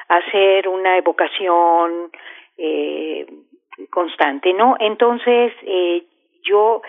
[0.08, 2.10] hacer una evocación
[2.58, 3.26] eh,
[3.90, 4.76] constante, ¿no?
[4.78, 6.04] Entonces, eh,
[6.42, 6.82] yo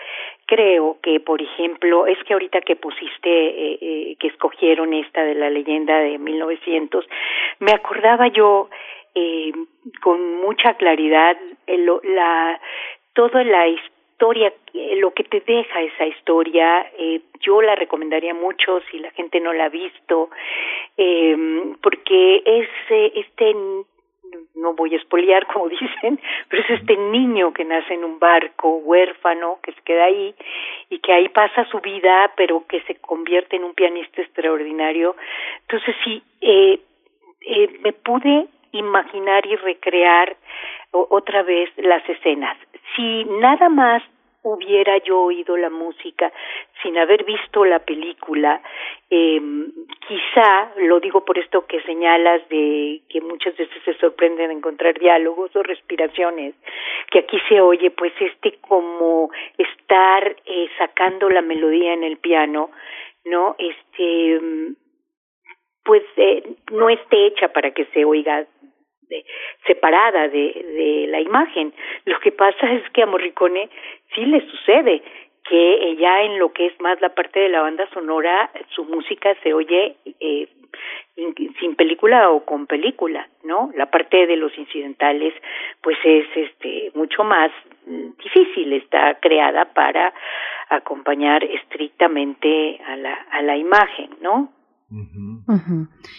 [0.52, 5.34] creo que, por ejemplo, es que ahorita que pusiste, eh, eh, que escogieron esta de
[5.34, 7.06] la leyenda de 1900,
[7.60, 8.68] me acordaba yo
[9.14, 9.50] eh,
[10.02, 12.60] con mucha claridad la
[13.14, 14.52] toda la historia,
[14.96, 16.86] lo que te deja esa historia,
[17.40, 20.28] yo la recomendaría mucho si la gente no la ha visto,
[21.82, 23.54] porque es este
[24.54, 28.76] no voy a espoliar como dicen, pero es este niño que nace en un barco
[28.76, 30.34] huérfano, que se queda ahí
[30.90, 35.16] y que ahí pasa su vida, pero que se convierte en un pianista extraordinario.
[35.62, 36.80] Entonces sí, eh,
[37.40, 40.36] eh, me pude imaginar y recrear
[40.92, 42.56] otra vez las escenas.
[42.94, 44.02] Si nada más
[44.42, 46.32] hubiera yo oído la música
[46.82, 48.60] sin haber visto la película,
[49.08, 49.40] eh,
[50.08, 54.98] quizá, lo digo por esto que señalas de que muchas veces se sorprenden de encontrar
[54.98, 56.54] diálogos o respiraciones,
[57.10, 62.70] que aquí se oye pues este como estar eh, sacando la melodía en el piano,
[63.24, 63.54] ¿no?
[63.58, 64.40] Este,
[65.84, 66.42] pues eh,
[66.72, 68.46] no esté hecha para que se oiga
[69.66, 71.72] separada de, de la imagen.
[72.04, 73.68] Lo que pasa es que a Morricone
[74.14, 75.02] sí le sucede
[75.44, 79.34] que ya en lo que es más la parte de la banda sonora, su música
[79.42, 80.48] se oye eh,
[81.60, 83.70] sin película o con película, ¿no?
[83.74, 85.34] La parte de los incidentales,
[85.82, 87.50] pues es este mucho más
[87.84, 90.14] difícil, está creada para
[90.68, 94.52] acompañar estrictamente a la, a la imagen, ¿no?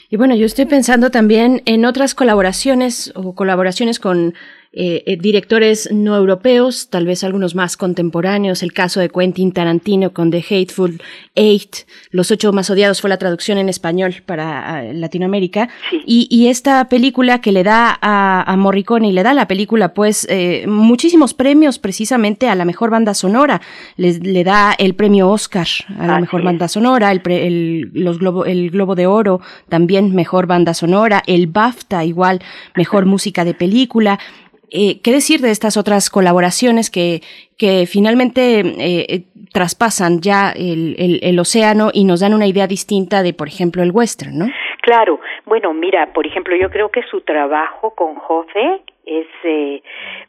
[0.10, 4.34] Y bueno, yo estoy pensando también en otras colaboraciones o colaboraciones con
[4.76, 10.14] eh, eh, directores no europeos, tal vez algunos más contemporáneos, el caso de Quentin Tarantino
[10.14, 11.00] con The Hateful
[11.36, 11.76] Eight,
[12.10, 15.70] Los ocho más odiados fue la traducción en español para ah, Latinoamérica,
[16.08, 19.48] y, y, esta película que le da a, a, Morricone y le da a la
[19.48, 23.62] película pues eh, muchísimos premios precisamente a la mejor banda sonora,
[23.96, 25.68] le, le da el premio Oscar
[26.00, 29.40] a la mejor banda sonora, el, el, los globo, el Globo de Oro
[29.70, 32.42] también mejor banda sonora, el BAFTA igual
[32.76, 34.20] mejor música de película,
[34.74, 37.22] eh, ¿Qué decir de estas otras colaboraciones que,
[37.58, 39.24] que finalmente eh, eh,
[39.54, 43.92] traspasan ya el, el, océano y nos dan una idea distinta de, por ejemplo, el
[43.92, 44.46] western, ¿no?
[44.82, 45.20] Claro.
[45.46, 49.82] Bueno, mira, por ejemplo, yo creo que su trabajo con José es eh,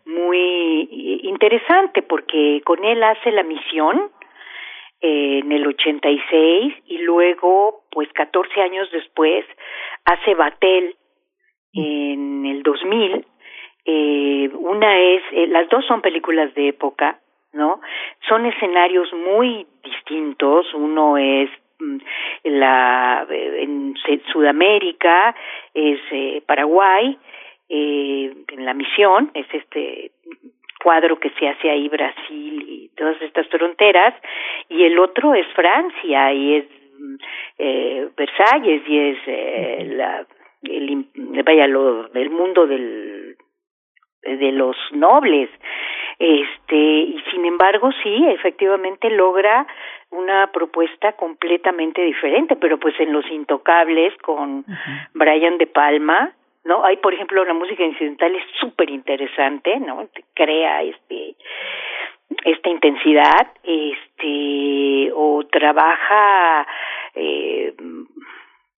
[0.05, 0.89] muy
[1.23, 4.11] interesante porque con él hace la misión
[5.01, 9.45] eh, en el 86 y luego, pues 14 años después,
[10.05, 10.97] hace Batel
[11.73, 13.27] en el 2000
[13.85, 17.19] eh, una es, eh, las dos son películas de época,
[17.53, 17.81] ¿no?
[18.29, 20.73] Son escenarios muy distintos.
[20.75, 21.99] Uno es mm,
[22.45, 23.95] la en
[24.33, 25.35] Sudamérica,
[25.75, 27.19] es eh, Paraguay,
[27.69, 30.13] eh, en la misión, es este
[30.83, 34.15] cuadro que se hace ahí Brasil y todas estas fronteras,
[34.69, 36.65] y el otro es Francia y es
[36.99, 37.15] mm,
[37.59, 40.27] eh, Versalles y es eh, la
[40.63, 41.07] el,
[41.45, 43.37] vaya lo el mundo del
[44.25, 45.51] de los nobles
[46.19, 49.67] este y sin embargo sí efectivamente logra
[50.11, 54.65] una propuesta completamente diferente pero pues en los intocables con
[55.13, 56.33] Brian de Palma
[56.65, 56.83] ¿no?
[56.83, 60.09] Hay, por ejemplo, la música incidental es súper interesante, ¿no?
[60.33, 61.35] Crea este
[62.45, 66.67] esta intensidad, este, o trabaja,
[67.15, 67.75] eh,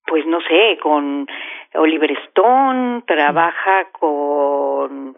[0.06, 1.26] pues no sé, con
[1.74, 5.16] Oliver Stone, trabaja con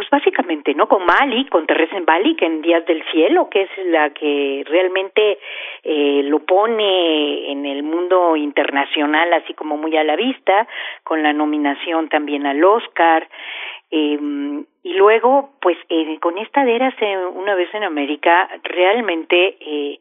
[0.00, 0.88] pues básicamente, ¿no?
[0.88, 5.38] Con Mali, con Teresa Bali, que en Días del Cielo, que es la que realmente
[5.82, 10.66] eh, lo pone en el mundo internacional así como muy a la vista,
[11.04, 13.28] con la nominación también al Oscar.
[13.90, 14.18] Eh,
[14.84, 19.58] y luego, pues eh, con esta de Érase una vez en América, realmente...
[19.60, 20.00] Eh,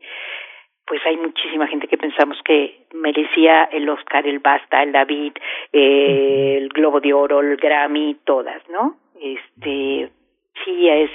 [0.90, 5.34] pues hay muchísima gente que pensamos que merecía el Oscar, el Basta, el David,
[5.72, 8.98] eh, el Globo de Oro, el Grammy, todas, ¿no?
[9.22, 10.10] este
[10.64, 11.12] sí es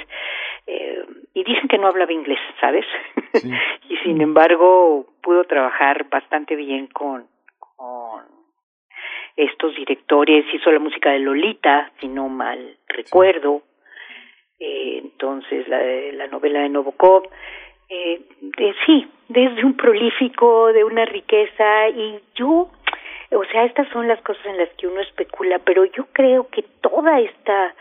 [0.66, 2.86] eh, y dicen que no hablaba inglés sabes
[3.88, 7.26] y sin embargo pudo trabajar bastante bien con
[7.58, 8.22] con
[9.36, 10.44] estos directores.
[10.54, 13.62] Hizo la música de Lolita si no mal recuerdo.
[14.60, 15.80] Eh, entonces la
[16.12, 17.24] la novela de Novokov
[17.88, 18.20] eh,
[18.86, 22.70] sí desde un prolífico de una riqueza y yo
[23.34, 26.62] o sea, estas son las cosas en las que uno especula, pero yo creo que
[26.80, 27.74] toda esta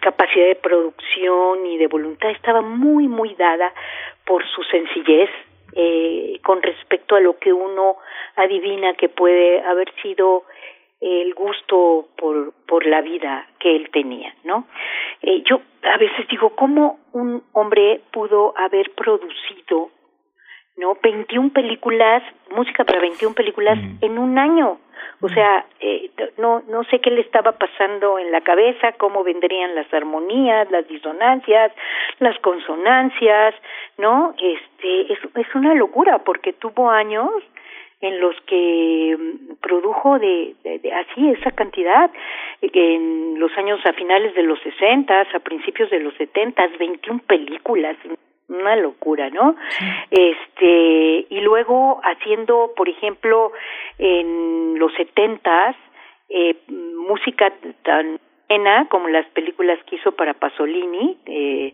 [0.00, 3.72] capacidad de producción y de voluntad estaba muy, muy dada
[4.24, 5.30] por su sencillez
[5.74, 7.96] eh, con respecto a lo que uno
[8.36, 10.44] adivina que puede haber sido
[11.02, 14.68] el gusto por, por la vida que él tenía, ¿no?
[15.20, 19.90] Eh, yo a veces digo, ¿cómo un hombre pudo haber producido
[20.76, 20.96] ¿no?
[21.02, 24.78] 21 películas, música para 21 películas en un año.
[25.20, 29.74] O sea, eh, no no sé qué le estaba pasando en la cabeza, cómo vendrían
[29.74, 31.72] las armonías, las disonancias,
[32.18, 33.54] las consonancias,
[33.98, 34.34] ¿no?
[34.40, 37.30] Este es es una locura porque tuvo años
[38.02, 42.10] en los que mm, produjo de, de, así esa cantidad
[42.60, 47.96] en los años a finales de los 60, a principios de los 70, 21 películas
[48.48, 49.56] una locura, ¿no?
[50.10, 53.52] Este, y luego haciendo, por ejemplo,
[53.98, 55.74] en los setentas,
[56.28, 57.50] eh, música
[57.82, 58.18] tan
[58.90, 61.72] como las películas que hizo para Pasolini, eh,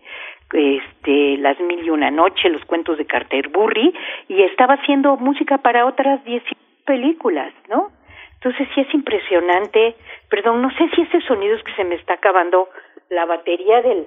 [0.53, 3.95] este, Las Mil y Una Noche, Los Cuentos de Carterbury,
[4.29, 6.43] y estaba haciendo música para otras diez
[6.85, 7.91] películas, ¿no?
[8.35, 9.97] Entonces sí es impresionante,
[10.31, 12.69] perdón, no sé si ese sonido es que se me está acabando
[13.11, 14.07] la batería del,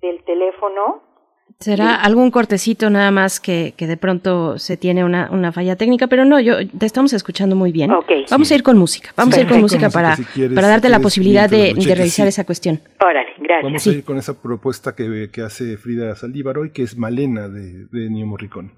[0.00, 1.02] del teléfono,
[1.60, 6.06] Será algún cortecito nada más que, que de pronto se tiene una, una, falla técnica,
[6.06, 7.90] pero no, yo te estamos escuchando muy bien.
[8.30, 10.16] Vamos a ir con música, vamos a ir con música, para,
[10.54, 12.80] para darte la posibilidad de, de, revisar esa cuestión.
[13.00, 13.64] Órale, gracias.
[13.64, 17.48] Vamos a ir con esa propuesta que, que hace Frida Saldívar hoy, que es Malena
[17.48, 18.70] de, de Nio Morricone.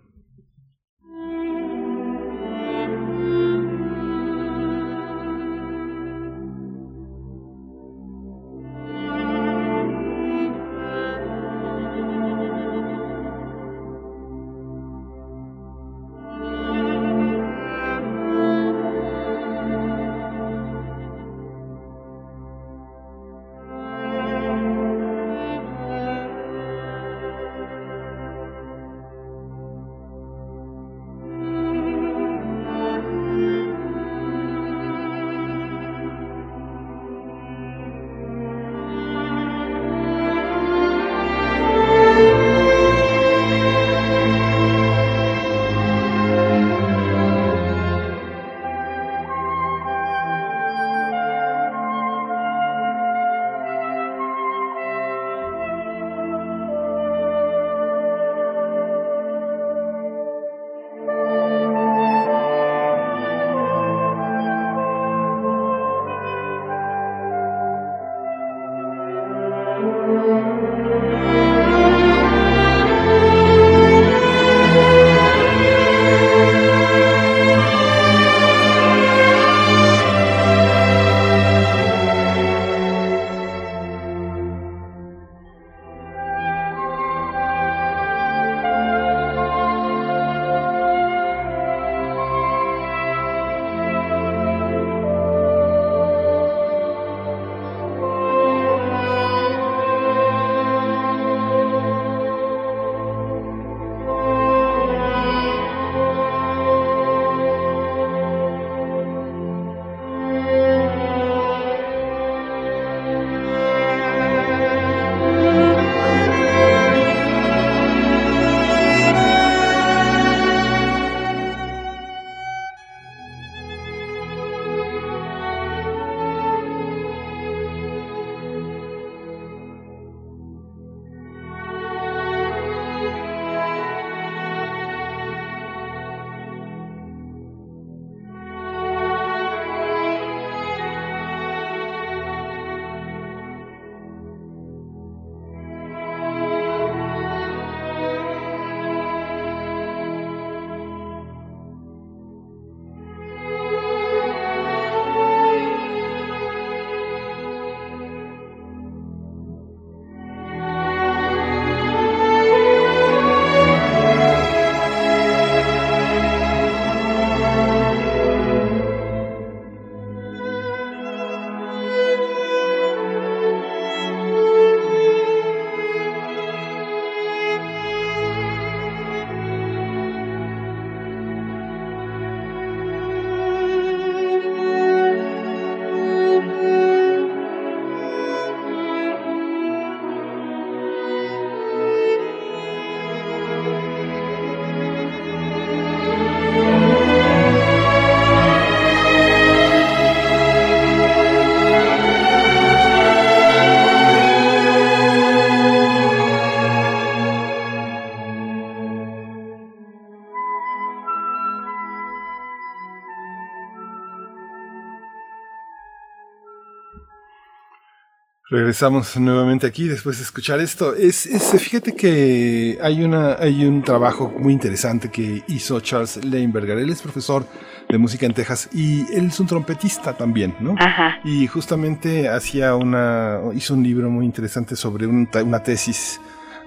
[218.51, 220.97] Regresamos nuevamente aquí después de escuchar esto.
[220.97, 226.77] Es, es, fíjate que hay una, hay un trabajo muy interesante que hizo Charles Leinberger.
[226.79, 227.47] Él es profesor
[227.89, 230.75] de música en Texas y él es un trompetista también, ¿no?
[230.81, 231.21] Ajá.
[231.23, 236.21] Y justamente hacía una, hizo un libro muy interesante sobre una tesis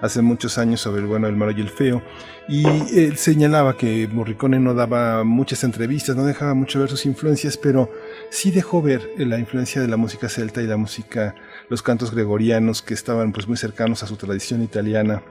[0.03, 2.01] hace muchos años sobre el bueno, el malo y el feo.
[2.47, 2.65] Y
[2.97, 7.89] él señalaba que Morricone no daba muchas entrevistas, no dejaba mucho ver sus influencias, pero
[8.29, 11.35] sí dejó ver la influencia de la música celta y la música,
[11.69, 15.21] los cantos gregorianos que estaban pues muy cercanos a su tradición italiana,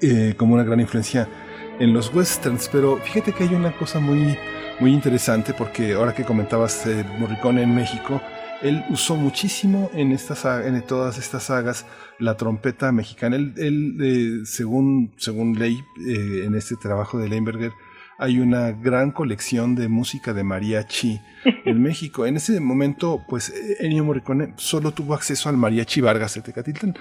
[0.00, 1.28] eh, como una gran influencia
[1.78, 2.68] en los westerns.
[2.70, 4.36] Pero fíjate que hay una cosa muy,
[4.80, 8.20] muy interesante porque ahora que comentabas eh, Morricone en México,
[8.62, 11.86] él usó muchísimo en, estas, en todas estas sagas
[12.18, 13.36] la trompeta mexicana.
[13.36, 17.72] Él, eh, según, según ley, eh, en este trabajo de Leinberger,
[18.18, 21.20] hay una gran colección de música de mariachi
[21.64, 22.26] en México.
[22.26, 26.96] En ese momento, pues Ennio Morricone solo tuvo acceso al mariachi Vargas de Tecatitlán,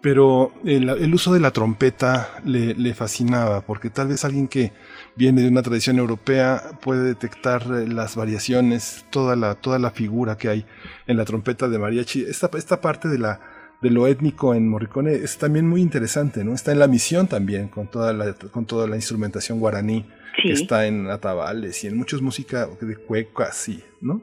[0.00, 4.72] pero el, uso de la trompeta le, le, fascinaba, porque tal vez alguien que
[5.16, 10.36] viene de una tradición europea puede detectar eh, las variaciones, toda la, toda la figura
[10.36, 10.66] que hay
[11.06, 12.22] en la trompeta de mariachi.
[12.22, 13.40] Esta, esta parte de la
[13.82, 16.54] de lo étnico en Morricone es también muy interesante, ¿no?
[16.54, 20.06] Está en la misión también, con toda la, con toda la instrumentación guaraní
[20.40, 24.20] que está en atabales y en muchas música de cuecas, sí, ¿no?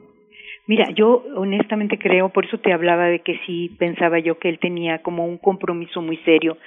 [0.66, 4.58] Mira, yo honestamente creo, por eso te hablaba de que sí pensaba yo que él
[4.60, 6.58] tenía como un compromiso muy serio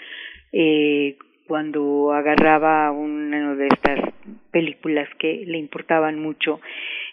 [0.52, 1.16] eh,
[1.48, 4.14] cuando agarraba una de estas
[4.52, 6.60] películas que le importaban mucho,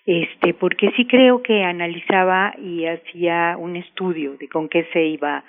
[0.07, 5.45] este, porque sí creo que analizaba y hacía un estudio de con qué se iba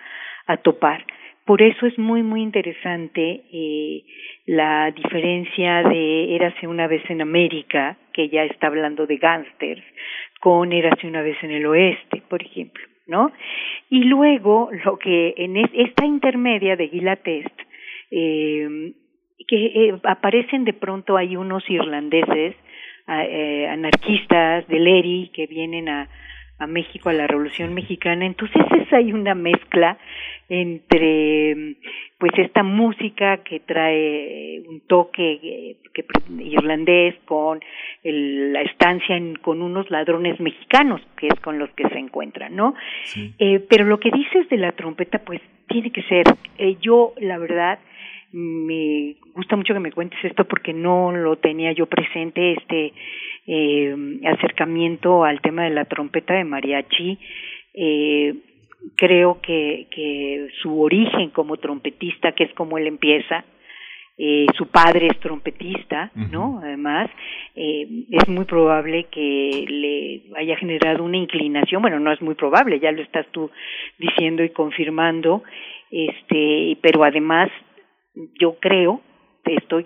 [0.48, 1.06] a topar.
[1.46, 4.04] Por eso es muy, muy interesante eh,
[4.46, 9.84] la diferencia de Érase una vez en América, que ya está hablando de gángsters,
[10.40, 13.32] con Érase una vez en el oeste, por ejemplo, ¿no?
[13.90, 17.60] Y luego lo que en esta intermedia de Gilatest,
[18.10, 18.94] eh,
[19.48, 22.56] que eh, aparecen de pronto hay unos irlandeses
[23.08, 26.08] eh, anarquistas del ERI que vienen a,
[26.62, 29.98] a México a la Revolución Mexicana, entonces es hay una mezcla
[30.48, 31.78] entre
[32.18, 36.06] pues esta música que trae un toque eh, que,
[36.40, 37.60] irlandés con
[38.04, 42.76] la estancia con unos ladrones mexicanos que es con los que se encuentran, ¿no?
[43.40, 46.26] Eh, pero lo que dices de la trompeta pues tiene que ser,
[46.58, 47.80] eh, yo la verdad
[48.32, 52.94] me gusta mucho que me cuentes esto porque no lo tenía yo presente este
[53.48, 53.96] eh,
[54.26, 57.18] acercamiento al tema de la trompeta de mariachi.
[57.74, 58.36] Eh,
[58.96, 63.46] creo que, que su origen como trompetista que es como él empieza
[64.24, 66.60] eh, su padre es trompetista, ¿no?
[66.62, 67.10] Además,
[67.56, 72.80] eh, es muy probable que le haya generado una inclinación, bueno, no es muy probable,
[72.80, 73.50] ya lo estás tú
[73.98, 75.44] diciendo y confirmando,
[75.90, 77.50] este, pero además
[78.40, 79.02] yo creo,
[79.46, 79.86] estoy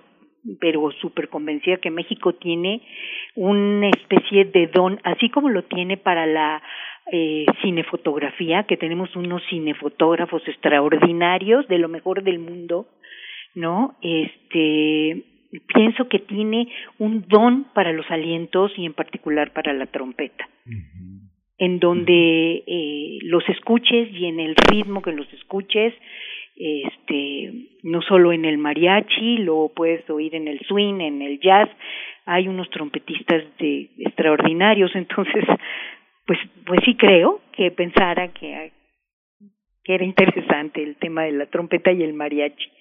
[0.60, 2.82] pero súper convencida que México tiene
[3.36, 6.62] una especie de don, así como lo tiene para la
[7.12, 12.88] eh, cinefotografía, que tenemos unos cinefotógrafos extraordinarios de lo mejor del mundo,
[13.56, 13.96] ¿no?
[14.02, 15.24] Este,
[15.74, 16.68] pienso que tiene
[17.00, 20.48] un don para los alientos y en particular para la trompeta.
[21.58, 25.94] En donde eh, los escuches y en el ritmo que los escuches,
[26.56, 31.70] este no solo en el mariachi, lo puedes oír en el swing, en el jazz,
[32.26, 35.44] hay unos trompetistas de extraordinarios, entonces
[36.26, 38.72] pues pues sí creo que pensara que
[39.84, 42.72] que era interesante el tema de la trompeta y el mariachi.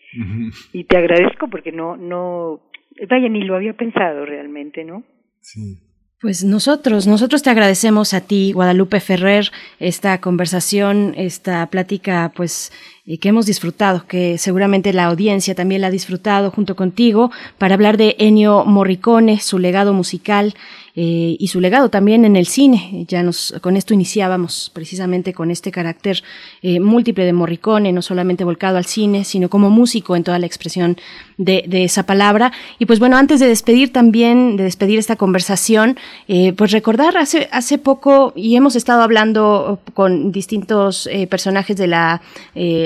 [0.72, 2.70] Y te agradezco porque no no
[3.08, 5.02] vaya ni lo había pensado realmente, ¿no?
[5.40, 5.93] Sí.
[6.24, 12.72] Pues nosotros, nosotros te agradecemos a ti, Guadalupe Ferrer, esta conversación, esta plática, pues
[13.04, 17.74] y que hemos disfrutado, que seguramente la audiencia también la ha disfrutado junto contigo, para
[17.74, 20.54] hablar de Ennio Morricone, su legado musical
[20.96, 23.04] eh, y su legado también en el cine.
[23.08, 26.22] Ya nos con esto iniciábamos precisamente con este carácter
[26.62, 30.46] eh, múltiple de Morricone, no solamente volcado al cine, sino como músico en toda la
[30.46, 30.96] expresión
[31.36, 32.52] de, de esa palabra.
[32.78, 35.98] Y pues bueno, antes de despedir también, de despedir esta conversación,
[36.28, 42.22] eh, pues recordar hace, hace poco, y hemos estado hablando con distintos personajes de la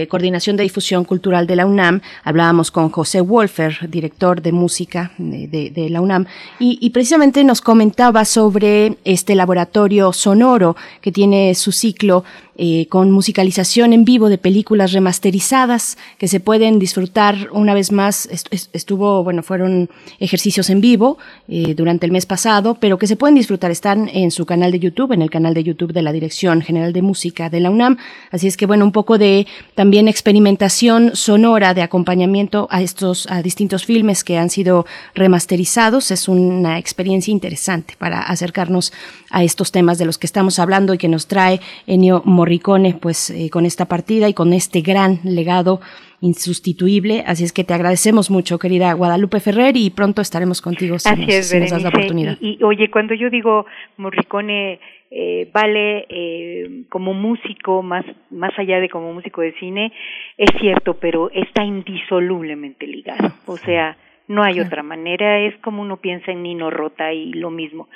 [0.08, 5.88] Coordinación de Difusión Cultural de la UNAM, hablábamos con José Wolfer, director de música de,
[5.90, 6.26] la UNAM,
[6.58, 7.60] y, precisamente nos
[7.98, 12.22] comentaba sobre este laboratorio sonoro que tiene su ciclo
[12.60, 18.28] eh, con musicalización en vivo de películas remasterizadas que se pueden disfrutar una vez más.
[18.72, 23.36] Estuvo, bueno, fueron ejercicios en vivo eh, durante el mes pasado, pero que se pueden
[23.36, 23.70] disfrutar.
[23.70, 26.92] Están en su canal de YouTube, en el canal de YouTube de la Dirección General
[26.92, 27.96] de Música de la UNAM.
[28.32, 33.40] Así es que, bueno, un poco de también experimentación sonora de acompañamiento a estos, a
[33.40, 36.10] distintos filmes que han sido remasterizados.
[36.10, 38.92] Es una experiencia interesante para acercarnos
[39.30, 43.28] a estos temas de los que estamos hablando y que nos trae Ennio Morricone, pues
[43.28, 45.80] eh, con esta partida y con este gran legado
[46.22, 47.22] insustituible.
[47.26, 51.20] Así es que te agradecemos mucho, querida Guadalupe Ferrer, y pronto estaremos contigo si, Así
[51.26, 52.38] nos, es, si nos das la oportunidad.
[52.40, 53.66] Y, y, oye, cuando yo digo
[53.98, 54.80] Morricone
[55.10, 59.92] eh, vale eh, como músico, más, más allá de como músico de cine,
[60.38, 63.30] es cierto, pero está indisolublemente ligado.
[63.44, 67.50] O sea, no hay otra manera, es como uno piensa en Nino Rota y lo
[67.50, 67.88] mismo.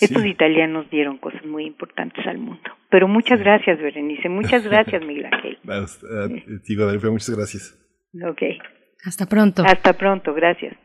[0.00, 2.70] Estos italianos dieron cosas muy importantes al mundo.
[2.90, 5.58] Pero muchas gracias, Berenice, muchas gracias, Miguel Ángel.
[5.64, 7.78] Uh, muchas gracias.
[8.24, 8.42] Ok.
[9.04, 9.64] Hasta pronto.
[9.64, 10.76] Hasta pronto, gracias.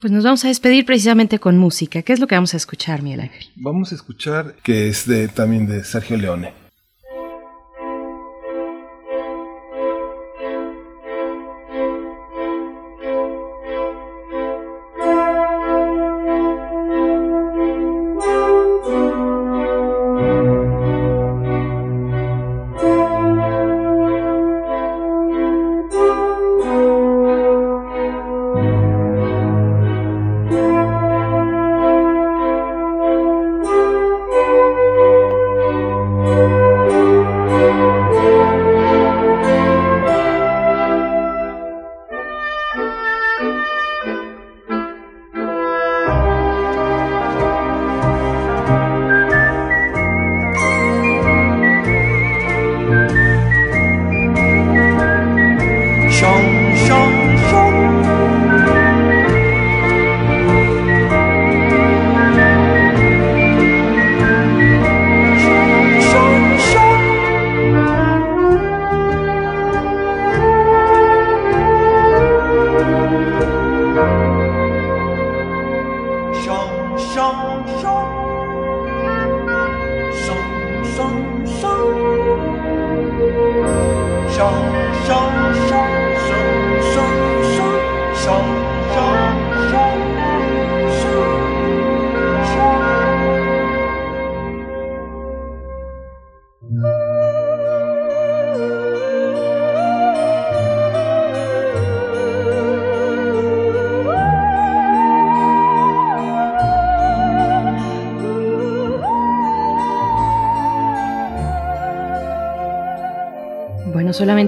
[0.00, 2.02] Pues nos vamos a despedir precisamente con música.
[2.02, 3.46] ¿Qué es lo que vamos a escuchar, Miguel Ángel?
[3.56, 6.52] Vamos a escuchar que es de, también de Sergio Leone.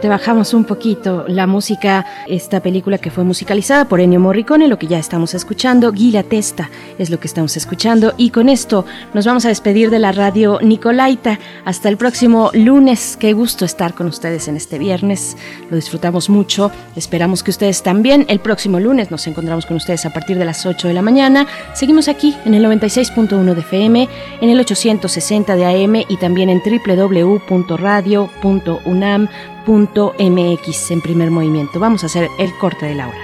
[0.01, 4.79] Solamente bajamos un poquito la música, esta película que fue musicalizada por Ennio Morricone, lo
[4.79, 9.27] que ya estamos escuchando, Guila Testa es lo que estamos escuchando y con esto nos
[9.27, 11.39] vamos a despedir de la radio Nicolaita.
[11.67, 15.37] Hasta el próximo lunes, qué gusto estar con ustedes en este viernes,
[15.69, 18.25] lo disfrutamos mucho, esperamos que ustedes también.
[18.29, 21.47] El próximo lunes nos encontramos con ustedes a partir de las 8 de la mañana.
[21.75, 24.09] Seguimos aquí en el 96.1 de FM,
[24.41, 26.63] en el 860 de AM y también en
[29.67, 31.81] www.radio.unam MX en primer movimiento.
[31.81, 33.20] Vamos a hacer el corte de la hora.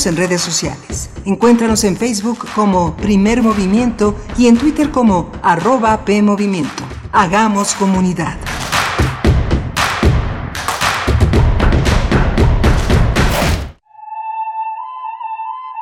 [0.00, 1.10] Síguenos en redes sociales.
[1.26, 6.84] Encuéntranos en Facebook como Primer Movimiento y en Twitter como arroba PMovimiento.
[7.12, 8.38] Hagamos comunidad.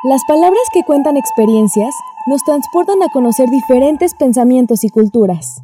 [0.03, 1.93] Las palabras que cuentan experiencias
[2.27, 5.61] nos transportan a conocer diferentes pensamientos y culturas.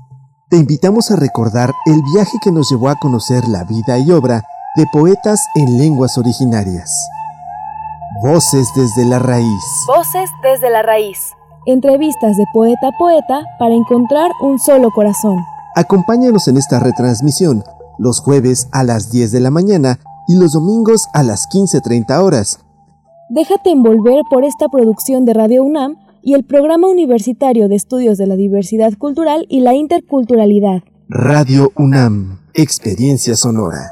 [0.50, 4.44] Te invitamos a recordar el viaje que nos llevó a conocer la vida y obra
[4.78, 6.92] de poetas en lenguas originarias.
[8.24, 9.64] Voces desde la raíz.
[9.88, 11.18] Voces desde la raíz.
[11.66, 15.38] Entrevistas de poeta a poeta para encontrar un solo corazón.
[15.76, 17.64] Acompáñanos en esta retransmisión
[17.98, 22.66] los jueves a las 10 de la mañana y los domingos a las 15.30 horas
[23.30, 28.28] Déjate envolver por esta producción de Radio UNAM y el Programa Universitario de Estudios de
[28.28, 30.84] la Diversidad Cultural y la Interculturalidad.
[31.10, 33.92] Radio UNAM, Experiencia Sonora.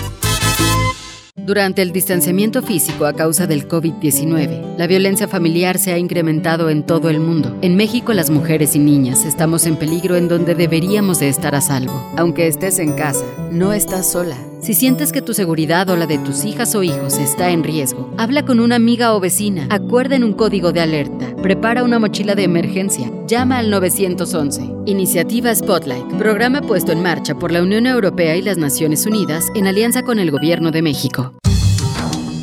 [1.51, 6.81] Durante el distanciamiento físico a causa del COVID-19, la violencia familiar se ha incrementado en
[6.81, 7.57] todo el mundo.
[7.61, 11.59] En México las mujeres y niñas estamos en peligro en donde deberíamos de estar a
[11.59, 12.09] salvo.
[12.15, 14.37] Aunque estés en casa, no estás sola.
[14.61, 18.13] Si sientes que tu seguridad o la de tus hijas o hijos está en riesgo,
[18.19, 22.43] habla con una amiga o vecina, acuerden un código de alerta, prepara una mochila de
[22.43, 24.69] emergencia, llama al 911.
[24.85, 29.65] Iniciativa Spotlight, programa puesto en marcha por la Unión Europea y las Naciones Unidas en
[29.65, 31.33] alianza con el Gobierno de México.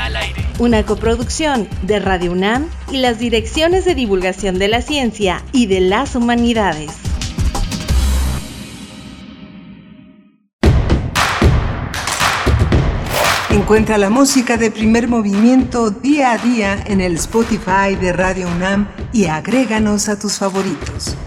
[0.61, 5.79] Una coproducción de Radio UNAM y las direcciones de divulgación de la ciencia y de
[5.79, 6.91] las humanidades.
[13.49, 18.87] Encuentra la música de primer movimiento día a día en el Spotify de Radio UNAM
[19.11, 21.17] y agréganos a tus favoritos.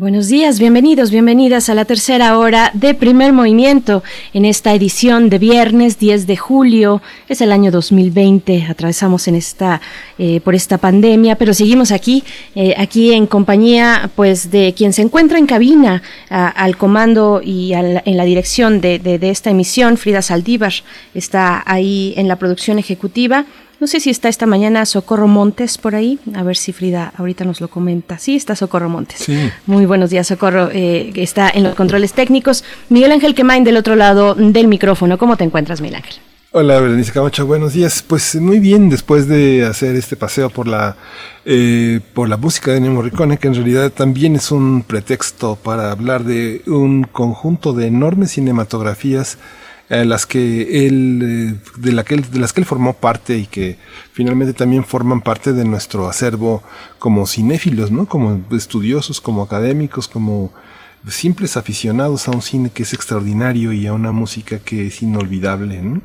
[0.00, 4.02] Buenos días, bienvenidos, bienvenidas a la tercera hora de primer movimiento
[4.32, 7.02] en esta edición de viernes 10 de julio.
[7.28, 9.82] Es el año 2020, atravesamos en esta,
[10.16, 12.24] eh, por esta pandemia, pero seguimos aquí,
[12.54, 16.00] eh, aquí en compañía pues de quien se encuentra en cabina
[16.30, 20.72] al comando y al, en la dirección de, de, de esta emisión, Frida Saldívar,
[21.12, 23.44] está ahí en la producción ejecutiva.
[23.80, 26.18] No sé si está esta mañana Socorro Montes por ahí.
[26.34, 28.18] A ver si Frida ahorita nos lo comenta.
[28.18, 29.20] Sí, está Socorro Montes.
[29.20, 29.50] Sí.
[29.64, 30.68] Muy buenos días, Socorro.
[30.70, 32.62] Eh, que está en los controles técnicos.
[32.90, 35.16] Miguel Ángel Quemain del otro lado del micrófono.
[35.16, 36.16] ¿Cómo te encuentras, Miguel Ángel?
[36.52, 38.04] Hola, Berenice Camacho, buenos días.
[38.06, 40.96] Pues muy bien, después de hacer este paseo por la
[41.46, 45.90] eh, por la música de Ennio Morricone, que en realidad también es un pretexto para
[45.90, 49.38] hablar de un conjunto de enormes cinematografías
[49.90, 53.46] las que él, eh, de, la que él, de las que él formó parte y
[53.46, 53.76] que
[54.12, 56.62] finalmente también forman parte de nuestro acervo
[56.98, 58.06] como cinéfilos, ¿no?
[58.06, 60.52] Como estudiosos, como académicos, como
[61.08, 65.82] simples aficionados a un cine que es extraordinario y a una música que es inolvidable,
[65.82, 66.00] ¿no?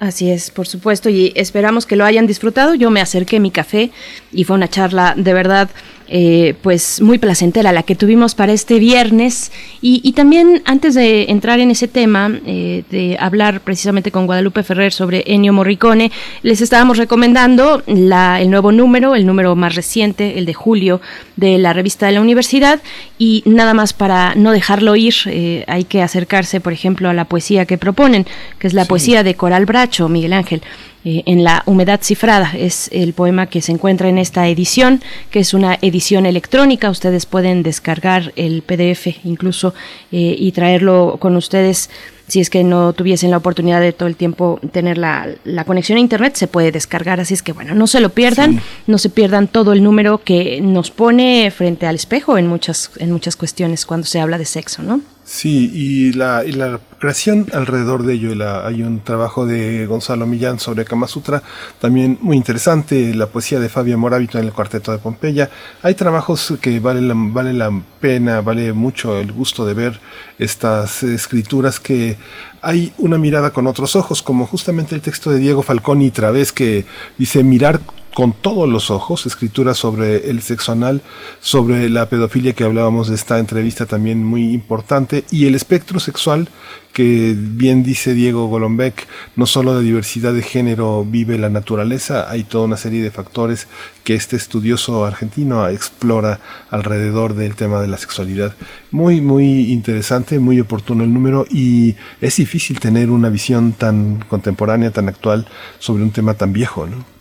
[0.00, 2.74] Así es, por supuesto, y esperamos que lo hayan disfrutado.
[2.74, 3.90] Yo me acerqué mi café
[4.32, 5.70] y fue una charla de verdad
[6.10, 9.52] eh, pues muy placentera la que tuvimos para este viernes.
[9.82, 14.62] Y, y también antes de entrar en ese tema eh, de hablar precisamente con Guadalupe
[14.62, 16.10] Ferrer sobre Ennio Morricone
[16.42, 21.00] les estábamos recomendando la, el nuevo número el número más reciente el de julio
[21.36, 22.80] de la revista de la universidad.
[23.18, 27.26] Y nada más para no dejarlo ir eh, hay que acercarse por ejemplo a la
[27.26, 28.26] poesía que proponen
[28.58, 28.88] que es la sí.
[28.88, 30.62] poesía de Coral Bracho Miguel Ángel
[31.10, 32.52] eh, en la humedad cifrada.
[32.54, 36.90] Es el poema que se encuentra en esta edición, que es una edición electrónica.
[36.90, 39.72] Ustedes pueden descargar el PDF incluso
[40.12, 41.88] eh, y traerlo con ustedes
[42.26, 45.96] si es que no tuviesen la oportunidad de todo el tiempo tener la, la conexión
[45.96, 47.20] a internet, se puede descargar.
[47.20, 50.60] Así es que bueno, no se lo pierdan, no se pierdan todo el número que
[50.60, 54.82] nos pone frente al espejo en muchas, en muchas cuestiones cuando se habla de sexo,
[54.82, 55.00] ¿no?
[55.30, 60.26] Sí, y la, y la creación alrededor de ello, la, hay un trabajo de Gonzalo
[60.26, 61.42] Millán sobre Kama Sutra,
[61.82, 65.50] también muy interesante, la poesía de Fabio Moravito en el Cuarteto de Pompeya.
[65.82, 70.00] Hay trabajos que vale la, vale la pena, vale mucho el gusto de ver
[70.38, 72.16] estas escrituras que
[72.62, 76.86] hay una mirada con otros ojos, como justamente el texto de Diego Falconi Través que
[77.18, 77.80] dice mirar
[78.18, 81.02] con todos los ojos, escritura sobre el sexo anal,
[81.40, 86.48] sobre la pedofilia que hablábamos de esta entrevista también muy importante, y el espectro sexual
[86.92, 92.42] que bien dice Diego Golombek, no solo de diversidad de género vive la naturaleza, hay
[92.42, 93.68] toda una serie de factores
[94.02, 96.40] que este estudioso argentino explora
[96.70, 98.52] alrededor del tema de la sexualidad.
[98.90, 104.90] Muy, muy interesante, muy oportuno el número y es difícil tener una visión tan contemporánea,
[104.90, 105.46] tan actual
[105.78, 107.17] sobre un tema tan viejo, ¿no?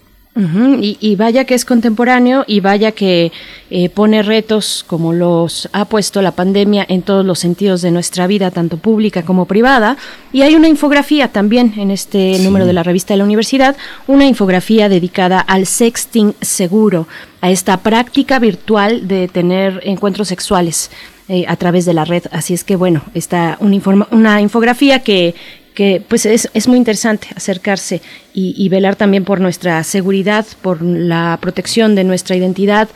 [0.80, 3.32] Y, vaya que es contemporáneo y vaya que
[3.70, 8.28] eh, pone retos como los ha puesto la pandemia en todos los sentidos de nuestra
[8.28, 9.98] vida, tanto pública como privada.
[10.32, 14.26] Y hay una infografía también en este número de la revista de la universidad, una
[14.26, 17.08] infografía dedicada al sexting seguro,
[17.42, 20.92] a esta práctica virtual de tener encuentros sexuales.
[21.30, 22.24] Eh, a través de la red.
[22.32, 25.36] Así es que bueno, está una, una infografía que,
[25.78, 28.02] que pues es, es muy interesante acercarse
[28.34, 32.90] y, velar también por nuestra seguridad, por la protección de nuestra identidad.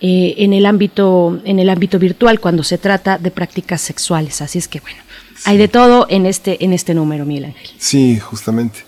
[0.00, 4.40] Eh, en el ámbito en el ámbito virtual cuando se trata de prácticas sexuales.
[4.40, 5.00] Así es que bueno
[5.44, 7.70] hay de todo en este en este número Miguel Ángel.
[7.78, 8.84] Sí justamente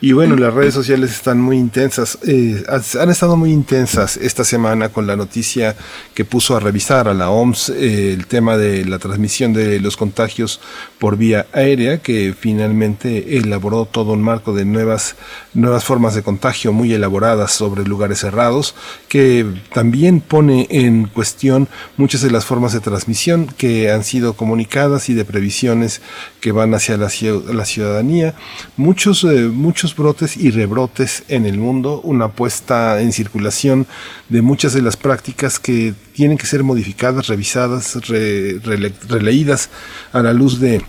[0.00, 2.62] y bueno, las redes sociales están muy intensas, eh,
[3.00, 5.74] han estado muy intensas esta semana con la noticia
[6.14, 9.96] que puso a revisar a la OMS eh, el tema de la transmisión de los
[9.96, 10.60] contagios
[11.00, 15.16] por vía aérea, que finalmente elaboró todo un marco de nuevas,
[15.52, 18.76] nuevas formas de contagio muy elaboradas sobre lugares cerrados,
[19.08, 25.08] que también pone en cuestión muchas de las formas de transmisión que han sido comunicadas
[25.08, 26.02] y de previsiones
[26.40, 27.10] que van hacia la,
[27.52, 28.34] la ciudadanía.
[28.76, 33.86] Muchos, eh, muchos brotes y rebrotes en el mundo, una puesta en circulación
[34.28, 39.70] de muchas de las prácticas que tienen que ser modificadas, revisadas, releídas
[40.12, 40.82] a la luz de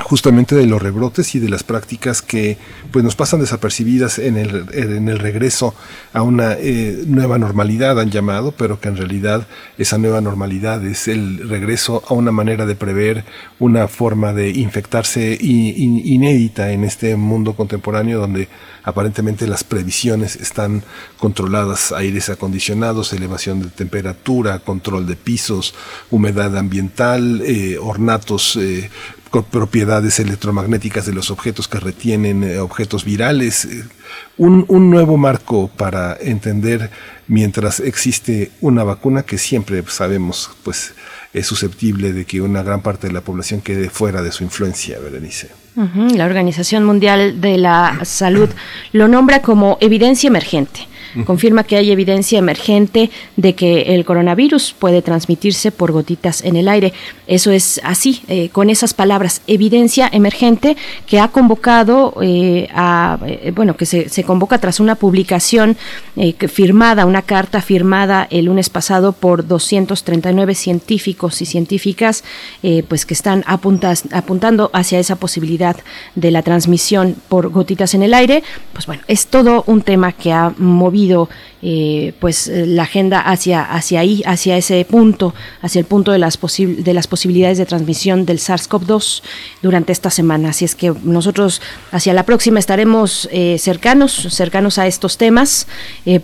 [0.00, 2.56] justamente de los rebrotes y de las prácticas que
[2.90, 5.74] pues nos pasan desapercibidas en el, en el regreso
[6.12, 9.46] a una eh, nueva normalidad han llamado pero que en realidad
[9.76, 13.24] esa nueva normalidad es el regreso a una manera de prever
[13.58, 18.48] una forma de infectarse inédita en este mundo contemporáneo donde
[18.84, 20.82] aparentemente las previsiones están
[21.18, 25.74] controladas aires acondicionados elevación de temperatura control de pisos
[26.10, 28.90] humedad ambiental eh, ornatos eh,
[29.40, 33.84] propiedades electromagnéticas de los objetos que retienen eh, objetos virales, eh,
[34.36, 36.90] un, un, nuevo marco para entender
[37.28, 40.92] mientras existe una vacuna que siempre sabemos pues
[41.32, 44.98] es susceptible de que una gran parte de la población quede fuera de su influencia,
[44.98, 45.50] Berenice.
[45.74, 48.50] La Organización Mundial de la Salud
[48.92, 50.86] lo nombra como evidencia emergente
[51.24, 56.68] confirma que hay evidencia emergente de que el coronavirus puede transmitirse por gotitas en el
[56.68, 56.92] aire.
[57.26, 60.76] Eso es así, eh, con esas palabras, evidencia emergente
[61.06, 62.68] que ha convocado eh,
[63.26, 65.76] eh, bueno, que se, convoca tras una publicación
[66.48, 72.22] firmada, una carta firmada el lunes pasado por 239 científicos y científicas,
[72.88, 75.76] pues que están apuntando hacia esa posibilidad
[76.14, 78.42] de la transmisión por gotitas en el aire.
[78.72, 81.28] Pues bueno, es todo un tema que ha movido vivido
[81.64, 86.18] eh, pues eh, la agenda hacia, hacia ahí, hacia ese punto, hacia el punto de
[86.18, 89.22] las, de las posibilidades de transmisión del SARS-CoV-2
[89.62, 90.48] durante esta semana.
[90.48, 91.62] Así es que nosotros
[91.92, 95.68] hacia la próxima estaremos eh, cercanos, cercanos a estos temas,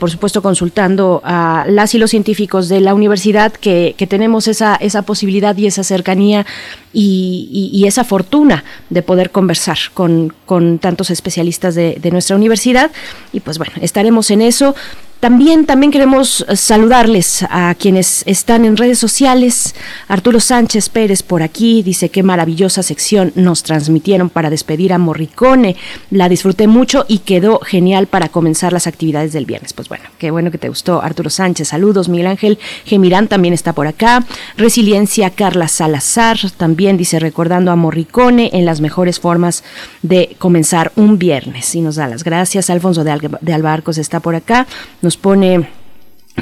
[0.00, 5.02] por supuesto consultando a las y los científicos de la universidad que, tenemos esa, esa
[5.02, 6.46] posibilidad y esa cercanía
[6.92, 12.90] y, esa fortuna de poder conversar con, con tantos especialistas de, de nuestra universidad.
[13.32, 14.74] Y pues bueno, estaremos en eso.
[15.20, 19.74] También, también queremos eh, saludarles a quienes están en redes sociales.
[20.06, 25.74] Arturo Sánchez Pérez por aquí dice qué maravillosa sección nos transmitieron para despedir a Morricone.
[26.12, 29.72] La disfruté mucho y quedó genial para comenzar las actividades del viernes.
[29.72, 31.66] Pues bueno, qué bueno que te gustó Arturo Sánchez.
[31.66, 34.24] Saludos, Miguel Ángel Gemirán también está por acá.
[34.56, 39.64] Resiliencia Carla Salazar también dice recordando a Morricone en las mejores formas
[40.02, 41.74] de comenzar un viernes.
[41.74, 42.70] Y nos da las gracias.
[42.70, 43.10] Alfonso de,
[43.52, 44.68] Albarcos está por acá
[45.16, 45.68] pone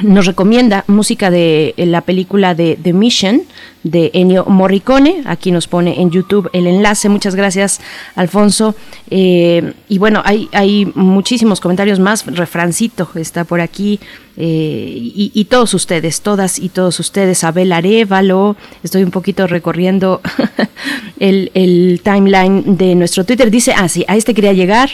[0.03, 3.41] nos recomienda música de la película de The Mission
[3.83, 5.23] de Ennio Morricone.
[5.25, 7.09] Aquí nos pone en YouTube el enlace.
[7.09, 7.79] Muchas gracias,
[8.15, 8.75] Alfonso.
[9.09, 12.25] Eh, y bueno, hay, hay muchísimos comentarios más.
[12.25, 13.99] Refrancito está por aquí.
[14.39, 20.21] Eh, y, todos ustedes, todas y todos ustedes, Abel Arevalo, estoy un poquito recorriendo
[21.19, 23.49] el, el timeline de nuestro Twitter.
[23.49, 24.91] Dice, ah, sí, a este quería llegar.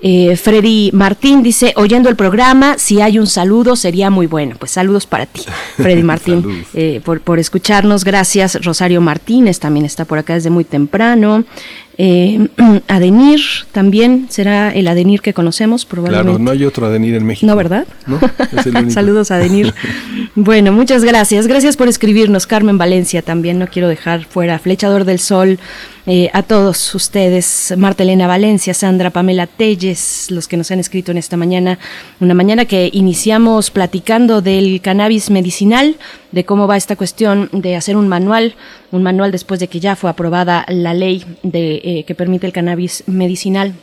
[0.00, 4.56] Eh, Freddy Martín dice, oyendo el programa, si hay un saludo sería muy bueno.
[4.58, 5.42] Pues saludos para ti,
[5.76, 8.04] Freddy Martín, eh, por, por, escucharnos.
[8.04, 8.62] Gracias.
[8.64, 11.44] Rosario Martínez también está por acá desde muy temprano.
[11.98, 12.48] Eh,
[12.88, 13.40] Adenir
[13.72, 16.30] también será el Adenir que conocemos, probablemente.
[16.30, 17.46] Claro, no hay otro Adenir en México.
[17.46, 17.86] No, ¿verdad?
[18.88, 19.72] Saludos, Adenir.
[20.34, 21.46] bueno, muchas gracias.
[21.46, 23.58] Gracias por escribirnos, Carmen Valencia también.
[23.58, 25.58] No quiero dejar fuera Flechador del Sol.
[26.08, 31.10] Eh, a todos ustedes, Marta Elena Valencia, Sandra Pamela Telles, los que nos han escrito
[31.10, 31.80] en esta mañana,
[32.20, 35.96] una mañana que iniciamos platicando del cannabis medicinal,
[36.30, 38.54] de cómo va esta cuestión de hacer un manual,
[38.92, 42.52] un manual después de que ya fue aprobada la ley de, eh, que permite el
[42.52, 43.74] cannabis medicinal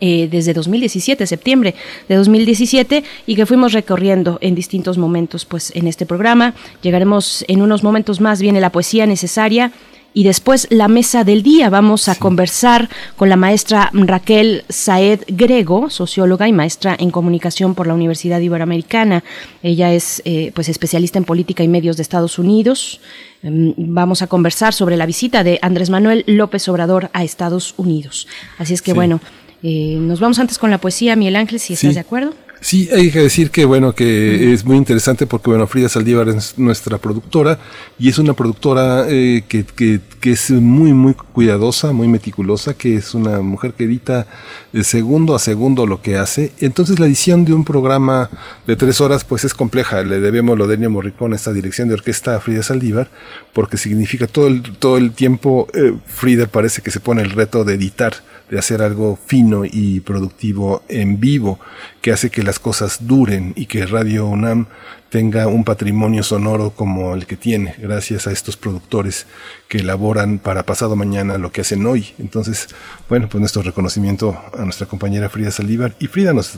[0.00, 1.76] eh, desde 2017, septiembre
[2.08, 6.54] de 2017, y que fuimos recorriendo en distintos momentos pues, en este programa.
[6.82, 9.70] Llegaremos en unos momentos más, viene la poesía necesaria
[10.16, 11.68] y después la mesa del día.
[11.68, 17.86] Vamos a conversar con la maestra Raquel Saed Grego, socióloga y maestra en comunicación por
[17.86, 19.22] la Universidad Iberoamericana.
[19.62, 22.98] Ella es eh, pues especialista en política y medios de Estados Unidos.
[23.42, 28.26] Em, vamos a conversar sobre la visita de Andrés Manuel López Obrador a Estados Unidos.
[28.56, 29.20] Así es que bueno,
[29.62, 32.32] eh, nos vamos antes con la poesía, Miguel Ángel, si estás de acuerdo.
[32.66, 36.58] Sí, hay que decir que bueno, que es muy interesante porque bueno, Frida Saldívar es
[36.58, 37.60] nuestra productora
[37.96, 42.96] y es una productora eh, que, que, que, es muy, muy cuidadosa, muy meticulosa, que
[42.96, 44.26] es una mujer que edita
[44.72, 46.54] de segundo a segundo lo que hace.
[46.58, 48.30] Entonces la edición de un programa
[48.66, 50.02] de tres horas pues es compleja.
[50.02, 53.12] Le debemos lo de Ennio Morricone, esta dirección de orquesta a Frida Saldívar,
[53.52, 57.62] porque significa todo el, todo el tiempo eh, Frida parece que se pone el reto
[57.62, 58.14] de editar
[58.50, 61.58] de hacer algo fino y productivo en vivo,
[62.06, 64.66] que hace que las cosas duren y que Radio UNAM
[65.08, 69.26] tenga un patrimonio sonoro como el que tiene, gracias a estos productores
[69.66, 72.14] que elaboran para pasado mañana lo que hacen hoy.
[72.20, 72.68] Entonces,
[73.08, 75.96] bueno, pues nuestro reconocimiento a nuestra compañera Frida Saldívar.
[75.98, 76.56] Y Frida nos,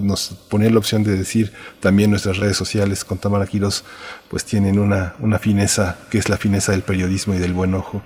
[0.00, 3.82] nos ponía la opción de decir también nuestras redes sociales con Tamara Quiroz,
[4.30, 8.00] pues tienen una, una fineza que es la fineza del periodismo y del buen ojo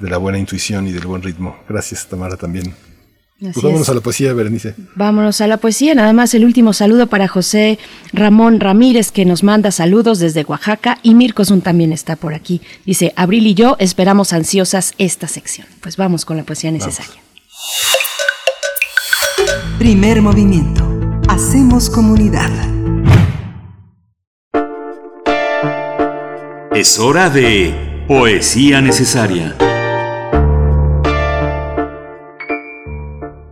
[0.00, 1.56] de la buena intuición y del buen ritmo.
[1.68, 2.91] Gracias, Tamara, también.
[3.42, 4.76] Pues vámonos a la poesía, Berenice.
[4.94, 5.96] Vámonos a la poesía.
[5.96, 7.80] Nada más el último saludo para José
[8.12, 10.98] Ramón Ramírez, que nos manda saludos desde Oaxaca.
[11.02, 12.60] Y Mirko Zun también está por aquí.
[12.86, 15.66] Dice, Abril y yo esperamos ansiosas esta sección.
[15.80, 17.20] Pues vamos con la poesía necesaria.
[19.78, 20.88] Primer movimiento.
[21.26, 22.50] Hacemos comunidad.
[26.72, 29.56] Es hora de poesía necesaria.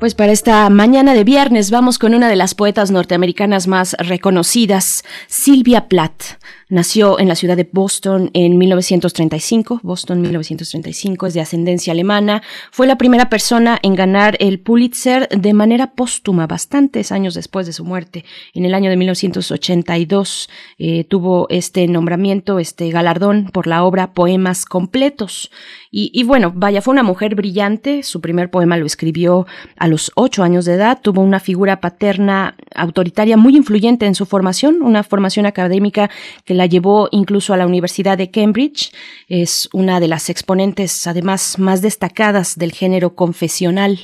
[0.01, 5.05] Pues para esta mañana de viernes vamos con una de las poetas norteamericanas más reconocidas,
[5.27, 6.39] Sylvia Plath.
[6.71, 12.43] Nació en la ciudad de Boston en 1935, Boston 1935, es de ascendencia alemana.
[12.71, 17.73] Fue la primera persona en ganar el Pulitzer de manera póstuma, bastantes años después de
[17.73, 18.25] su muerte.
[18.55, 20.49] En el año de 1982
[20.79, 25.51] eh, tuvo este nombramiento, este galardón por la obra Poemas Completos.
[25.91, 28.05] Y, y, bueno, vaya, fue una mujer brillante.
[28.05, 29.45] Su primer poema lo escribió
[29.77, 31.01] a los ocho años de edad.
[31.03, 36.11] Tuvo una figura paterna autoritaria muy influyente en su formación, una formación académica
[36.45, 38.93] que la llevó incluso a la Universidad de Cambridge.
[39.29, 43.99] Es una de las exponentes, además, más destacadas del género confesional.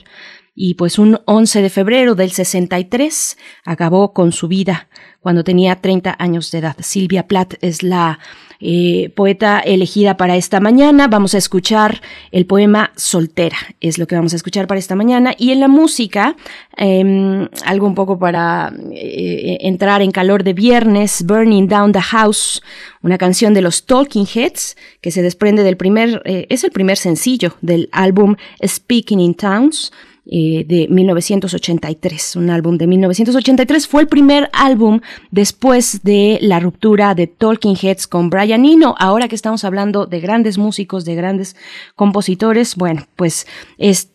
[0.58, 4.88] Y pues un 11 de febrero del 63 acabó con su vida
[5.20, 6.76] cuando tenía 30 años de edad.
[6.80, 8.18] Silvia Plath es la
[8.58, 11.08] eh, poeta elegida para esta mañana.
[11.08, 12.00] Vamos a escuchar
[12.30, 15.34] el poema Soltera, es lo que vamos a escuchar para esta mañana.
[15.36, 16.36] Y en la música,
[16.76, 22.62] em, algo un poco para eh, entrar en calor de viernes, Burning Down the House,
[23.02, 26.96] una canción de los Talking Heads que se desprende del primer, eh, es el primer
[26.96, 29.92] sencillo del álbum Speaking in Towns.
[30.28, 33.86] Eh, de 1983, un álbum de 1983.
[33.86, 35.00] Fue el primer álbum
[35.30, 38.96] después de la ruptura de Talking Heads con Brian Eno.
[38.98, 41.54] Ahora que estamos hablando de grandes músicos, de grandes
[41.94, 43.46] compositores, bueno, pues
[43.78, 44.10] es,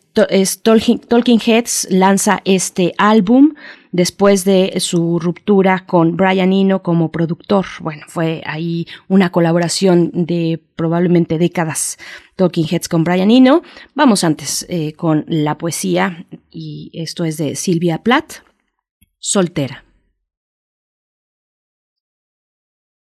[0.62, 3.54] Talking Heads lanza este álbum
[3.92, 7.66] después de su ruptura con Brian Eno como productor.
[7.80, 11.98] Bueno, fue ahí una colaboración de probablemente décadas
[12.36, 13.62] Talking Heads con Brian Eno.
[13.94, 18.42] Vamos antes eh, con la poesía y esto es de Silvia Plath,
[19.18, 19.84] Soltera.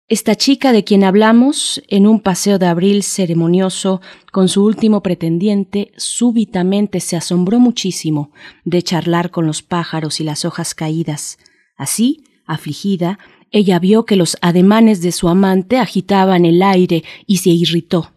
[0.07, 4.01] Esta chica de quien hablamos, en un paseo de abril ceremonioso
[4.31, 8.31] con su último pretendiente, súbitamente se asombró muchísimo
[8.65, 11.39] de charlar con los pájaros y las hojas caídas.
[11.75, 13.17] Así, afligida,
[13.49, 18.11] ella vio que los ademanes de su amante agitaban el aire y se irritó.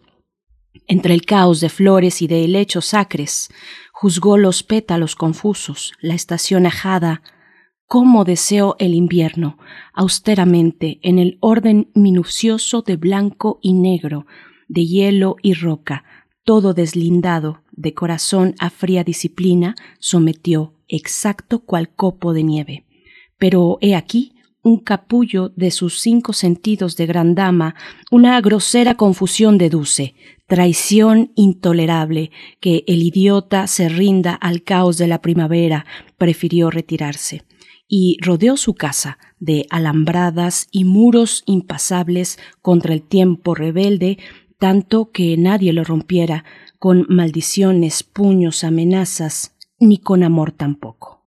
[0.85, 3.49] Entre el caos de flores y de helechos acres,
[3.91, 7.23] juzgó los pétalos confusos, la estación ajada,
[7.89, 9.57] cómo deseo el invierno,
[9.93, 14.27] austeramente, en el orden minucioso de blanco y negro,
[14.67, 16.03] de hielo y roca,
[16.43, 22.85] todo deslindado, de corazón a fría disciplina, sometió, exacto cual copo de nieve.
[23.39, 27.73] Pero he aquí un capullo de sus cinco sentidos de gran dama,
[28.11, 30.13] una grosera confusión deduce,
[30.45, 32.29] traición intolerable,
[32.59, 35.87] que el idiota se rinda al caos de la primavera,
[36.19, 37.48] prefirió retirarse
[37.89, 44.19] y rodeó su casa de alambradas y muros impasables contra el tiempo rebelde,
[44.59, 46.45] tanto que nadie lo rompiera,
[46.77, 51.18] con maldiciones, puños, amenazas, ni con amor tampoco.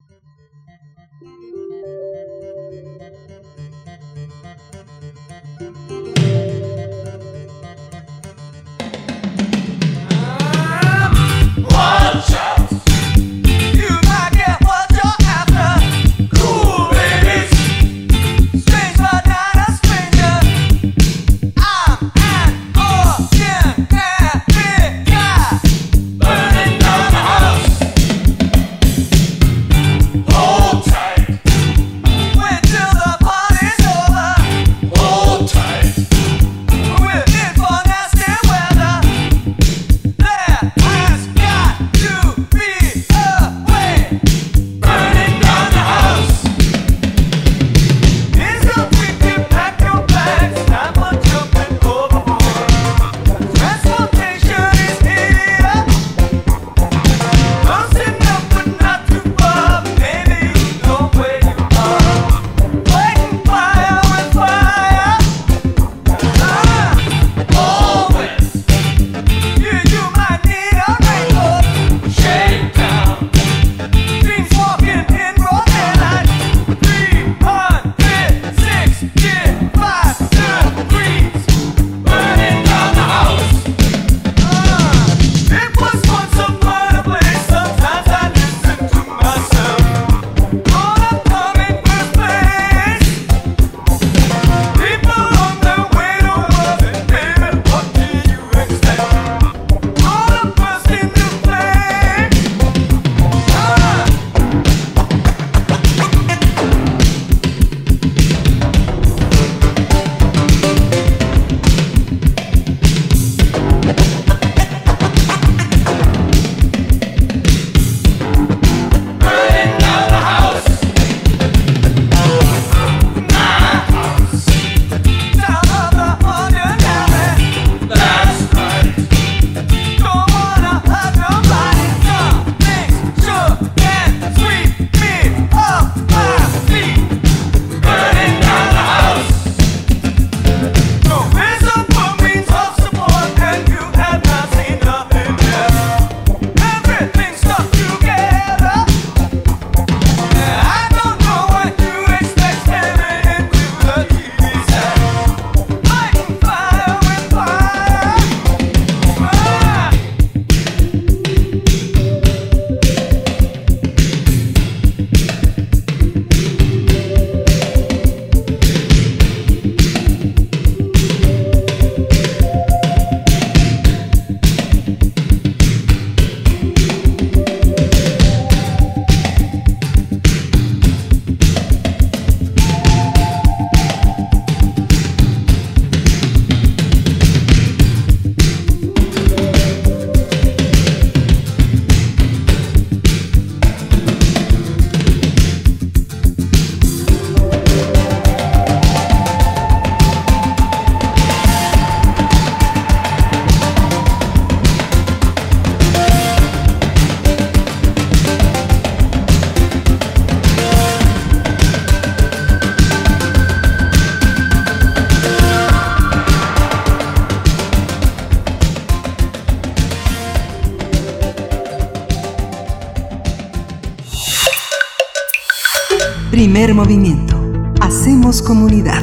[226.69, 227.35] Movimiento.
[227.81, 229.01] Hacemos comunidad.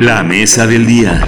[0.00, 1.24] La mesa del día.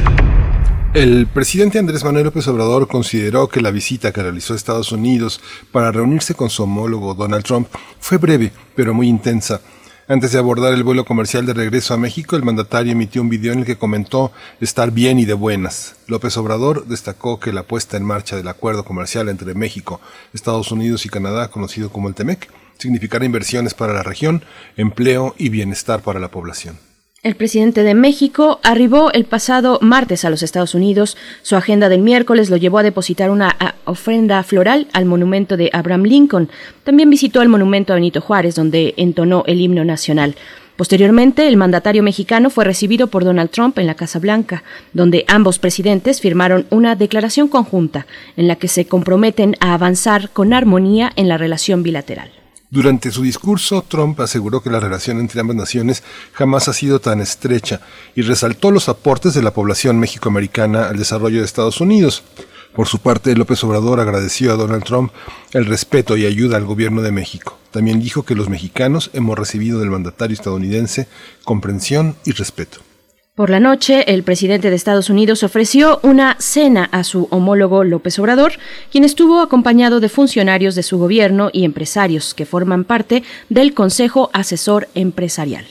[0.92, 5.40] El presidente Andrés Manuel López Obrador consideró que la visita que realizó a Estados Unidos
[5.70, 7.68] para reunirse con su homólogo Donald Trump
[8.00, 9.60] fue breve, pero muy intensa,
[10.10, 13.52] antes de abordar el vuelo comercial de regreso a México, el mandatario emitió un video
[13.52, 15.94] en el que comentó estar bien y de buenas.
[16.08, 20.00] López Obrador destacó que la puesta en marcha del acuerdo comercial entre México,
[20.34, 24.42] Estados Unidos y Canadá, conocido como el TEMEC, significará inversiones para la región,
[24.76, 26.89] empleo y bienestar para la población.
[27.22, 31.18] El presidente de México arribó el pasado martes a los Estados Unidos.
[31.42, 36.04] Su agenda del miércoles lo llevó a depositar una ofrenda floral al monumento de Abraham
[36.04, 36.48] Lincoln.
[36.82, 40.34] También visitó el monumento a Benito Juárez, donde entonó el himno nacional.
[40.76, 44.64] Posteriormente, el mandatario mexicano fue recibido por Donald Trump en la Casa Blanca,
[44.94, 48.06] donde ambos presidentes firmaron una declaración conjunta
[48.38, 52.39] en la que se comprometen a avanzar con armonía en la relación bilateral.
[52.72, 57.20] Durante su discurso, Trump aseguró que la relación entre ambas naciones jamás ha sido tan
[57.20, 57.80] estrecha
[58.14, 62.22] y resaltó los aportes de la población mexicoamericana al desarrollo de Estados Unidos.
[62.72, 65.10] Por su parte, López Obrador agradeció a Donald Trump
[65.52, 67.58] el respeto y ayuda al gobierno de México.
[67.72, 71.08] También dijo que los mexicanos hemos recibido del mandatario estadounidense
[71.42, 72.78] comprensión y respeto.
[73.40, 78.18] Por la noche, el presidente de Estados Unidos ofreció una cena a su homólogo López
[78.18, 78.52] Obrador,
[78.92, 84.28] quien estuvo acompañado de funcionarios de su gobierno y empresarios que forman parte del Consejo
[84.34, 85.64] Asesor Empresarial.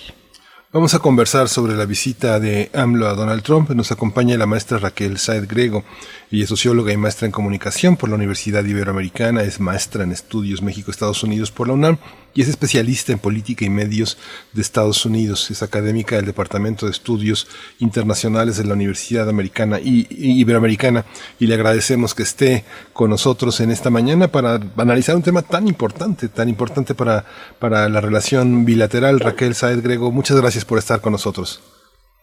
[0.71, 3.71] Vamos a conversar sobre la visita de AMLO a Donald Trump.
[3.71, 5.83] Nos acompaña la maestra Raquel Saed Grego.
[6.29, 10.61] Ella es socióloga y maestra en comunicación por la Universidad Iberoamericana, es maestra en estudios
[10.61, 11.97] México-Estados Unidos por la UNAM
[12.35, 14.19] y es especialista en política y medios
[14.53, 15.49] de Estados Unidos.
[15.49, 17.47] Es académica del Departamento de Estudios
[17.79, 20.05] Internacionales de la Universidad Americana y,
[20.39, 21.03] Iberoamericana
[21.39, 22.63] y le agradecemos que esté
[22.93, 27.25] con nosotros en esta mañana para analizar un tema tan importante, tan importante para,
[27.57, 29.19] para la relación bilateral.
[29.19, 31.61] Raquel Saed Grego, muchas gracias por estar con nosotros.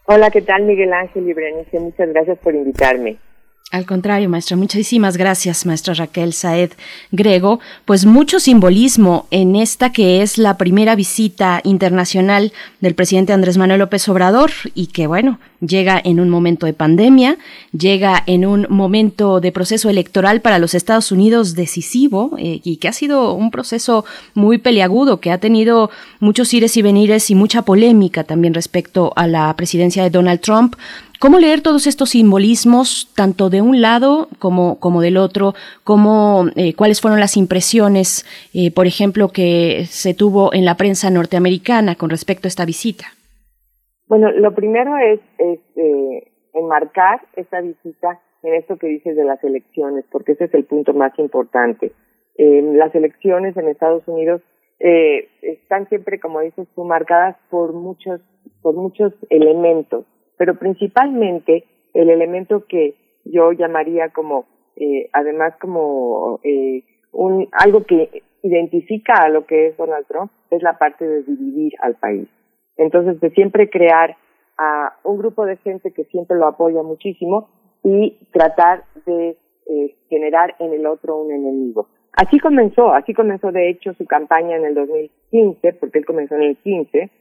[0.05, 1.79] Hola, ¿qué tal Miguel Ángel y Berenice?
[1.79, 3.17] Muchas gracias por invitarme.
[3.69, 6.71] Al contrario, maestra, muchísimas gracias, maestra Raquel Saed
[7.11, 7.59] Grego.
[7.83, 13.79] Pues mucho simbolismo en esta que es la primera visita internacional del presidente Andrés Manuel
[13.79, 17.37] López Obrador y que, bueno, llega en un momento de pandemia,
[17.77, 22.87] llega en un momento de proceso electoral para los Estados Unidos decisivo eh, y que
[22.87, 25.89] ha sido un proceso muy peliagudo, que ha tenido
[26.21, 30.75] muchos ires y venires y mucha polémica también respecto a la presidencia de Donald Trump.
[31.19, 35.53] ¿Cómo leer todos estos simbolismos, tanto de un lado como, como del otro?
[35.83, 38.23] Cómo, eh, ¿Cuáles fueron las impresiones,
[38.53, 43.05] eh, por ejemplo, que se tuvo en la prensa norteamericana con respecto a esta visita?
[44.07, 50.05] Bueno, lo primero es, eh, enmarcar esta visita en esto que dices de las elecciones,
[50.11, 51.93] porque ese es el punto más importante.
[52.37, 54.43] las elecciones en Estados Unidos
[55.41, 58.21] están siempre, como dices tú, marcadas por muchos,
[58.61, 60.05] por muchos elementos
[60.37, 68.23] pero principalmente el elemento que yo llamaría como, eh, además como eh, un, algo que
[68.43, 72.27] identifica a lo que es Donald Trump, es la parte de dividir al país.
[72.77, 74.15] Entonces, de siempre crear
[74.57, 77.49] a un grupo de gente que siempre lo apoya muchísimo
[77.83, 79.37] y tratar de
[79.69, 81.87] eh, generar en el otro un enemigo.
[82.13, 86.43] Así comenzó, así comenzó de hecho su campaña en el 2015, porque él comenzó en
[86.43, 87.11] el 15,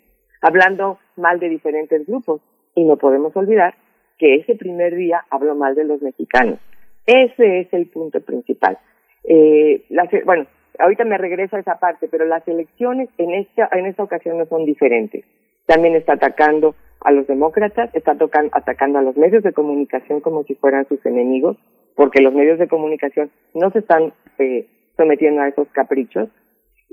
[0.40, 2.40] hablando mal de diferentes grupos.
[2.76, 3.74] Y no podemos olvidar
[4.18, 6.60] que ese primer día habló mal de los mexicanos.
[7.06, 8.78] Ese es el punto principal.
[9.24, 9.84] Eh,
[10.24, 10.46] bueno,
[10.78, 14.46] ahorita me regreso a esa parte, pero las elecciones en esta, en esta ocasión no
[14.46, 15.24] son diferentes.
[15.66, 18.16] También está atacando a los demócratas, está
[18.52, 21.56] atacando a los medios de comunicación como si fueran sus enemigos,
[21.94, 26.28] porque los medios de comunicación no se están eh, sometiendo a esos caprichos,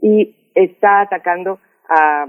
[0.02, 2.26] y está atacando a,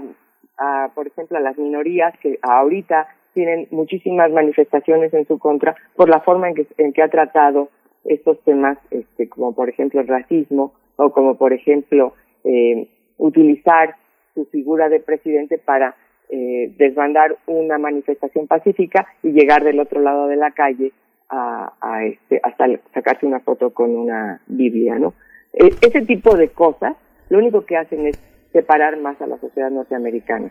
[0.57, 6.09] a, por ejemplo, a las minorías que ahorita tienen muchísimas manifestaciones en su contra por
[6.09, 7.69] la forma en que, en que ha tratado
[8.05, 13.95] estos temas, este, como por ejemplo el racismo o como por ejemplo eh, utilizar
[14.33, 15.95] su figura de presidente para
[16.29, 20.91] eh, desbandar una manifestación pacífica y llegar del otro lado de la calle
[21.29, 25.13] a, este, hasta sacarse una foto con una Biblia, ¿no?
[25.53, 26.95] E, ese tipo de cosas
[27.29, 28.17] lo único que hacen es
[28.53, 30.49] separar más a la sociedad norteamericana.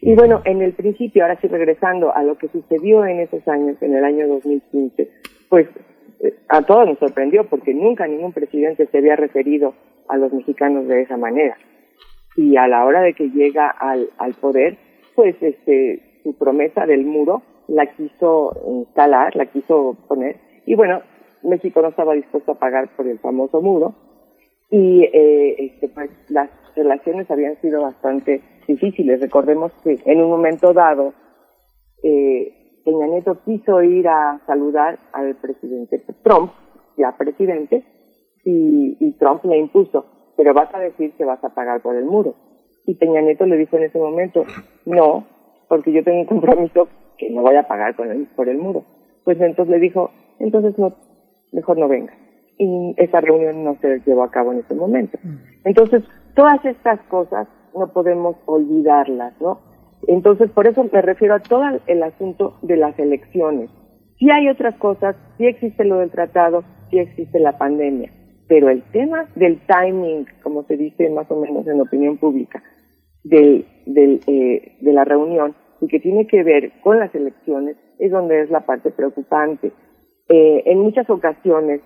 [0.00, 3.76] Y bueno, en el principio, ahora sí regresando a lo que sucedió en esos años,
[3.82, 5.08] en el año 2015,
[5.48, 5.68] pues
[6.20, 9.74] eh, a todos nos sorprendió porque nunca ningún presidente se había referido
[10.08, 11.56] a los mexicanos de esa manera.
[12.36, 14.78] Y a la hora de que llega al, al poder,
[15.14, 20.36] pues este, su promesa del muro la quiso instalar, la quiso poner.
[20.64, 21.02] Y bueno,
[21.42, 23.94] México no estaba dispuesto a pagar por el famoso muro.
[24.70, 29.20] Y eh, este, pues las relaciones habían sido bastante difíciles.
[29.20, 31.12] Recordemos que en un momento dado,
[32.02, 36.52] eh, Peña Nieto quiso ir a saludar al presidente Trump,
[36.96, 37.84] ya presidente,
[38.44, 42.04] y, y Trump le impuso, pero vas a decir que vas a pagar por el
[42.04, 42.34] muro.
[42.86, 44.44] Y Peña Nieto le dijo en ese momento,
[44.86, 45.24] no,
[45.68, 48.84] porque yo tengo un compromiso que no voy a pagar por el, por el muro.
[49.24, 50.10] Pues entonces le dijo,
[50.40, 50.94] entonces no,
[51.52, 52.12] mejor no venga.
[52.58, 55.18] Y esa reunión no se llevó a cabo en ese momento.
[55.64, 56.02] Entonces,
[56.34, 59.60] todas estas cosas no podemos olvidarlas, ¿no?
[60.06, 63.70] Entonces, por eso me refiero a todo el asunto de las elecciones.
[64.18, 68.10] Sí hay otras cosas, sí existe lo del tratado, sí existe la pandemia,
[68.48, 72.62] pero el tema del timing, como se dice más o menos en opinión pública,
[73.24, 78.42] del, eh, de la reunión y que tiene que ver con las elecciones es donde
[78.42, 79.72] es la parte preocupante.
[80.28, 81.80] Eh, en muchas ocasiones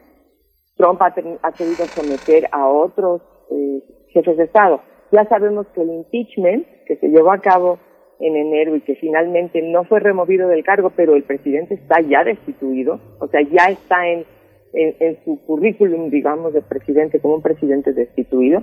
[0.76, 4.80] Trump ha, ha querido someter a otros eh, jefes de Estado.
[5.12, 7.78] Ya sabemos que el impeachment que se llevó a cabo
[8.18, 12.24] en enero y que finalmente no fue removido del cargo, pero el presidente está ya
[12.24, 14.24] destituido, o sea, ya está en,
[14.72, 18.62] en, su currículum, digamos, de presidente como un presidente destituido,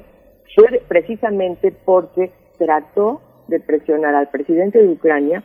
[0.56, 5.44] fue precisamente porque trató de presionar al presidente de Ucrania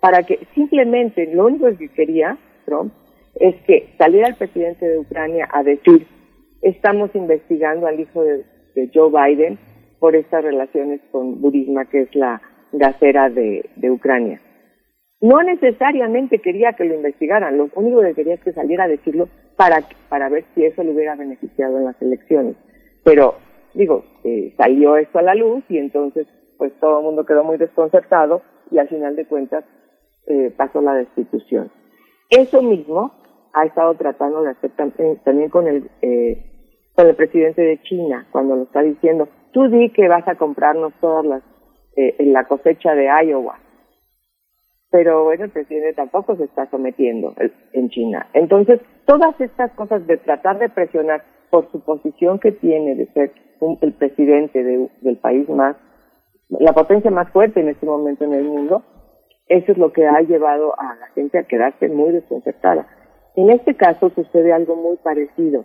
[0.00, 2.92] para que simplemente lo único que quería Trump
[3.34, 6.06] es que saliera el presidente de Ucrania a decir
[6.62, 9.58] estamos investigando al hijo de Joe Biden
[10.00, 14.40] por estas relaciones con Burisma, que es la gasera de, de Ucrania.
[15.20, 19.28] No necesariamente quería que lo investigaran, lo único que quería es que saliera a decirlo
[19.56, 22.56] para, para ver si eso le hubiera beneficiado en las elecciones.
[23.04, 23.34] Pero,
[23.74, 27.58] digo, eh, salió esto a la luz y entonces pues todo el mundo quedó muy
[27.58, 29.64] desconcertado y al final de cuentas
[30.26, 31.70] eh, pasó la destitución.
[32.28, 33.12] Eso mismo
[33.52, 34.70] ha estado tratando de hacer
[35.24, 36.44] también, con el eh,
[36.94, 40.92] con el presidente de China cuando lo está diciendo tú di que vas a comprarnos
[41.00, 41.42] todas las
[41.96, 43.58] eh, la cosecha de Iowa
[44.90, 47.34] pero bueno el presidente tampoco se está sometiendo
[47.72, 52.94] en China entonces todas estas cosas de tratar de presionar por su posición que tiene
[52.94, 53.32] de ser
[53.82, 55.76] el presidente del país más
[56.58, 58.82] la potencia más fuerte en este momento en el mundo,
[59.46, 62.88] eso es lo que ha llevado a la gente a quedarse muy desconcertada.
[63.36, 65.64] En este caso sucede algo muy parecido.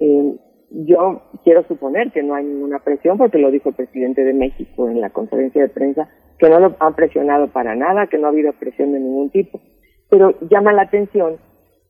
[0.00, 0.36] Eh,
[0.70, 4.88] yo quiero suponer que no hay ninguna presión, porque lo dijo el presidente de México
[4.88, 8.30] en la conferencia de prensa, que no lo han presionado para nada, que no ha
[8.30, 9.60] habido presión de ningún tipo.
[10.10, 11.38] Pero llama la atención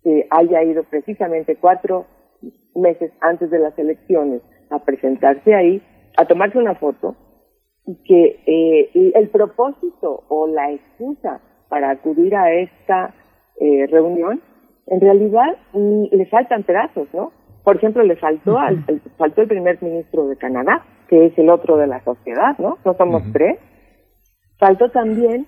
[0.02, 2.06] que haya ido precisamente cuatro
[2.74, 5.82] meses antes de las elecciones a presentarse ahí,
[6.16, 7.16] a tomarse una foto
[8.04, 13.14] que eh, el propósito o la excusa para acudir a esta
[13.60, 14.40] eh, reunión,
[14.86, 17.32] en realidad le faltan pedazos, ¿no?
[17.68, 18.82] Por ejemplo, le faltó al
[19.18, 22.78] faltó el primer ministro de Canadá, que es el otro de la sociedad, ¿no?
[22.82, 23.58] No somos tres.
[24.58, 25.46] Faltó también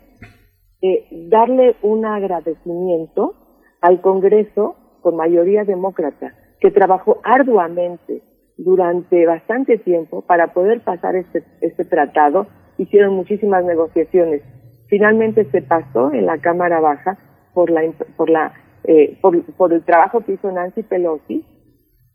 [0.83, 3.33] eh, darle un agradecimiento
[3.81, 8.23] al Congreso con mayoría demócrata, que trabajó arduamente
[8.59, 12.49] durante bastante tiempo para poder pasar este, este tratado.
[12.77, 14.43] Hicieron muchísimas negociaciones.
[14.89, 17.17] Finalmente se pasó en la Cámara Baja
[17.55, 17.81] por la
[18.19, 18.53] por la
[18.85, 21.47] eh, por, por el trabajo que hizo Nancy Pelosi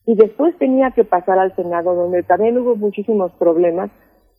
[0.06, 3.90] y después tenía que pasar al Senado donde también hubo muchísimos problemas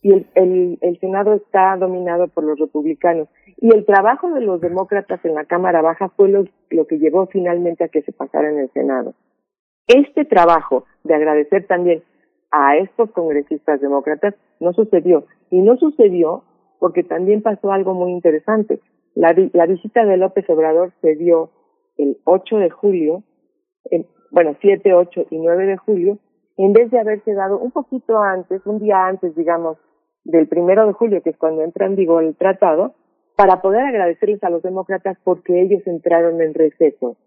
[0.01, 4.61] y el, el, el Senado está dominado por los republicanos y el trabajo de los
[4.61, 8.49] demócratas en la Cámara Baja fue lo, lo que llevó finalmente a que se pasara
[8.49, 9.15] en el Senado.
[9.87, 12.03] Este trabajo de agradecer también
[12.51, 15.25] a estos congresistas demócratas no sucedió.
[15.49, 16.43] Y no sucedió
[16.79, 18.79] porque también pasó algo muy interesante.
[19.15, 21.51] La, la visita de López Obrador se dio
[21.97, 23.23] el 8 de julio,
[24.31, 26.17] bueno, 7, 8 y 9 de julio,
[26.57, 29.77] en vez de haberse dado un poquito antes, un día antes, digamos,
[30.23, 32.95] del primero de julio, que es cuando entra en vigor el tratado,
[33.35, 37.17] para poder agradecerles a los demócratas porque ellos entraron en receso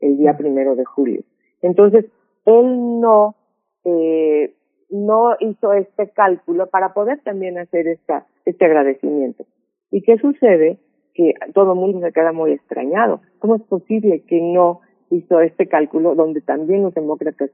[0.00, 1.22] el día primero de julio.
[1.62, 2.06] Entonces,
[2.44, 3.36] él no,
[3.84, 4.54] eh,
[4.90, 9.44] no hizo este cálculo para poder también hacer esta, este agradecimiento.
[9.92, 10.80] ¿Y qué sucede?
[11.14, 13.20] Que todo el mundo se queda muy extrañado.
[13.38, 14.80] ¿Cómo es posible que no
[15.10, 17.50] hizo este cálculo donde también los demócratas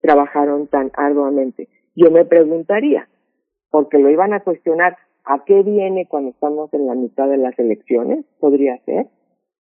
[0.00, 1.68] trabajaron tan arduamente?
[1.94, 3.08] Yo me preguntaría,
[3.70, 7.58] porque lo iban a cuestionar, ¿a qué viene cuando estamos en la mitad de las
[7.58, 8.24] elecciones?
[8.38, 9.06] ¿Podría ser?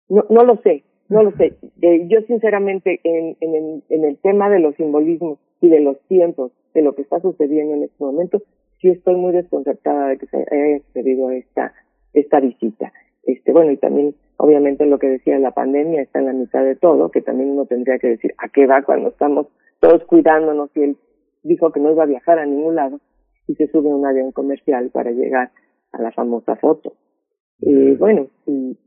[0.09, 1.57] No, no lo sé, no lo sé.
[1.83, 5.99] Eh, yo sinceramente en, en, el, en el tema de los simbolismos y de los
[6.09, 8.43] tiempos de lo que está sucediendo en este momento,
[8.81, 11.73] sí estoy muy desconcertada de que se haya sucedido esta,
[12.13, 12.93] esta visita.
[13.23, 16.77] Este, bueno, y también, obviamente, lo que decía la pandemia está en la mitad de
[16.77, 19.47] todo, que también uno tendría que decir a qué va cuando estamos
[19.81, 20.97] todos cuidándonos y él
[21.43, 23.01] dijo que no iba a viajar a ningún lado
[23.47, 25.51] y se sube a un avión comercial para llegar
[25.93, 26.95] a la famosa foto.
[27.61, 28.27] Eh, bueno,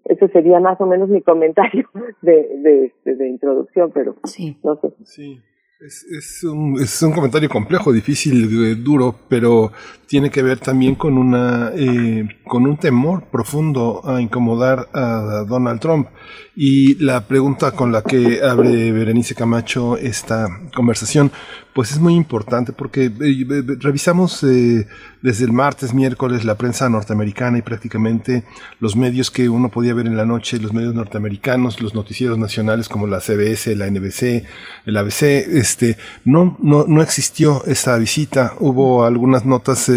[0.06, 1.90] ese sería más o menos mi comentario
[2.22, 4.16] de, de, de, introducción, pero
[4.64, 4.94] no sé.
[5.04, 5.40] Sí.
[5.80, 9.72] Es, es, un, es un comentario complejo, difícil, eh, duro, pero
[10.08, 15.80] tiene que ver también con una eh, con un temor profundo a incomodar a Donald
[15.80, 16.08] Trump.
[16.56, 21.32] Y la pregunta con la que abre Berenice Camacho esta conversación
[21.78, 27.62] pues es muy importante porque eh, revisamos desde el martes miércoles la prensa norteamericana y
[27.62, 28.46] prácticamente
[28.80, 32.90] los medios que uno podía ver en la noche los medios norteamericanos los noticieros nacionales
[32.90, 34.44] como la CBS la NBC
[34.88, 39.92] el ABC este no no no existió esta visita hubo algunas notas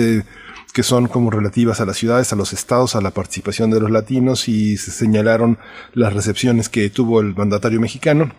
[0.74, 3.90] que son como relativas a las ciudades, a los estados, a la participación de los
[3.90, 5.58] latinos y se señalaron
[5.94, 8.30] las recepciones que tuvo el mandatario mexicano.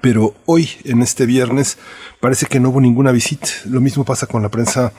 [0.00, 1.76] Pero hoy, en este viernes,
[2.20, 3.48] parece que no hubo ninguna visita.
[3.66, 4.92] Lo mismo pasa con la prensa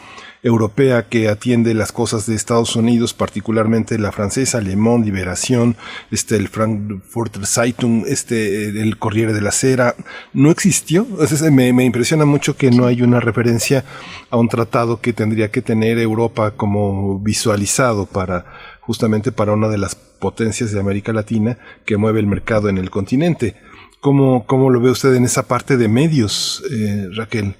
[0.43, 5.77] europea que atiende las cosas de Estados Unidos, particularmente la francesa, Le Monde, Liberación,
[6.11, 9.95] este, el Frankfurter Zeitung, este, el Corriere de la Cera,
[10.33, 11.07] no existió.
[11.51, 13.85] me, me impresiona mucho que no hay una referencia
[14.29, 18.45] a un tratado que tendría que tener Europa como visualizado para
[18.81, 22.89] justamente para una de las potencias de América Latina que mueve el mercado en el
[22.89, 23.55] continente.
[24.03, 27.55] ¿Cómo, cómo lo ve usted en esa parte de medios, eh, Raquel?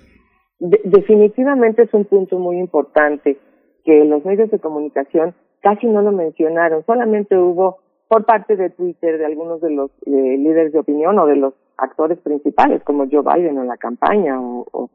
[0.59, 3.37] definitivamente es un punto muy importante
[3.83, 9.17] que los medios de comunicación casi no lo mencionaron, solamente hubo por parte de Twitter
[9.17, 13.23] de algunos de los eh, líderes de opinión o de los actores principales como Joe
[13.23, 14.89] Biden en la campaña o,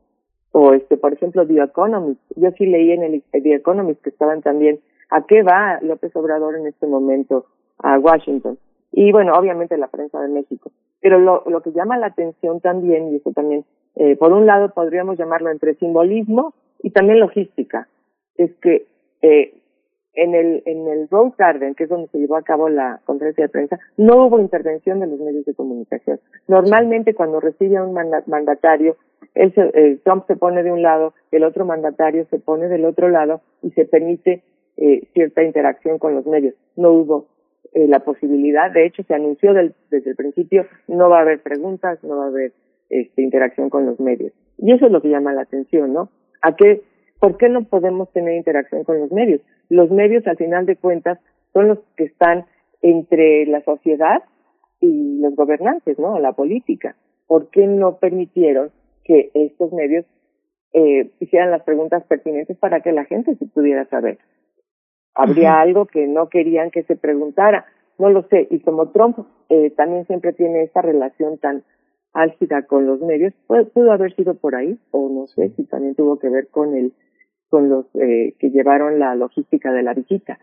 [0.52, 2.20] o, este por ejemplo The Economist.
[2.36, 6.56] Yo sí leí en el The Economist que estaban también a qué va López Obrador
[6.56, 7.46] en este momento
[7.78, 8.58] a Washington
[8.92, 10.70] y bueno obviamente la prensa de México.
[11.00, 13.64] Pero lo, lo que llama la atención también y eso también
[13.98, 17.88] eh, por un lado podríamos llamarlo entre simbolismo y también logística.
[18.36, 18.86] Es que
[19.22, 19.54] eh,
[20.14, 23.44] en el en el Rose Garden, que es donde se llevó a cabo la conferencia
[23.44, 26.20] de prensa, no hubo intervención de los medios de comunicación.
[26.46, 28.96] Normalmente cuando recibe a un mandatario,
[29.34, 32.84] él se, eh, Trump se pone de un lado, el otro mandatario se pone del
[32.84, 34.44] otro lado y se permite
[34.76, 36.54] eh, cierta interacción con los medios.
[36.76, 37.26] No hubo
[37.72, 41.42] eh, la posibilidad, de hecho se anunció del, desde el principio, no va a haber
[41.42, 42.52] preguntas, no va a haber
[42.90, 44.32] este, interacción con los medios.
[44.58, 46.10] Y eso es lo que llama la atención, ¿no?
[46.42, 46.82] ¿A qué,
[47.20, 49.40] ¿Por qué no podemos tener interacción con los medios?
[49.68, 51.18] Los medios, al final de cuentas,
[51.52, 52.46] son los que están
[52.80, 54.22] entre la sociedad
[54.80, 56.18] y los gobernantes, ¿no?
[56.18, 56.96] La política.
[57.26, 58.70] ¿Por qué no permitieron
[59.04, 60.06] que estos medios
[60.72, 64.18] eh, hicieran las preguntas pertinentes para que la gente se pudiera saber?
[65.18, 67.66] Habría algo que no querían que se preguntara,
[67.98, 68.46] no lo sé.
[68.50, 71.64] Y como Trump eh, también siempre tiene esta relación tan
[72.12, 76.20] álgida con los medios, pudo, haber sido por ahí, o no sé si también tuvo
[76.20, 76.92] que ver con el,
[77.48, 80.38] con los eh, que llevaron la logística de la visita.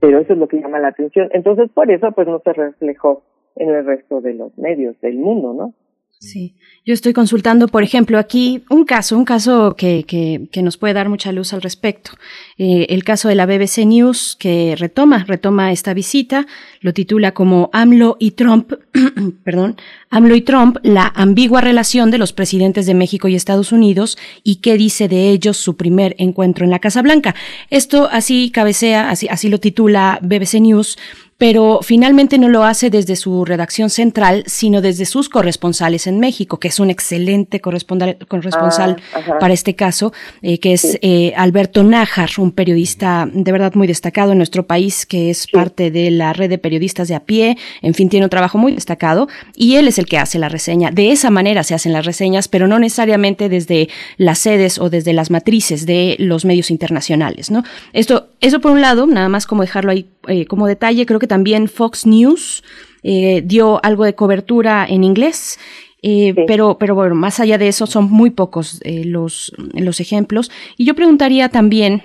[0.00, 1.30] Pero eso es lo que llama la atención.
[1.32, 3.22] Entonces, por eso, pues no se reflejó
[3.56, 5.74] en el resto de los medios del mundo, ¿no?
[6.22, 10.92] Sí, yo estoy consultando, por ejemplo, aquí un caso, un caso que, que, nos puede
[10.92, 12.10] dar mucha luz al respecto.
[12.58, 16.46] Eh, el caso de la BBC News que retoma, retoma esta visita,
[16.82, 18.74] lo titula como AMLO y Trump,
[19.44, 19.76] perdón,
[20.10, 24.56] AMLO y Trump, la ambigua relación de los presidentes de México y Estados Unidos y
[24.56, 27.34] qué dice de ellos su primer encuentro en la Casa Blanca.
[27.70, 30.98] Esto así cabecea, así, así lo titula BBC News
[31.40, 36.60] pero finalmente no lo hace desde su redacción central, sino desde sus corresponsales en México,
[36.60, 40.12] que es un excelente corresponsal, corresponsal ah, para este caso,
[40.42, 45.06] eh, que es eh, Alberto Nájar, un periodista de verdad muy destacado en nuestro país,
[45.06, 48.30] que es parte de la red de periodistas de a pie, en fin, tiene un
[48.30, 50.90] trabajo muy destacado, y él es el que hace la reseña.
[50.90, 53.88] De esa manera se hacen las reseñas, pero no necesariamente desde
[54.18, 57.64] las sedes o desde las matrices de los medios internacionales, ¿no?
[57.94, 61.26] Esto, eso por un lado, nada más como dejarlo ahí eh, como detalle, creo que
[61.26, 62.62] también Fox News
[63.02, 65.58] eh, dio algo de cobertura en inglés.
[66.02, 70.50] Eh, pero, pero bueno, más allá de eso, son muy pocos los, los ejemplos.
[70.78, 72.02] Y yo preguntaría también,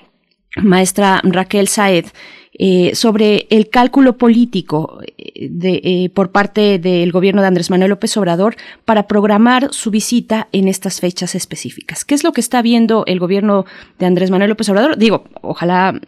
[0.57, 2.05] maestra Raquel Saed,
[2.57, 7.89] eh, sobre el cálculo político eh, de, eh, por parte del gobierno de Andrés Manuel
[7.89, 12.05] López Obrador para programar su visita en estas fechas específicas.
[12.05, 13.65] ¿Qué es lo que está viendo el gobierno
[13.99, 14.97] de Andrés Manuel López Obrador?
[14.97, 15.99] Digo, ojalá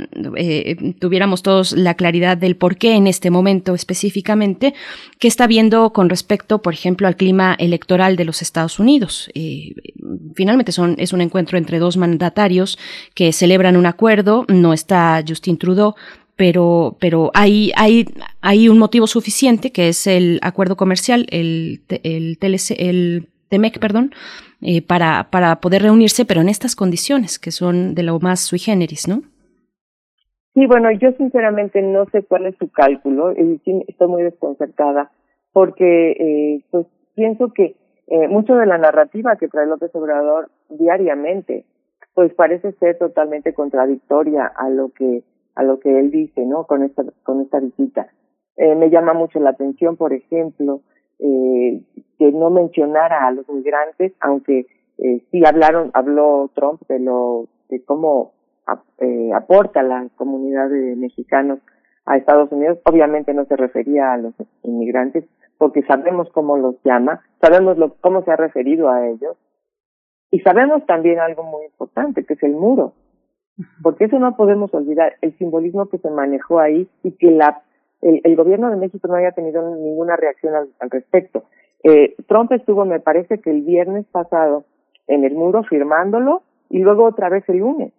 [0.99, 4.73] tuviéramos todos la claridad del por qué en este momento específicamente.
[5.19, 9.29] ¿Qué está viendo con respecto, por ejemplo, al clima electoral de los Estados Unidos?
[10.35, 12.77] finalmente son, es un encuentro entre dos mandatarios
[13.13, 14.45] que celebran un acuerdo.
[14.47, 15.95] No está Justin Trudeau,
[16.37, 18.05] pero, pero hay, hay,
[18.41, 24.11] hay un motivo suficiente que es el acuerdo comercial, el, el, TLC, el TEMEC, perdón,
[24.61, 28.59] eh, para, para poder reunirse, pero en estas condiciones que son de lo más sui
[28.59, 29.23] generis, ¿no?
[30.53, 35.11] Sí, bueno, yo sinceramente no sé cuál es su cálculo estoy muy desconcertada
[35.53, 37.75] porque eh, pues pienso que
[38.07, 41.65] eh, mucho de la narrativa que trae López Obrador diariamente
[42.15, 45.21] pues parece ser totalmente contradictoria a lo que
[45.57, 46.65] a lo que él dice, ¿no?
[46.65, 48.07] Con esta con esta visita.
[48.55, 50.81] Eh, me llama mucho la atención, por ejemplo,
[51.19, 51.81] eh,
[52.19, 54.67] que no mencionara a los migrantes, aunque
[54.99, 58.33] eh, sí hablaron, habló Trump de lo de cómo
[58.99, 61.59] eh, aporta la comunidad de mexicanos
[62.05, 62.79] a Estados Unidos.
[62.85, 65.25] Obviamente no se refería a los inmigrantes,
[65.57, 69.37] porque sabemos cómo los llama, sabemos lo, cómo se ha referido a ellos,
[70.29, 72.93] y sabemos también algo muy importante, que es el muro,
[73.81, 77.63] porque eso no podemos olvidar, el simbolismo que se manejó ahí y que la
[78.01, 81.45] el, gobierno de México no haya tenido ninguna reacción al, respecto.
[81.83, 84.65] Eh, Trump estuvo, me parece que el viernes pasado,
[85.07, 87.93] en el muro firmándolo y luego otra vez el lunes.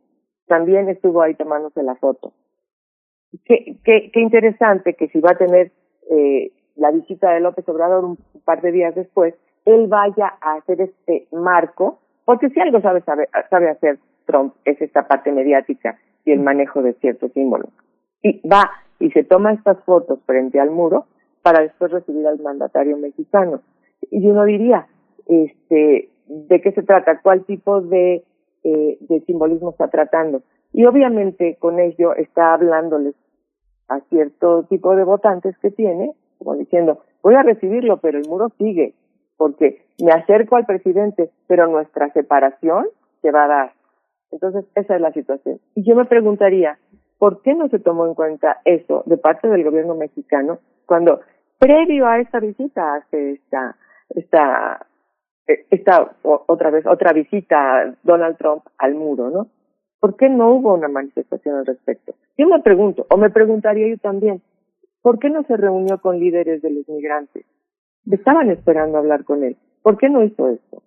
[0.47, 2.33] También estuvo ahí tomándose la foto.
[3.45, 5.73] Qué, qué interesante que si va a tener
[6.11, 10.81] eh, la visita de López Obrador un par de días después, él vaya a hacer
[10.81, 16.33] este marco, porque si algo sabe, sabe, sabe hacer Trump es esta parte mediática y
[16.33, 17.71] el manejo de ciertos símbolos.
[18.23, 21.07] Y va y se toma estas fotos frente al muro
[21.43, 23.63] para después recibir al mandatario mexicano.
[24.11, 24.87] Y uno diría,
[25.27, 27.21] este, ¿de qué se trata?
[27.23, 28.23] ¿Cuál tipo eh,
[28.63, 30.43] de simbolismo está tratando?
[30.73, 33.15] Y obviamente con ello está hablándoles
[33.89, 38.51] a cierto tipo de votantes que tiene, como diciendo, voy a recibirlo, pero el muro
[38.59, 38.95] sigue,
[39.37, 42.87] porque me acerco al presidente, pero nuestra separación
[43.23, 43.78] se va a dar.
[44.31, 45.61] Entonces, esa es la situación.
[45.75, 46.79] Y yo me preguntaría,
[47.19, 51.21] ¿por qué no se tomó en cuenta eso de parte del gobierno mexicano cuando
[51.59, 53.77] previo a esta visita hace esta
[54.11, 54.87] esta
[55.71, 59.49] esta otra vez otra visita Donald Trump al muro, ¿no?
[60.01, 62.15] ¿Por qué no hubo una manifestación al respecto?
[62.37, 64.43] Yo me pregunto, o me preguntaría yo también,
[65.03, 67.45] ¿por qué no se reunió con líderes de los migrantes?
[68.09, 69.57] Estaban esperando hablar con él.
[69.83, 70.83] ¿Por qué no hizo esto?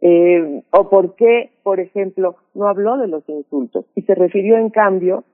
[0.00, 4.70] Eh, o por qué, por ejemplo, no habló de los insultos y se refirió en
[4.70, 5.24] cambio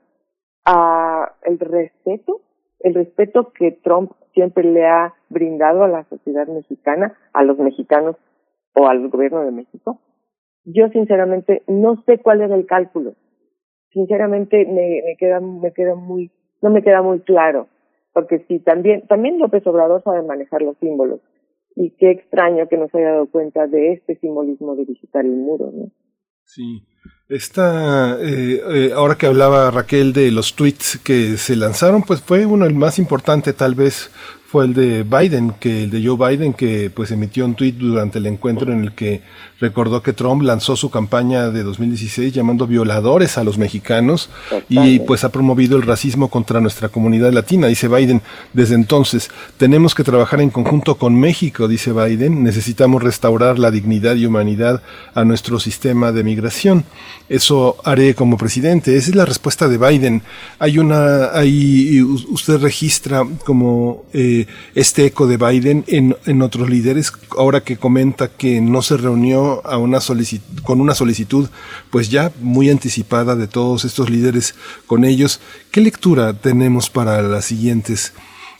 [0.64, 2.40] a el respeto,
[2.80, 8.16] el respeto que Trump siempre le ha brindado a la sociedad mexicana, a los mexicanos
[8.74, 10.00] o al gobierno de México.
[10.64, 13.14] Yo sinceramente no sé cuál era el cálculo.
[13.92, 16.30] Sinceramente me, me queda me queda muy
[16.60, 17.68] no me queda muy claro,
[18.12, 21.20] porque si también también López Obrador sabe manejar los símbolos
[21.76, 25.32] y qué extraño que no se haya dado cuenta de este simbolismo de visitar el
[25.32, 25.92] muro, ¿no?
[26.44, 26.82] Sí.
[27.28, 32.46] Esta, eh, eh, ahora que hablaba Raquel de los tweets que se lanzaron, pues fue
[32.46, 34.10] uno el más importante tal vez
[34.56, 38.16] fue el de Biden, que el de Joe Biden, que pues emitió un tweet durante
[38.20, 39.20] el encuentro en el que
[39.60, 44.30] recordó que Trump lanzó su campaña de 2016 llamando violadores a los mexicanos
[44.70, 48.22] y pues ha promovido el racismo contra nuestra comunidad latina, dice Biden.
[48.54, 54.16] Desde entonces, tenemos que trabajar en conjunto con México, dice Biden, necesitamos restaurar la dignidad
[54.16, 54.82] y humanidad
[55.14, 56.84] a nuestro sistema de migración.
[57.28, 58.96] Eso haré como presidente.
[58.96, 60.22] Esa es la respuesta de Biden.
[60.58, 67.12] Hay una, ahí usted registra como eh, este eco de Biden en, en otros líderes,
[67.36, 69.98] ahora que comenta que no se reunió a una
[70.62, 71.48] con una solicitud
[71.90, 74.54] pues ya muy anticipada de todos estos líderes
[74.86, 75.40] con ellos.
[75.70, 78.12] ¿Qué lectura tenemos para las siguientes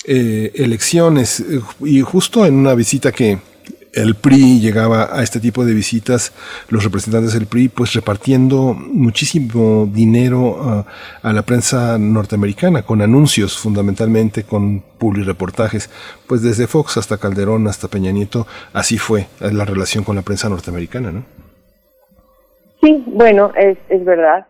[0.05, 1.45] eh, elecciones?
[1.81, 3.39] Y justo en una visita que
[3.97, 6.33] el PRI llegaba a este tipo de visitas,
[6.69, 10.85] los representantes del PRI, pues repartiendo muchísimo dinero
[11.23, 15.91] a, la prensa norteamericana, con anuncios fundamentalmente, con reportajes,
[16.29, 20.49] pues desde Fox hasta Calderón, hasta Peña Nieto, así fue la relación con la prensa
[20.49, 21.25] norteamericana, ¿no?
[22.83, 24.47] Sí, bueno, es, es verdad,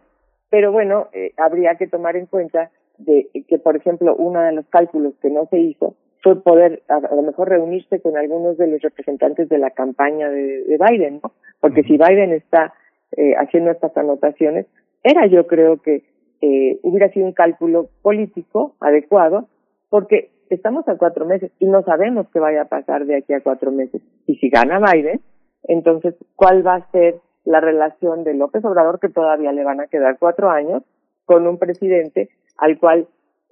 [0.51, 4.67] pero bueno, eh, habría que tomar en cuenta de que, por ejemplo, uno de los
[4.67, 5.95] cálculos que no se hizo
[6.27, 10.65] fue poder a, lo mejor reunirse con algunos de los representantes de la campaña de,
[10.65, 11.31] de Biden, ¿no?
[11.61, 12.75] Porque si Biden está
[13.17, 14.67] eh, haciendo estas anotaciones,
[15.05, 16.03] era yo creo que
[16.41, 19.47] eh, hubiera sido un cálculo político adecuado,
[19.89, 23.41] porque estamos a cuatro meses y no sabemos qué vaya a pasar de aquí a
[23.41, 24.03] cuatro meses.
[24.27, 25.21] Y si gana Biden,
[25.63, 29.87] entonces, ¿cuál va a ser la relación de López Obrador, que todavía le van a
[29.87, 30.83] quedar cuatro años,
[31.25, 33.07] con un presidente al cual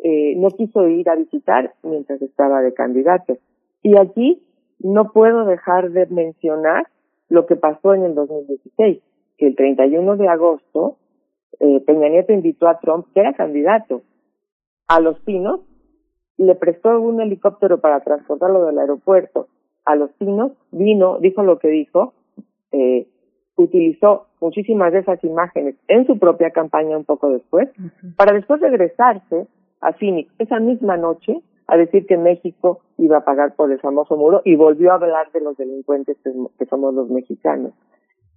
[0.04, 3.38] eh, no quiso ir a visitar mientras estaba de candidato.
[3.82, 4.42] Y aquí
[4.78, 6.88] no puedo dejar de mencionar
[7.30, 9.02] lo que pasó en el 2016,
[9.38, 10.98] que el 31 de agosto
[11.58, 14.02] eh, Peña Nieto invitó a Trump, que era candidato,
[14.88, 15.60] a Los Pinos,
[16.36, 19.48] le prestó un helicóptero para transportarlo del aeropuerto
[19.86, 22.12] a Los Pinos, vino, dijo lo que dijo,
[22.72, 23.08] eh,
[23.56, 27.70] utilizó muchísimas de esas imágenes en su propia campaña un poco después,
[28.16, 29.46] para después regresarse
[29.84, 34.16] a Phoenix esa misma noche a decir que México iba a pagar por el famoso
[34.16, 37.72] muro y volvió a hablar de los delincuentes que, somos los mexicanos.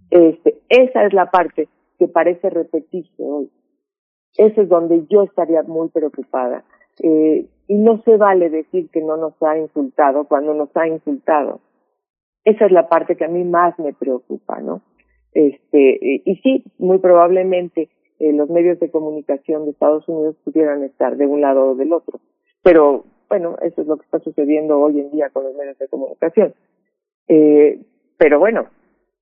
[0.10, 1.68] Este, esa es la parte
[2.00, 3.50] que parece repetirse hoy.
[4.38, 6.64] Ese es donde yo estaría muy preocupada.
[7.04, 11.60] Eh, y no se vale decir que no nos ha insultado cuando nos ha insultado.
[12.46, 14.82] Esa es la parte que a mí más me preocupa, ¿no?
[15.34, 17.90] Este, y sí, muy probablemente
[18.20, 21.94] eh, los medios de comunicación de Estados Unidos pudieran estar de un lado o del
[21.94, 22.20] otro.
[22.64, 25.88] Pero bueno, eso es lo que está sucediendo hoy en día con los medios de
[25.88, 26.54] comunicación.
[27.28, 27.80] Eh,
[28.18, 28.68] pero bueno,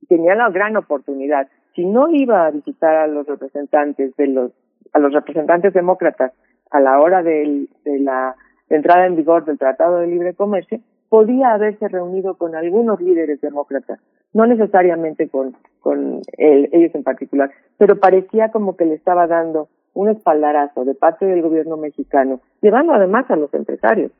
[0.08, 1.48] tenía la gran oportunidad.
[1.76, 4.52] Si no iba a visitar a los representantes de los,
[4.94, 6.32] a los representantes demócratas
[6.72, 8.36] a la hora de la
[8.70, 14.00] entrada en vigor del Tratado de Libre Comercio, podía haberse reunido con algunos líderes demócratas,
[14.36, 15.56] no necesariamente con,
[16.38, 21.42] ellos en particular, pero parecía como que le estaba dando un espaldarazo de parte del
[21.42, 24.12] gobierno mexicano, llevando además a los empresarios,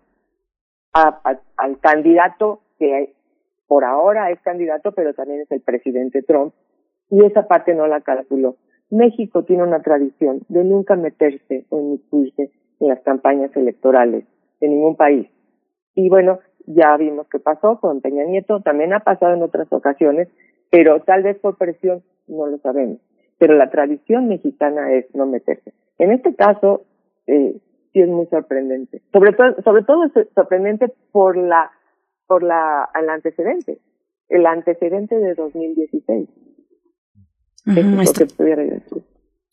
[0.94, 3.14] al candidato que
[3.68, 6.54] por ahora es candidato, pero también es el presidente Trump,
[7.10, 8.56] y esa parte no la calculó.
[8.90, 14.24] México tiene una tradición de nunca meterse o inmiscuirse en las campañas electorales
[14.62, 15.28] de ningún país.
[15.94, 20.28] Y bueno, ya vimos que pasó con Peña Nieto, también ha pasado en otras ocasiones,
[20.70, 23.00] pero tal vez por presión no lo sabemos
[23.38, 25.74] pero la tradición mexicana es no meterse.
[25.98, 26.86] En este caso,
[27.28, 27.60] eh,
[27.92, 29.02] sí es muy sorprendente.
[29.12, 31.72] Sobre todo, sobre todo es sorprendente por la,
[32.28, 33.80] por la, el antecedente.
[34.30, 36.30] El antecedente de 2016.
[37.66, 39.04] es lo que pudiera decir.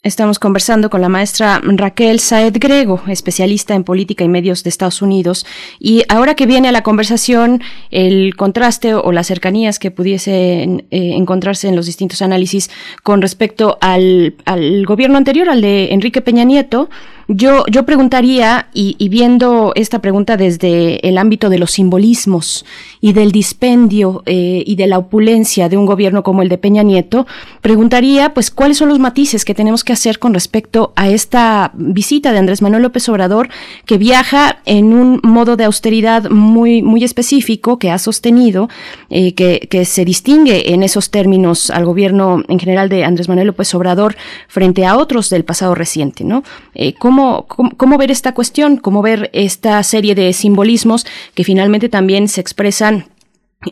[0.05, 5.01] Estamos conversando con la maestra Raquel Saed Grego, especialista en política y medios de Estados
[5.01, 5.47] Unidos.
[5.79, 11.13] Y ahora que viene a la conversación el contraste o las cercanías que pudiesen eh,
[11.15, 12.69] encontrarse en los distintos análisis
[13.05, 16.91] con respecto al, al gobierno anterior, al de Enrique Peña Nieto,
[17.29, 22.65] yo, yo preguntaría, y, viendo esta pregunta desde el ámbito de los simbolismos
[23.01, 26.83] y del dispendio eh, y de la opulencia de un gobierno como el de Peña
[26.83, 27.27] Nieto,
[27.61, 32.33] preguntaría, pues, cuáles son los matices que tenemos que hacer con respecto a esta visita
[32.33, 33.49] de Andrés Manuel López Obrador,
[33.87, 38.69] que viaja en un modo de austeridad muy, muy específico que ha sostenido,
[39.11, 43.49] eh, que, que se distingue en esos términos al gobierno en general de Andrés Manuel
[43.49, 44.17] López Obrador
[44.49, 46.43] frente a otros del pasado reciente, ¿no?
[46.75, 47.12] Eh, cómo,
[47.99, 53.05] ver esta cuestión, cómo ver esta serie de simbolismos que finalmente también se expresan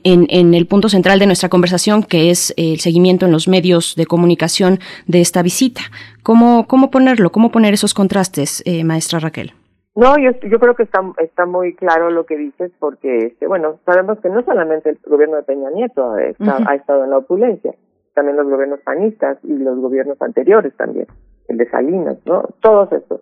[0.05, 4.07] en, el punto central de nuestra conversación, que es el seguimiento en los medios de
[4.07, 5.81] comunicación de esta visita.
[6.23, 7.31] ¿Cómo, cómo ponerlo?
[7.31, 9.53] ¿Cómo poner esos contrastes, eh, maestra Raquel?
[9.97, 13.81] No, yo, yo creo que está, está muy claro lo que dices, porque, este, bueno,
[13.85, 17.75] sabemos que no solamente el gobierno de Peña Nieto ha estado en la opulencia,
[18.15, 21.07] también los gobiernos panistas y los gobiernos anteriores también,
[21.49, 22.49] el de Salinas, ¿no?
[22.61, 23.21] Todos estos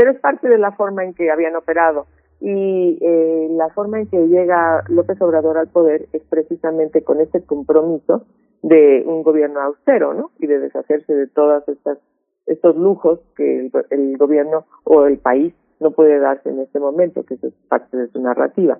[0.00, 2.06] pero es parte de la forma en que habían operado.
[2.40, 7.42] Y eh, la forma en que llega López Obrador al poder es precisamente con este
[7.42, 8.24] compromiso
[8.62, 10.30] de un gobierno austero, ¿no?
[10.38, 11.98] Y de deshacerse de todas estas
[12.46, 17.22] estos lujos que el, el gobierno o el país no puede darse en este momento,
[17.24, 18.78] que eso es parte de su narrativa.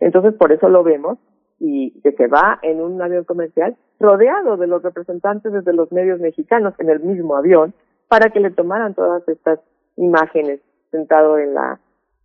[0.00, 1.18] Entonces, por eso lo vemos
[1.58, 6.18] y que se va en un avión comercial rodeado de los representantes desde los medios
[6.18, 7.74] mexicanos en el mismo avión
[8.08, 9.60] para que le tomaran todas estas
[9.96, 11.80] imágenes sentado en la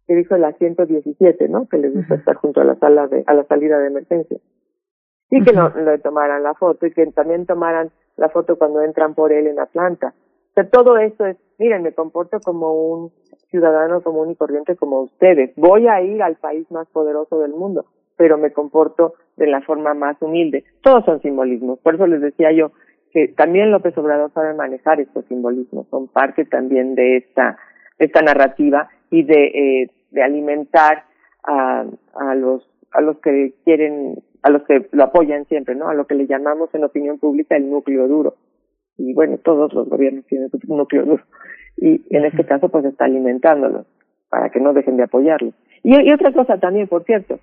[0.08, 1.68] que dijo el asiento 17, ¿no?
[1.68, 4.38] Que le gusta estar junto a la sala de a la salida de emergencia.
[5.30, 9.14] Y que no le tomaran la foto y que también tomaran la foto cuando entran
[9.14, 10.14] por él en Atlanta.
[10.52, 13.12] O sea, todo esto es, miren, me comporto como un
[13.50, 15.54] ciudadano común y corriente como ustedes.
[15.56, 19.94] Voy a ir al país más poderoso del mundo, pero me comporto de la forma
[19.94, 20.64] más humilde.
[20.82, 21.80] Todos son simbolismos.
[21.80, 22.72] Por eso les decía yo,
[23.12, 27.58] que también López Obrador sabe manejar estos simbolismos, son parte también de esta,
[27.98, 31.06] esta narrativa y de, eh, de alimentar
[31.44, 35.90] a, a los a los que quieren, a los que lo apoyan siempre, ¿no?
[35.90, 38.36] A lo que le llamamos en opinión pública el núcleo duro.
[38.98, 41.24] Y bueno, todos los gobiernos tienen un núcleo duro.
[41.78, 43.86] Y en este caso, pues está alimentándolos
[44.30, 45.54] para que no dejen de apoyarlo.
[45.84, 47.40] Y, y otra cosa también, por cierto,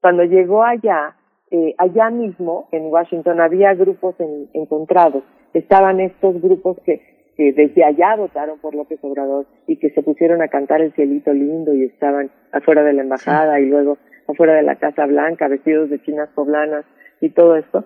[0.00, 1.16] cuando llegó allá,
[1.54, 4.16] eh, allá mismo en Washington había grupos
[4.54, 5.22] encontrados.
[5.52, 7.00] Estaban estos grupos que,
[7.36, 11.32] que desde allá votaron por López Obrador y que se pusieron a cantar el cielito
[11.32, 15.90] lindo y estaban afuera de la embajada y luego afuera de la Casa Blanca vestidos
[15.90, 16.84] de chinas poblanas
[17.20, 17.84] y todo esto.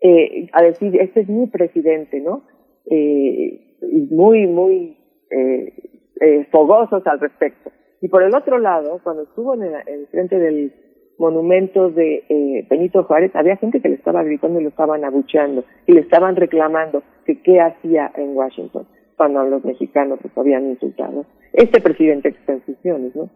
[0.00, 2.44] Eh, a decir, este es mi presidente, ¿no?
[2.86, 4.96] Eh, y muy, muy
[5.30, 7.70] eh, eh, fogosos al respecto.
[8.00, 10.85] Y por el otro lado, cuando estuvo en, el, en frente del
[11.18, 15.64] monumentos de eh, Benito Juárez, había gente que le estaba gritando y lo estaban abucheando
[15.86, 18.86] y le estaban reclamando que qué hacía en Washington
[19.16, 21.24] cuando los mexicanos los habían insultado.
[21.52, 23.30] Este presidente que está en ¿no?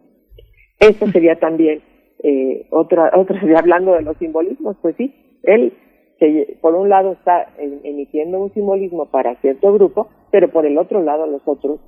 [0.79, 1.81] Eso sería también
[2.23, 5.73] eh, otra, otra, hablando de los simbolismos, pues sí, él
[6.19, 11.01] que por un lado está emitiendo un simbolismo para cierto grupo, pero por el otro
[11.01, 11.79] lado los otros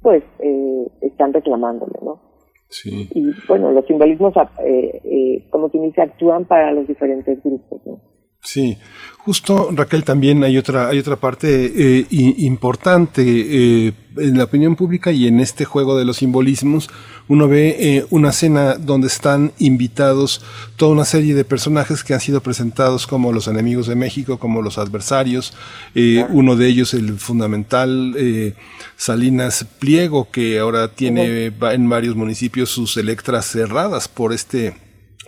[0.00, 2.31] pues eh, están reclamándole, ¿no?
[2.84, 4.34] Y bueno, los simbolismos,
[4.64, 8.11] eh, eh, como tú dices, actúan para los diferentes grupos, ¿no?
[8.44, 8.76] Sí,
[9.18, 15.12] justo Raquel también hay otra hay otra parte eh, importante eh, en la opinión pública
[15.12, 16.90] y en este juego de los simbolismos.
[17.28, 20.42] Uno ve eh, una cena donde están invitados
[20.74, 24.60] toda una serie de personajes que han sido presentados como los enemigos de México como
[24.60, 25.54] los adversarios.
[26.30, 28.16] Uno de ellos el fundamental
[28.96, 34.74] Salinas Pliego que ahora tiene en varios municipios sus electras cerradas por este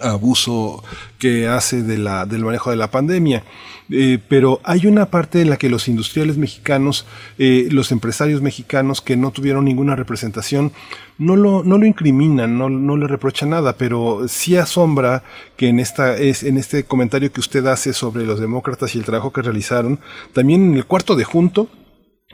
[0.04, 0.84] abuso
[1.18, 3.44] que hace de la, del manejo de la pandemia.
[3.90, 7.06] Eh, pero hay una parte en la que los industriales mexicanos,
[7.38, 10.72] eh, los empresarios mexicanos que no tuvieron ninguna representación,
[11.18, 15.22] no lo, no lo incriminan, no, no le reprochan nada, pero sí asombra
[15.56, 19.04] que en, esta, es, en este comentario que usted hace sobre los demócratas y el
[19.04, 20.00] trabajo que realizaron,
[20.32, 21.68] también en el cuarto de junto,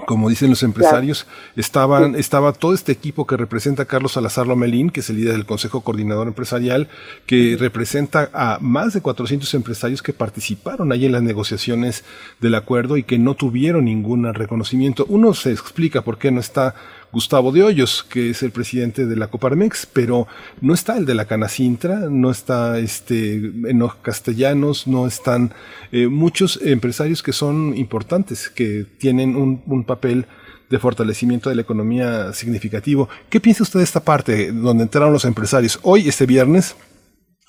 [0.07, 4.91] como dicen los empresarios, estaban, estaba todo este equipo que representa a Carlos Salazar Lomelín,
[4.91, 6.89] que es el líder del Consejo Coordinador Empresarial,
[7.27, 12.05] que representa a más de 400 empresarios que participaron ahí en las negociaciones
[12.41, 15.07] del acuerdo y que no tuvieron ningún reconocimiento.
[15.09, 16.75] Uno se explica por qué no está
[17.13, 20.29] Gustavo de Hoyos, que es el presidente de la Coparmex, pero
[20.61, 23.35] no está el de la Canacintra, no está este
[23.69, 25.53] Enoch Castellanos, no están
[25.91, 30.27] eh, muchos empresarios que son importantes, que tienen un, un papel
[30.71, 33.09] de fortalecimiento de la economía significativo.
[33.29, 35.81] ¿Qué piensa usted de esta parte donde entraron los empresarios?
[35.83, 36.77] Hoy, este viernes,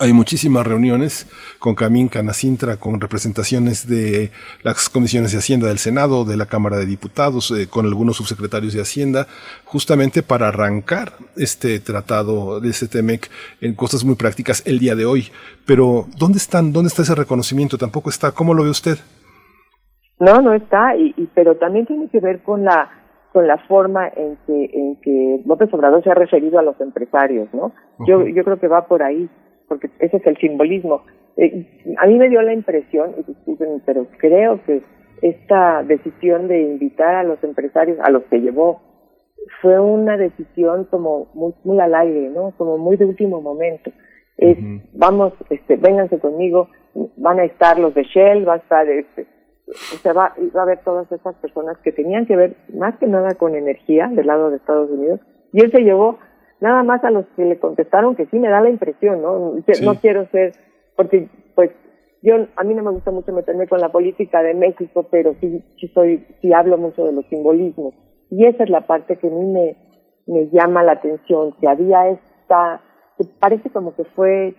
[0.01, 1.27] hay muchísimas reuniones
[1.59, 4.31] con Camín Canacintra, con representaciones de
[4.63, 8.73] las comisiones de Hacienda del Senado, de la Cámara de Diputados, eh, con algunos subsecretarios
[8.73, 9.27] de Hacienda,
[9.63, 13.29] justamente para arrancar este tratado de este TEMEC
[13.61, 15.25] en cosas muy prácticas el día de hoy.
[15.67, 16.73] Pero, ¿dónde están?
[16.73, 17.77] ¿Dónde está ese reconocimiento?
[17.77, 18.31] Tampoco está.
[18.31, 18.97] ¿Cómo lo ve usted?
[20.19, 22.89] No, no está, y, pero también tiene que ver con la
[23.33, 27.47] con la forma en que en que López Obrador se ha referido a los empresarios,
[27.53, 27.71] ¿no?
[28.05, 29.29] Yo yo creo que va por ahí
[29.71, 31.03] porque ese es el simbolismo.
[31.37, 31.65] Eh,
[31.97, 34.81] a mí me dio la impresión, y disculpen, pero creo que
[35.21, 38.81] esta decisión de invitar a los empresarios, a los que llevó,
[39.61, 42.51] fue una decisión como muy, muy al aire, ¿no?
[42.57, 43.93] Como muy de último momento.
[44.35, 44.57] Es,
[44.91, 46.67] vamos, este, vénganse conmigo,
[47.15, 49.25] van a estar los de Shell, va a estar este,
[49.67, 53.07] o sea, va, va a haber todas esas personas que tenían que ver más que
[53.07, 55.21] nada con energía del lado de Estados Unidos,
[55.53, 56.19] y él se llevó
[56.61, 59.55] nada más a los que le contestaron que sí me da la impresión, ¿no?
[59.83, 60.53] No quiero ser,
[60.95, 61.71] porque pues
[62.21, 65.63] yo, a mí no me gusta mucho meterme con la política de México, pero sí,
[65.79, 67.95] sí soy, sí hablo mucho de los simbolismos.
[68.29, 69.75] Y esa es la parte que a mí me,
[70.27, 72.81] me llama la atención, que había esta,
[73.17, 74.53] que parece como que fue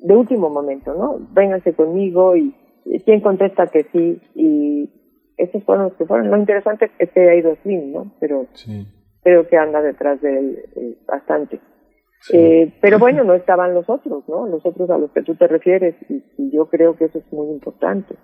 [0.00, 1.28] de último momento, ¿no?
[1.30, 2.54] Vénganse conmigo y,
[3.04, 4.90] quién contesta que sí y
[5.36, 6.30] esos fueron los que fueron.
[6.30, 8.12] Lo interesante es que ha ido así, ¿no?
[8.20, 8.86] Pero sí
[9.26, 11.58] creo que anda detrás de él eh, bastante.
[12.32, 14.46] Eh, pero bueno, no estaban los otros, ¿no?
[14.46, 16.22] Los otros a los que tú te refieres, y,
[16.52, 18.14] yo creo que eso es muy importante.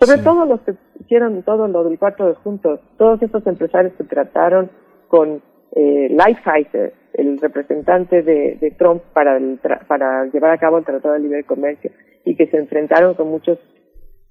[0.00, 4.04] Sobre todo los que hicieron todo lo del cuarto de juntos, todos estos empresarios que
[4.04, 4.70] trataron
[5.08, 10.86] con eh, Lighthizer, el representante de, de Trump para, el para llevar a cabo el
[10.86, 11.90] Tratado de Libre Comercio,
[12.24, 13.58] y que se enfrentaron con muchos,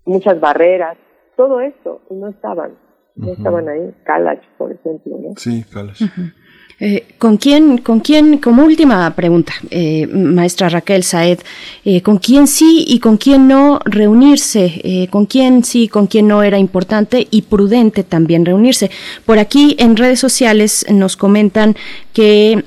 [0.06, 0.98] muchas barreras,
[1.36, 2.85] todo esto, y no estaban
[3.16, 5.34] no estaban ahí, Kalach, por ejemplo, ¿no?
[5.38, 6.02] Sí, Kalach.
[6.78, 11.40] Eh, ¿Con quién, con quién, como última pregunta, eh, maestra Raquel Saed,
[11.86, 16.44] eh, con quién sí y con quién no reunirse, con quién sí, con quién no
[16.44, 18.92] era importante y prudente también reunirse?
[19.26, 21.76] Por aquí en redes sociales nos comentan
[22.12, 22.66] que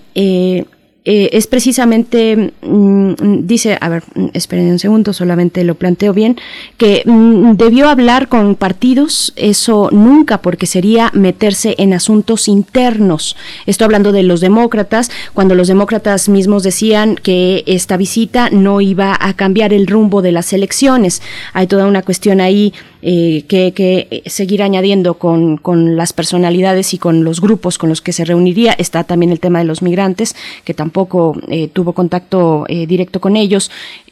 [1.10, 6.36] eh, es precisamente, mm, dice, a ver, mm, esperen un segundo, solamente lo planteo bien,
[6.76, 13.36] que mm, debió hablar con partidos, eso nunca, porque sería meterse en asuntos internos.
[13.64, 19.16] Estoy hablando de los demócratas, cuando los demócratas mismos decían que esta visita no iba
[19.18, 21.22] a cambiar el rumbo de las elecciones.
[21.54, 26.98] Hay toda una cuestión ahí eh, que, que, seguir añadiendo con, con, las personalidades y
[26.98, 28.72] con los grupos con los que se reuniría.
[28.72, 33.36] Está también el tema de los migrantes, que tampoco eh, tuvo contacto eh, directo con
[33.36, 33.70] ellos.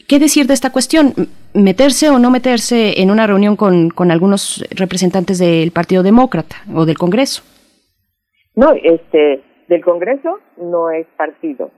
[0.09, 1.15] ¿Qué decir de esta cuestión?
[1.53, 6.87] ¿Meterse o no meterse en una reunión con, con algunos representantes del Partido Demócrata o
[6.87, 7.43] del Congreso?
[8.55, 11.71] No, este, del Congreso no es partido.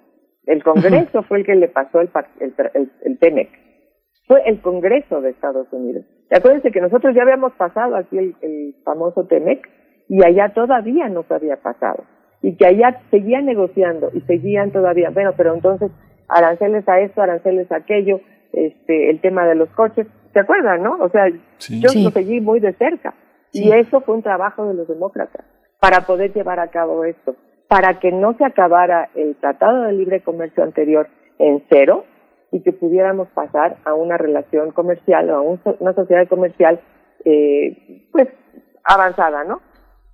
[0.47, 3.68] El Congreso fue el que le pasó el, el, el, el TEMEC.
[4.29, 6.05] Fue el Congreso de Estados Unidos.
[6.31, 9.69] Y acuérdense que nosotros ya habíamos pasado aquí el, el famoso TEMEC
[10.09, 12.05] y allá todavía no se había pasado.
[12.43, 15.91] Y que allá seguían negociando y seguían todavía, bueno, pero entonces
[16.29, 18.21] aranceles a esto, aranceles a aquello,
[18.53, 20.97] este, el tema de los coches, ¿se acuerdan, no?
[21.01, 23.15] O sea, yo lo seguí muy de cerca.
[23.53, 25.45] Y eso fue un trabajo de los demócratas
[25.81, 27.35] para poder llevar a cabo esto,
[27.67, 31.09] para que no se acabara el Tratado de Libre Comercio anterior
[31.39, 32.05] en cero
[32.51, 36.81] y que pudiéramos pasar a una relación comercial o a una sociedad comercial
[37.25, 38.29] eh, pues
[38.85, 39.61] avanzada, ¿no?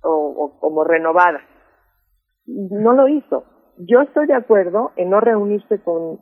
[0.01, 1.41] O, o como renovada.
[2.45, 3.45] No lo hizo.
[3.77, 6.19] Yo estoy de acuerdo en no reunirse con,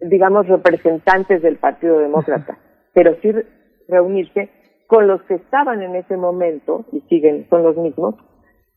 [0.00, 2.58] digamos, representantes del Partido Demócrata,
[2.94, 3.32] pero sí
[3.88, 4.50] reunirse
[4.86, 8.16] con los que estaban en ese momento y siguen son los mismos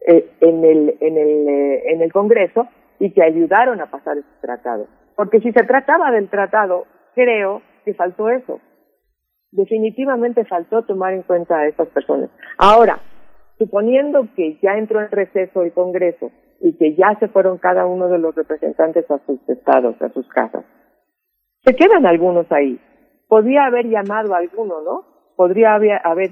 [0.08, 2.68] eh, en el en el eh, en el Congreso
[3.00, 6.86] y que ayudaron a pasar ese tratado porque si se trataba del tratado
[7.16, 8.60] creo que faltó eso.
[9.52, 12.30] Definitivamente faltó tomar en cuenta a esas personas.
[12.58, 13.00] Ahora
[13.58, 18.08] suponiendo que ya entró en receso el Congreso y que ya se fueron cada uno
[18.08, 20.66] de los representantes a sus estados a sus casas
[21.64, 22.80] se quedan algunos ahí.
[23.28, 26.32] Podría haber llamado a alguno no podría haber, haber,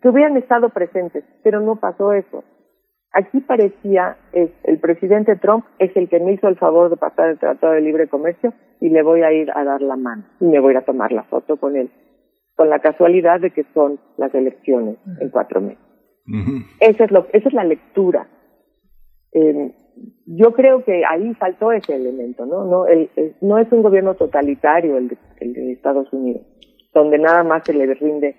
[0.00, 2.42] que hubieran estado presentes, pero no pasó eso.
[3.12, 7.28] Aquí parecía, es, el presidente Trump es el que me hizo el favor de pasar
[7.28, 10.46] el Tratado de Libre Comercio y le voy a ir a dar la mano y
[10.46, 11.90] me voy a tomar la foto con él,
[12.56, 15.84] con la casualidad de que son las elecciones en cuatro meses.
[16.80, 18.28] Esa es lo, esa es la lectura.
[19.32, 19.74] Eh,
[20.26, 22.64] yo creo que ahí faltó ese elemento, ¿no?
[22.64, 23.10] No, el,
[23.40, 26.46] no es un gobierno totalitario el el de Estados Unidos
[26.94, 28.36] donde nada más se le rinde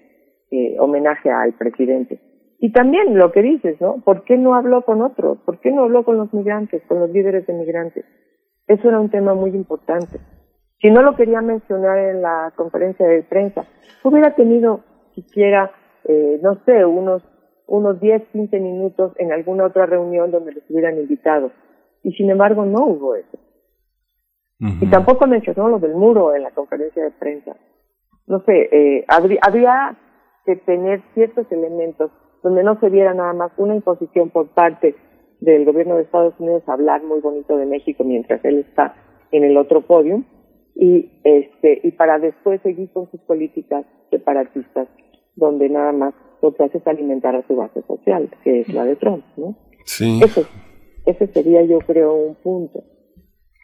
[0.52, 2.20] eh, homenaje al presidente.
[2.64, 3.98] Y también lo que dices, ¿no?
[4.06, 5.38] ¿Por qué no habló con otros?
[5.40, 8.06] ¿Por qué no habló con los migrantes, con los líderes de migrantes?
[8.68, 10.22] Eso era un tema muy importante.
[10.80, 13.66] Si no lo quería mencionar en la conferencia de prensa,
[14.02, 14.80] hubiera tenido
[15.14, 15.72] siquiera,
[16.06, 17.22] eh, no sé, unos,
[17.68, 21.52] unos 10, 15 minutos en alguna otra reunión donde los hubieran invitado.
[22.02, 23.38] Y sin embargo no hubo eso.
[24.80, 27.58] Y tampoco mencionó lo del muro en la conferencia de prensa
[28.28, 29.98] no sé, eh, habría, habría
[30.46, 32.12] que tener ciertos elementos
[32.44, 34.96] donde no se viera nada más una imposición por parte
[35.40, 38.96] del gobierno de Estados Unidos hablar muy bonito de México mientras él está
[39.32, 40.24] en el otro podio
[40.76, 44.88] y este y para después seguir con sus políticas separatistas
[45.36, 48.86] donde nada más lo que hace es alimentar a su base social que es la
[48.86, 49.56] de Trump no
[49.86, 50.20] sí.
[50.24, 50.46] Ese,
[51.06, 52.84] ese sería yo creo un punto.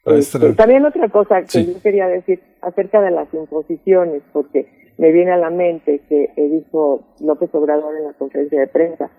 [0.06, 4.67] Este, también otra cosa que yo quería decir acerca de las imposiciones, porque
[4.99, 9.09] me viene a la mente que dijo López Obrador en la conferencia de prensa,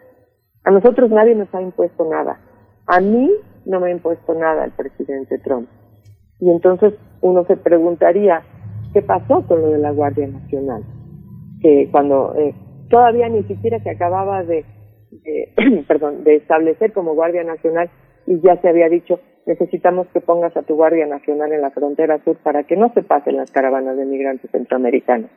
[0.62, 2.38] a nosotros nadie nos ha impuesto nada.
[2.86, 3.30] A mí
[3.64, 5.68] no me ha impuesto nada el presidente Trump.
[6.38, 8.42] Y entonces uno se preguntaría,
[8.92, 10.84] ¿qué pasó con lo de la Guardia Nacional?
[11.62, 12.54] Que cuando eh,
[12.90, 14.64] todavía ni siquiera se acababa de
[15.88, 17.90] perdón, de establecer como Guardia Nacional
[18.26, 22.22] y ya se había dicho, necesitamos que pongas a tu Guardia Nacional en la frontera
[22.22, 25.30] sur para que no se pasen las caravanas de migrantes centroamericanos.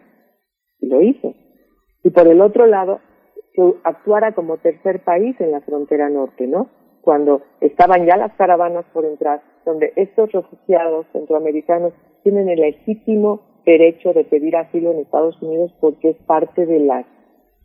[0.84, 1.34] Y lo hizo.
[2.04, 3.00] Y por el otro lado,
[3.54, 6.70] que actuara como tercer país en la frontera norte, ¿no?
[7.02, 14.12] Cuando estaban ya las caravanas por entrar, donde estos refugiados centroamericanos tienen el legítimo derecho
[14.14, 17.06] de pedir asilo en Estados Unidos porque es parte de la,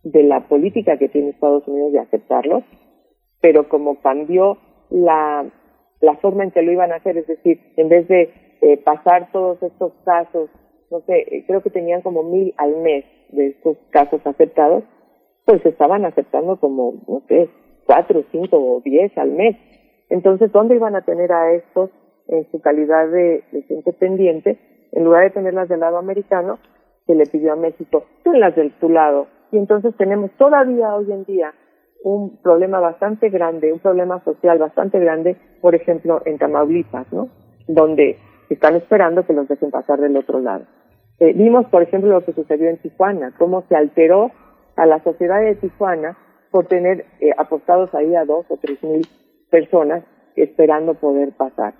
[0.05, 2.62] de la política que tiene Estados Unidos de aceptarlos,
[3.40, 4.58] pero como cambió
[4.90, 5.50] la
[6.00, 9.30] la forma en que lo iban a hacer, es decir, en vez de eh, pasar
[9.32, 10.48] todos estos casos,
[10.91, 14.84] no sé, eh, creo que tenían como mil al mes de estos casos aceptados,
[15.44, 17.49] pues estaban aceptando como, no sé,
[17.86, 19.57] cuatro, cinco o diez al mes.
[20.10, 21.91] Entonces, ¿dónde iban a tener a estos
[22.28, 24.58] en su calidad de, de gente pendiente?
[24.92, 26.58] En lugar de tenerlas del lado americano,
[27.07, 29.26] se le pidió a México, las del tu lado.
[29.50, 31.55] Y entonces tenemos todavía hoy en día
[32.05, 37.28] un problema bastante grande, un problema social bastante grande, por ejemplo, en Tamaulipas, ¿no?
[37.67, 38.18] Donde
[38.50, 40.65] están esperando que los dejen pasar del otro lado.
[41.20, 44.30] Eh, vimos, por ejemplo, lo que sucedió en Tijuana, cómo se alteró
[44.76, 46.16] a la sociedad de Tijuana
[46.50, 49.06] por tener eh, apostados ahí a dos o tres mil
[49.50, 50.05] personas
[50.36, 51.74] esperando poder pasar.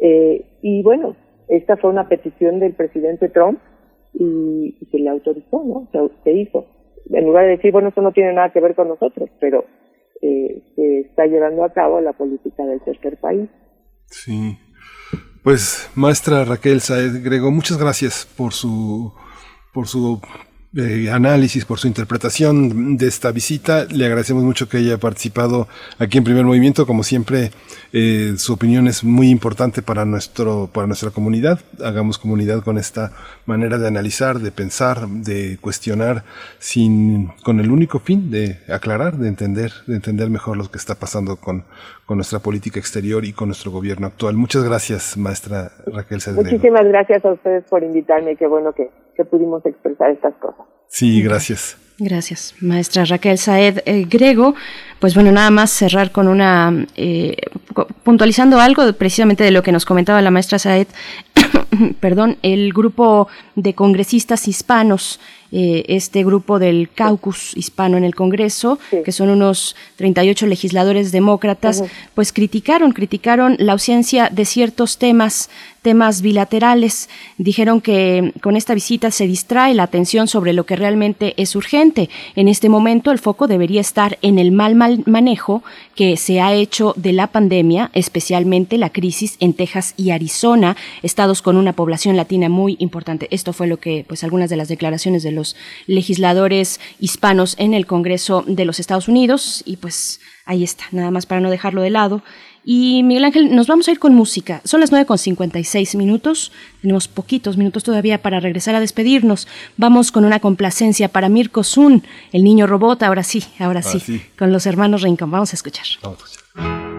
[0.00, 1.16] Eh, y bueno,
[1.48, 3.58] esta fue una petición del presidente Trump
[4.12, 5.88] y, se le autorizó, ¿no?
[6.22, 6.66] se hizo
[7.10, 9.64] en lugar de decir, bueno, eso no tiene nada que ver con nosotros, pero
[10.20, 13.48] eh, se está llevando a cabo la política del tercer país.
[14.06, 14.56] Sí.
[15.42, 19.12] Pues, maestra Raquel Saed Grego, muchas gracias por su,
[19.72, 20.20] por su
[20.76, 23.84] eh, análisis, por su interpretación de esta visita.
[23.90, 25.68] Le agradecemos mucho que haya participado
[25.98, 26.86] aquí en Primer Movimiento.
[26.86, 27.50] Como siempre,
[27.92, 31.60] eh, su opinión es muy importante para, nuestro, para nuestra comunidad.
[31.84, 33.12] Hagamos comunidad con esta
[33.44, 36.24] manera de analizar, de pensar, de cuestionar,
[36.58, 40.94] sin, con el único fin de aclarar, de entender, de entender mejor lo que está
[40.94, 41.64] pasando con,
[42.06, 44.36] con nuestra política exterior y con nuestro gobierno actual.
[44.36, 46.44] Muchas gracias, maestra Raquel Cedrero.
[46.44, 48.36] Muchísimas gracias a ustedes por invitarme.
[48.36, 48.90] Qué bueno que,
[49.22, 50.66] que pudimos expresar estas cosas.
[50.88, 51.78] Sí, gracias.
[51.98, 54.54] Gracias, maestra Raquel Saed eh, Grego.
[54.98, 57.36] Pues bueno, nada más cerrar con una, eh,
[58.02, 60.88] puntualizando algo precisamente de lo que nos comentaba la maestra Saed,
[62.00, 65.20] perdón, el grupo de congresistas hispanos
[65.52, 71.84] eh, este grupo del caucus hispano en el Congreso, que son unos 38 legisladores demócratas,
[72.14, 75.50] pues criticaron, criticaron la ausencia de ciertos temas
[75.82, 77.10] temas bilaterales.
[77.36, 82.08] Dijeron que con esta visita se distrae la atención sobre lo que realmente es urgente.
[82.36, 85.62] En este momento el foco debería estar en el mal, mal manejo
[85.94, 91.42] que se ha hecho de la pandemia, especialmente la crisis en Texas y Arizona, estados
[91.42, 93.26] con una población latina muy importante.
[93.30, 95.41] Esto fue lo que, pues, algunas de las declaraciones de los
[95.86, 99.62] legisladores hispanos en el Congreso de los Estados Unidos.
[99.66, 102.22] Y pues ahí está, nada más para no dejarlo de lado.
[102.64, 104.60] Y Miguel Ángel, nos vamos a ir con música.
[104.64, 106.52] Son las 9 con 56 minutos.
[106.80, 109.48] Tenemos poquitos minutos todavía para regresar a despedirnos.
[109.76, 113.02] Vamos con una complacencia para Mirko Sun, el niño robot.
[113.02, 115.30] Ahora sí, ahora, sí, Con los hermanos Rincón.
[115.30, 115.86] Vamos a escuchar.
[116.02, 116.92] Vamos a escuchar.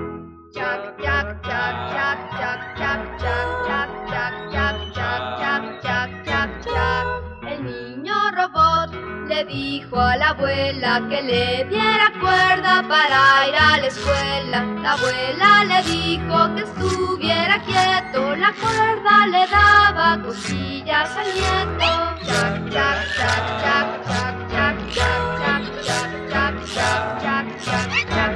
[9.44, 14.64] Le dijo a la abuela que le diera cuerda para ir a la escuela.
[14.82, 21.92] La abuela le dijo que estuviera quieto, la cuerda le daba cosillas al nieto.
[22.26, 23.48] Chac, chac, chac,
[24.08, 28.33] chac, chac, chac, chac, chac, chac, chac,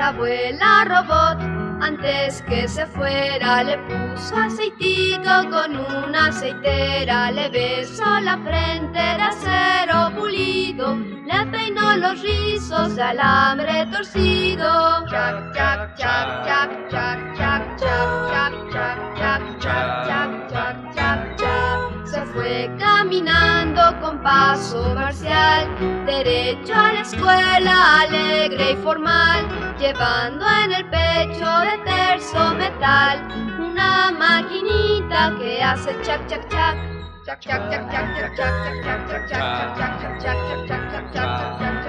[0.00, 1.38] La abuela robot
[1.82, 9.22] antes que se fuera le puso aceitito con una aceitera, le besó la frente de
[9.22, 15.04] acero pulido, le peinó los rizos de alambre torcido.
[15.06, 18.00] Chac, chac, chac, chac, chac, chac,
[18.72, 21.39] chac, chac, chac,
[22.20, 25.66] Se fue caminando con paso marcial,
[26.04, 33.26] derecho a la escuela, alegre y formal, llevando en el pecho de terzo metal,
[33.58, 36.76] una maquinita que hace chac chac chac.
[37.24, 41.58] Chac chac chac chac chac chac chac chac chac chac chac chac chac chac chac
[41.58, 41.79] chac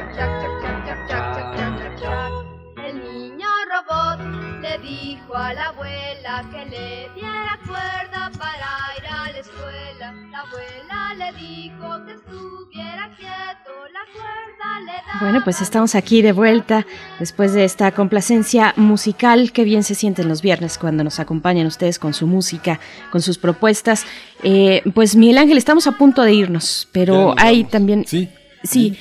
[4.72, 10.14] le dijo a la abuela que le diera cuerda para ir a la escuela.
[10.32, 15.19] La abuela le dijo que estuviera quieto, la cuerda le daba.
[15.19, 16.85] Bueno, pues estamos aquí de vuelta
[17.19, 19.51] después de esta complacencia musical.
[19.51, 22.80] Qué bien se sienten los viernes cuando nos acompañan ustedes con su música,
[23.11, 24.06] con sus propuestas.
[24.43, 28.06] Eh, pues Miguel Ángel, estamos a punto de irnos, pero hay también...
[28.08, 28.30] Sí.
[28.64, 28.98] Sí.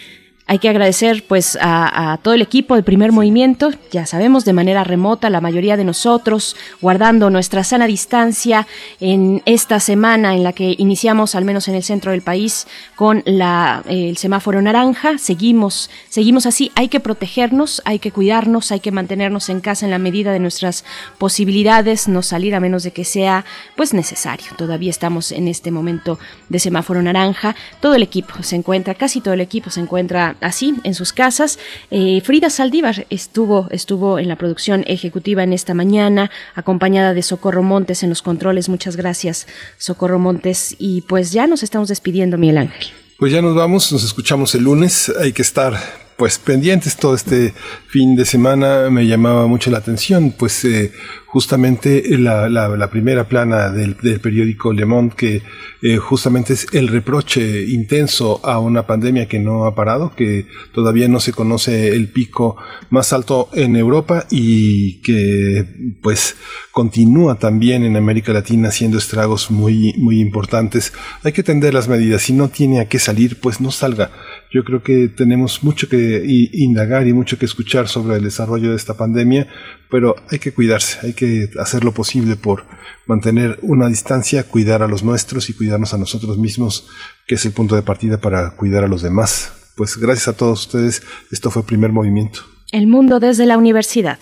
[0.50, 4.82] Hay que agradecer pues a, todo el equipo del primer movimiento, ya sabemos, de manera
[4.82, 8.66] remota, la mayoría de nosotros, guardando nuestra sana distancia
[8.98, 13.22] en esta semana en la que iniciamos, al menos en el centro del país, con
[13.26, 15.18] la, el semáforo naranja.
[15.18, 16.72] Seguimos, seguimos así.
[16.74, 20.40] Hay que protegernos, hay que cuidarnos, hay que mantenernos en casa en la medida de
[20.40, 20.84] nuestras
[21.18, 23.44] posibilidades, no salir a menos de que sea
[23.76, 24.46] pues necesario.
[24.58, 27.54] Todavía estamos en este momento de semáforo naranja.
[27.80, 31.58] Todo el equipo se encuentra, casi todo el equipo se encuentra así en sus casas.
[31.90, 37.62] Eh, Frida Saldívar estuvo, estuvo en la producción ejecutiva en esta mañana, acompañada de Socorro
[37.62, 38.68] Montes en los controles.
[38.68, 39.46] Muchas gracias,
[39.78, 40.76] Socorro Montes.
[40.78, 42.88] Y pues ya nos estamos despidiendo, Miguel Ángel.
[43.18, 45.12] Pues ya nos vamos, nos escuchamos el lunes.
[45.20, 45.78] Hay que estar
[46.20, 47.54] pues pendientes todo este
[47.86, 50.92] fin de semana me llamaba mucho la atención, pues eh,
[51.30, 55.42] justamente la, la, primera plana del, periódico Le Monde, que
[55.80, 61.06] eh, justamente es el reproche intenso a una pandemia que no ha parado, que todavía
[61.06, 62.56] no se conoce el pico
[62.90, 65.64] más alto en Europa y que
[66.02, 66.36] pues
[66.72, 70.92] continúa también en América Latina haciendo estragos muy, muy importantes.
[71.22, 72.22] Hay que tender las medidas.
[72.22, 74.10] Si no tiene a qué salir, pues no salga.
[74.52, 78.76] Yo creo que tenemos mucho que indagar y mucho que escuchar sobre el desarrollo de
[78.76, 79.46] esta pandemia,
[79.88, 82.64] pero hay que cuidarse, hay que hacer lo posible por
[83.06, 86.88] mantener una distancia, cuidar a los nuestros y cuidarnos a nosotros mismos,
[87.26, 89.52] que es el punto de partida para cuidar a los demás.
[89.76, 92.40] Pues gracias a todos ustedes, esto fue Primer Movimiento.
[92.72, 94.18] El mundo desde la universidad.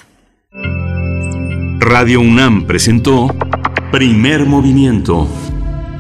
[1.78, 3.28] Radio UNAM presentó
[3.92, 5.28] Primer Movimiento.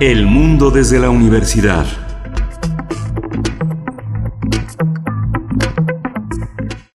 [0.00, 1.86] El mundo desde la universidad.